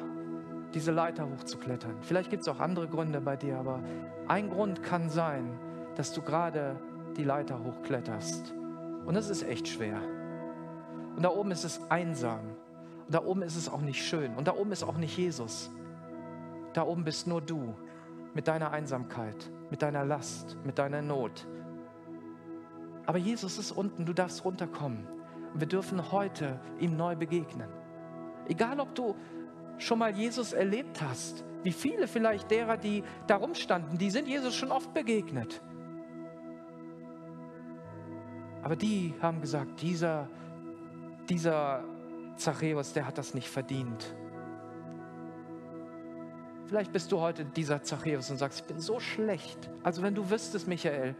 diese 0.73 0.91
Leiter 0.91 1.29
hochzuklettern. 1.29 1.97
Vielleicht 2.01 2.31
gibt 2.31 2.45
es 2.45 2.49
auch 2.49 2.61
andere 2.61 2.89
Gründe 2.89 3.21
bei 3.21 3.37
dir, 3.37 3.59
aber 3.59 3.81
ein 4.27 4.49
Grund 4.49 4.83
kann 4.83 5.11
sein, 5.11 5.51
dass 5.97 6.15
du 6.15 6.23
gerade 6.23 6.77
die 7.19 7.25
Leiter 7.25 7.63
hochkletterst. 7.63 8.55
Und 9.05 9.17
es 9.17 9.29
ist 9.29 9.43
echt 9.43 9.69
schwer. 9.69 10.01
Und 11.21 11.25
da 11.25 11.33
oben 11.33 11.51
ist 11.51 11.65
es 11.65 11.83
einsam. 11.91 12.41
Und 13.05 13.15
da 13.15 13.23
oben 13.23 13.43
ist 13.43 13.55
es 13.55 13.69
auch 13.69 13.83
nicht 13.83 14.03
schön. 14.03 14.35
Und 14.37 14.49
da 14.49 14.55
oben 14.55 14.73
ist 14.73 14.83
auch 14.83 14.97
nicht 14.97 15.19
Jesus. 15.19 15.71
Da 16.73 16.83
oben 16.83 17.05
bist 17.05 17.27
nur 17.27 17.43
du 17.43 17.75
mit 18.33 18.49
deiner 18.49 18.71
Einsamkeit, 18.71 19.37
mit 19.71 19.83
deiner 19.83 20.03
Last, 20.03 20.57
mit 20.65 20.79
deiner 20.79 21.03
Not. 21.03 21.47
Aber 23.05 23.19
Jesus 23.19 23.59
ist 23.59 23.71
unten, 23.71 24.07
du 24.07 24.15
darfst 24.15 24.47
runterkommen. 24.47 25.07
Und 25.53 25.61
wir 25.61 25.69
dürfen 25.69 26.11
heute 26.11 26.59
ihm 26.79 26.97
neu 26.97 27.17
begegnen. 27.17 27.69
Egal, 28.49 28.81
ob 28.81 28.95
du 28.95 29.15
schon 29.77 29.99
mal 29.99 30.17
Jesus 30.17 30.55
erlebt 30.55 31.03
hast, 31.03 31.45
wie 31.65 31.73
viele 31.73 32.09
vielleicht 32.09 32.51
derer, 32.51 32.79
die 32.79 33.05
da 33.27 33.37
rumstanden, 33.37 33.99
die 33.99 34.09
sind 34.09 34.27
Jesus 34.27 34.55
schon 34.55 34.73
oft 34.73 34.95
begegnet. 34.95 35.61
Aber 38.63 38.75
die 38.75 39.13
haben 39.21 39.43
gesagt, 39.43 39.83
dieser, 39.83 40.27
dieser 41.31 41.85
Zachäus, 42.37 42.93
der 42.93 43.07
hat 43.07 43.17
das 43.17 43.35
nicht 43.35 43.49
verdient. 43.49 44.15
Vielleicht 46.67 46.93
bist 46.93 47.11
du 47.11 47.21
heute 47.21 47.45
dieser 47.45 47.83
Zachäus 47.83 48.31
und 48.31 48.37
sagst, 48.37 48.61
ich 48.61 48.67
bin 48.67 48.81
so 48.81 49.01
schlecht. 49.01 49.71
Also 49.83 50.03
wenn 50.03 50.15
du 50.15 50.31
wüsstest, 50.31 50.69
Michael, 50.69 51.15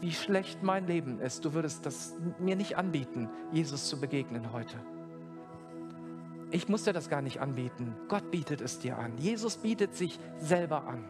wie 0.00 0.12
schlecht 0.12 0.62
mein 0.62 0.86
Leben 0.86 1.20
ist, 1.20 1.44
du 1.44 1.54
würdest 1.54 1.84
das 1.86 2.14
mir 2.38 2.56
nicht 2.56 2.76
anbieten, 2.76 3.28
Jesus 3.52 3.88
zu 3.88 4.00
begegnen 4.00 4.52
heute. 4.52 4.76
Ich 6.50 6.68
muss 6.68 6.84
dir 6.84 6.92
das 6.92 7.08
gar 7.08 7.20
nicht 7.20 7.40
anbieten. 7.40 7.94
Gott 8.08 8.30
bietet 8.30 8.60
es 8.60 8.78
dir 8.78 8.98
an. 8.98 9.18
Jesus 9.18 9.56
bietet 9.56 9.94
sich 9.94 10.18
selber 10.38 10.86
an. 10.86 11.04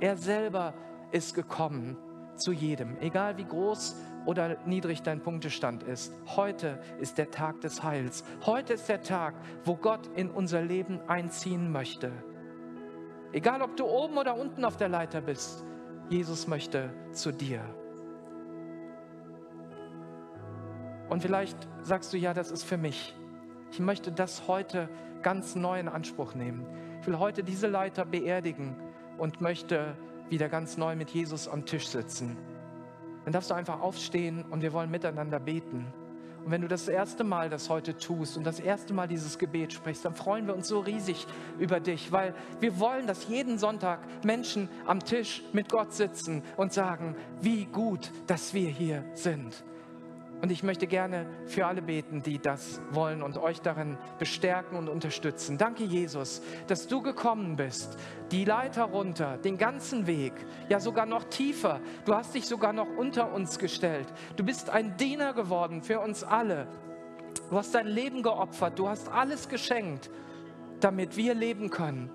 Er 0.00 0.16
selber 0.16 0.74
ist 1.12 1.34
gekommen 1.34 1.96
zu 2.36 2.52
jedem, 2.52 2.96
egal 3.00 3.36
wie 3.36 3.44
groß 3.44 3.96
oder 4.26 4.56
niedrig 4.66 5.02
dein 5.02 5.20
Punktestand 5.20 5.82
ist. 5.82 6.12
Heute 6.26 6.80
ist 7.00 7.18
der 7.18 7.30
Tag 7.30 7.60
des 7.60 7.82
Heils. 7.82 8.24
Heute 8.44 8.74
ist 8.74 8.88
der 8.88 9.02
Tag, 9.02 9.34
wo 9.64 9.76
Gott 9.76 10.08
in 10.14 10.30
unser 10.30 10.62
Leben 10.62 11.00
einziehen 11.08 11.70
möchte. 11.70 12.12
Egal, 13.32 13.62
ob 13.62 13.76
du 13.76 13.84
oben 13.86 14.18
oder 14.18 14.36
unten 14.36 14.64
auf 14.64 14.76
der 14.76 14.88
Leiter 14.88 15.20
bist, 15.20 15.64
Jesus 16.08 16.46
möchte 16.46 16.90
zu 17.12 17.32
dir. 17.32 17.60
Und 21.08 21.22
vielleicht 21.22 21.56
sagst 21.82 22.12
du, 22.12 22.16
ja, 22.16 22.34
das 22.34 22.50
ist 22.50 22.64
für 22.64 22.76
mich. 22.76 23.14
Ich 23.70 23.80
möchte 23.80 24.10
das 24.10 24.48
heute 24.48 24.88
ganz 25.22 25.54
neu 25.54 25.78
in 25.78 25.88
Anspruch 25.88 26.34
nehmen. 26.34 26.66
Ich 27.00 27.06
will 27.06 27.18
heute 27.18 27.44
diese 27.44 27.68
Leiter 27.68 28.04
beerdigen 28.04 28.76
und 29.18 29.40
möchte 29.40 29.96
wieder 30.28 30.48
ganz 30.48 30.76
neu 30.76 30.96
mit 30.96 31.10
Jesus 31.10 31.48
am 31.48 31.64
Tisch 31.64 31.88
sitzen 31.88 32.36
dann 33.26 33.32
darfst 33.32 33.50
du 33.50 33.54
einfach 33.54 33.80
aufstehen 33.80 34.44
und 34.50 34.62
wir 34.62 34.72
wollen 34.72 34.88
miteinander 34.88 35.40
beten. 35.40 35.84
Und 36.44 36.52
wenn 36.52 36.62
du 36.62 36.68
das 36.68 36.86
erste 36.86 37.24
Mal 37.24 37.50
das 37.50 37.68
heute 37.68 37.96
tust 37.96 38.36
und 38.36 38.44
das 38.44 38.60
erste 38.60 38.94
Mal 38.94 39.08
dieses 39.08 39.36
Gebet 39.36 39.72
sprichst, 39.72 40.04
dann 40.04 40.14
freuen 40.14 40.46
wir 40.46 40.54
uns 40.54 40.68
so 40.68 40.78
riesig 40.78 41.26
über 41.58 41.80
dich, 41.80 42.12
weil 42.12 42.34
wir 42.60 42.78
wollen, 42.78 43.08
dass 43.08 43.26
jeden 43.26 43.58
Sonntag 43.58 43.98
Menschen 44.24 44.68
am 44.86 45.00
Tisch 45.00 45.42
mit 45.52 45.68
Gott 45.68 45.92
sitzen 45.92 46.44
und 46.56 46.72
sagen, 46.72 47.16
wie 47.40 47.64
gut, 47.64 48.12
dass 48.28 48.54
wir 48.54 48.70
hier 48.70 49.04
sind. 49.14 49.64
Und 50.42 50.52
ich 50.52 50.62
möchte 50.62 50.86
gerne 50.86 51.26
für 51.46 51.66
alle 51.66 51.80
beten, 51.80 52.22
die 52.22 52.38
das 52.38 52.80
wollen 52.90 53.22
und 53.22 53.38
euch 53.38 53.62
darin 53.62 53.96
bestärken 54.18 54.76
und 54.76 54.88
unterstützen. 54.88 55.56
Danke, 55.56 55.84
Jesus, 55.84 56.42
dass 56.66 56.86
du 56.86 57.00
gekommen 57.00 57.56
bist, 57.56 57.96
die 58.30 58.44
Leiter 58.44 58.84
runter, 58.84 59.38
den 59.38 59.56
ganzen 59.56 60.06
Weg, 60.06 60.34
ja 60.68 60.78
sogar 60.78 61.06
noch 61.06 61.24
tiefer. 61.24 61.80
Du 62.04 62.14
hast 62.14 62.34
dich 62.34 62.46
sogar 62.46 62.74
noch 62.74 62.88
unter 62.98 63.32
uns 63.32 63.58
gestellt. 63.58 64.06
Du 64.36 64.44
bist 64.44 64.68
ein 64.68 64.96
Diener 64.98 65.32
geworden 65.32 65.82
für 65.82 66.00
uns 66.00 66.22
alle. 66.22 66.68
Du 67.48 67.56
hast 67.56 67.74
dein 67.74 67.86
Leben 67.86 68.22
geopfert. 68.22 68.78
Du 68.78 68.88
hast 68.88 69.08
alles 69.08 69.48
geschenkt, 69.48 70.10
damit 70.80 71.16
wir 71.16 71.34
leben 71.34 71.70
können. 71.70 72.10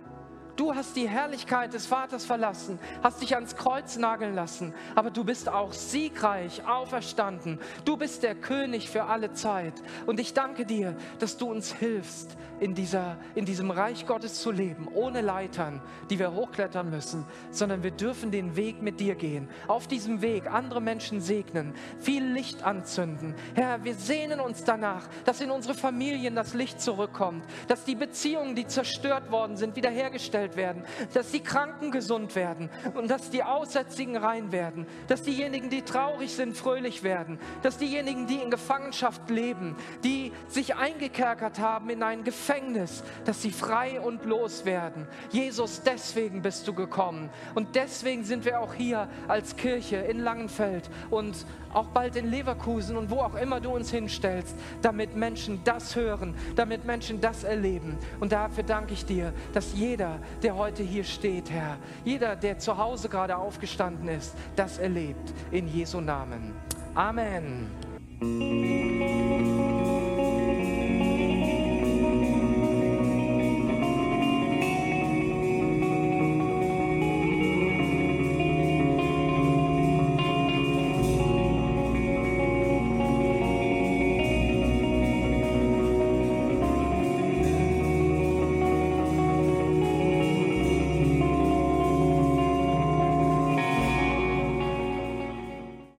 Du 0.55 0.75
hast 0.75 0.95
die 0.95 1.07
Herrlichkeit 1.07 1.73
des 1.73 1.85
Vaters 1.85 2.25
verlassen, 2.25 2.79
hast 3.01 3.21
dich 3.21 3.35
ans 3.35 3.55
Kreuz 3.55 3.97
nageln 3.97 4.35
lassen, 4.35 4.73
aber 4.95 5.09
du 5.09 5.23
bist 5.23 5.49
auch 5.49 5.73
siegreich 5.73 6.67
auferstanden. 6.67 7.59
Du 7.85 7.97
bist 7.97 8.23
der 8.23 8.35
König 8.35 8.89
für 8.89 9.05
alle 9.05 9.33
Zeit. 9.33 9.73
Und 10.05 10.19
ich 10.19 10.33
danke 10.33 10.65
dir, 10.65 10.95
dass 11.19 11.37
du 11.37 11.49
uns 11.49 11.73
hilfst, 11.73 12.37
in, 12.61 12.75
dieser, 12.75 13.17
in 13.33 13.45
diesem 13.45 13.71
Reich 13.71 14.05
Gottes 14.05 14.39
zu 14.39 14.51
leben, 14.51 14.87
ohne 14.93 15.21
Leitern, 15.21 15.81
die 16.09 16.19
wir 16.19 16.33
hochklettern 16.33 16.89
müssen, 16.89 17.25
sondern 17.49 17.81
wir 17.81 17.89
dürfen 17.89 18.29
den 18.29 18.55
Weg 18.55 18.83
mit 18.83 18.99
dir 18.99 19.15
gehen. 19.15 19.49
Auf 19.67 19.87
diesem 19.87 20.21
Weg 20.21 20.45
andere 20.45 20.79
Menschen 20.79 21.21
segnen, 21.21 21.73
viel 21.99 22.23
Licht 22.23 22.63
anzünden. 22.63 23.33
Herr, 23.55 23.83
wir 23.83 23.95
sehnen 23.95 24.39
uns 24.39 24.63
danach, 24.63 25.07
dass 25.25 25.41
in 25.41 25.49
unsere 25.49 25.73
Familien 25.73 26.35
das 26.35 26.53
Licht 26.53 26.79
zurückkommt, 26.79 27.43
dass 27.67 27.83
die 27.83 27.95
Beziehungen, 27.95 28.55
die 28.55 28.67
zerstört 28.67 29.31
worden 29.31 29.57
sind, 29.57 29.75
wiederhergestellt 29.75 30.40
werden, 30.55 30.83
dass 31.13 31.31
die 31.31 31.41
Kranken 31.41 31.91
gesund 31.91 32.35
werden 32.35 32.69
und 32.93 33.09
dass 33.09 33.29
die 33.29 33.43
Aussätzigen 33.43 34.17
rein 34.17 34.51
werden, 34.51 34.85
dass 35.07 35.23
diejenigen, 35.23 35.69
die 35.69 35.81
traurig 35.83 36.33
sind, 36.33 36.57
fröhlich 36.57 37.03
werden, 37.03 37.39
dass 37.61 37.77
diejenigen, 37.77 38.27
die 38.27 38.37
in 38.37 38.51
Gefangenschaft 38.51 39.29
leben, 39.29 39.75
die 40.03 40.31
sich 40.47 40.75
eingekerkert 40.75 41.59
haben 41.59 41.89
in 41.89 42.03
ein 42.03 42.23
Gefängnis, 42.23 43.03
dass 43.25 43.41
sie 43.41 43.51
frei 43.51 43.99
und 44.01 44.25
los 44.25 44.65
werden. 44.65 45.07
Jesus, 45.31 45.81
deswegen 45.83 46.41
bist 46.41 46.67
du 46.67 46.73
gekommen. 46.73 47.29
Und 47.55 47.75
deswegen 47.75 48.23
sind 48.23 48.45
wir 48.45 48.59
auch 48.59 48.73
hier 48.73 49.07
als 49.27 49.55
Kirche 49.55 49.97
in 49.97 50.19
Langenfeld 50.19 50.89
und 51.09 51.45
auch 51.73 51.87
bald 51.87 52.15
in 52.15 52.29
Leverkusen 52.29 52.97
und 52.97 53.09
wo 53.09 53.19
auch 53.19 53.35
immer 53.35 53.59
du 53.59 53.71
uns 53.71 53.91
hinstellst, 53.91 54.55
damit 54.81 55.15
Menschen 55.15 55.63
das 55.63 55.95
hören, 55.95 56.35
damit 56.55 56.85
Menschen 56.85 57.21
das 57.21 57.43
erleben. 57.43 57.97
Und 58.19 58.31
dafür 58.31 58.63
danke 58.63 58.93
ich 58.93 59.05
dir, 59.05 59.33
dass 59.53 59.73
jeder, 59.73 60.19
der 60.41 60.55
heute 60.55 60.83
hier 60.83 61.03
steht, 61.03 61.49
Herr, 61.49 61.77
jeder, 62.03 62.35
der 62.35 62.59
zu 62.59 62.77
Hause 62.77 63.09
gerade 63.09 63.37
aufgestanden 63.37 64.07
ist, 64.07 64.35
das 64.55 64.77
erlebt. 64.77 65.33
In 65.51 65.67
Jesu 65.67 66.01
Namen. 66.01 66.53
Amen. 66.95 67.69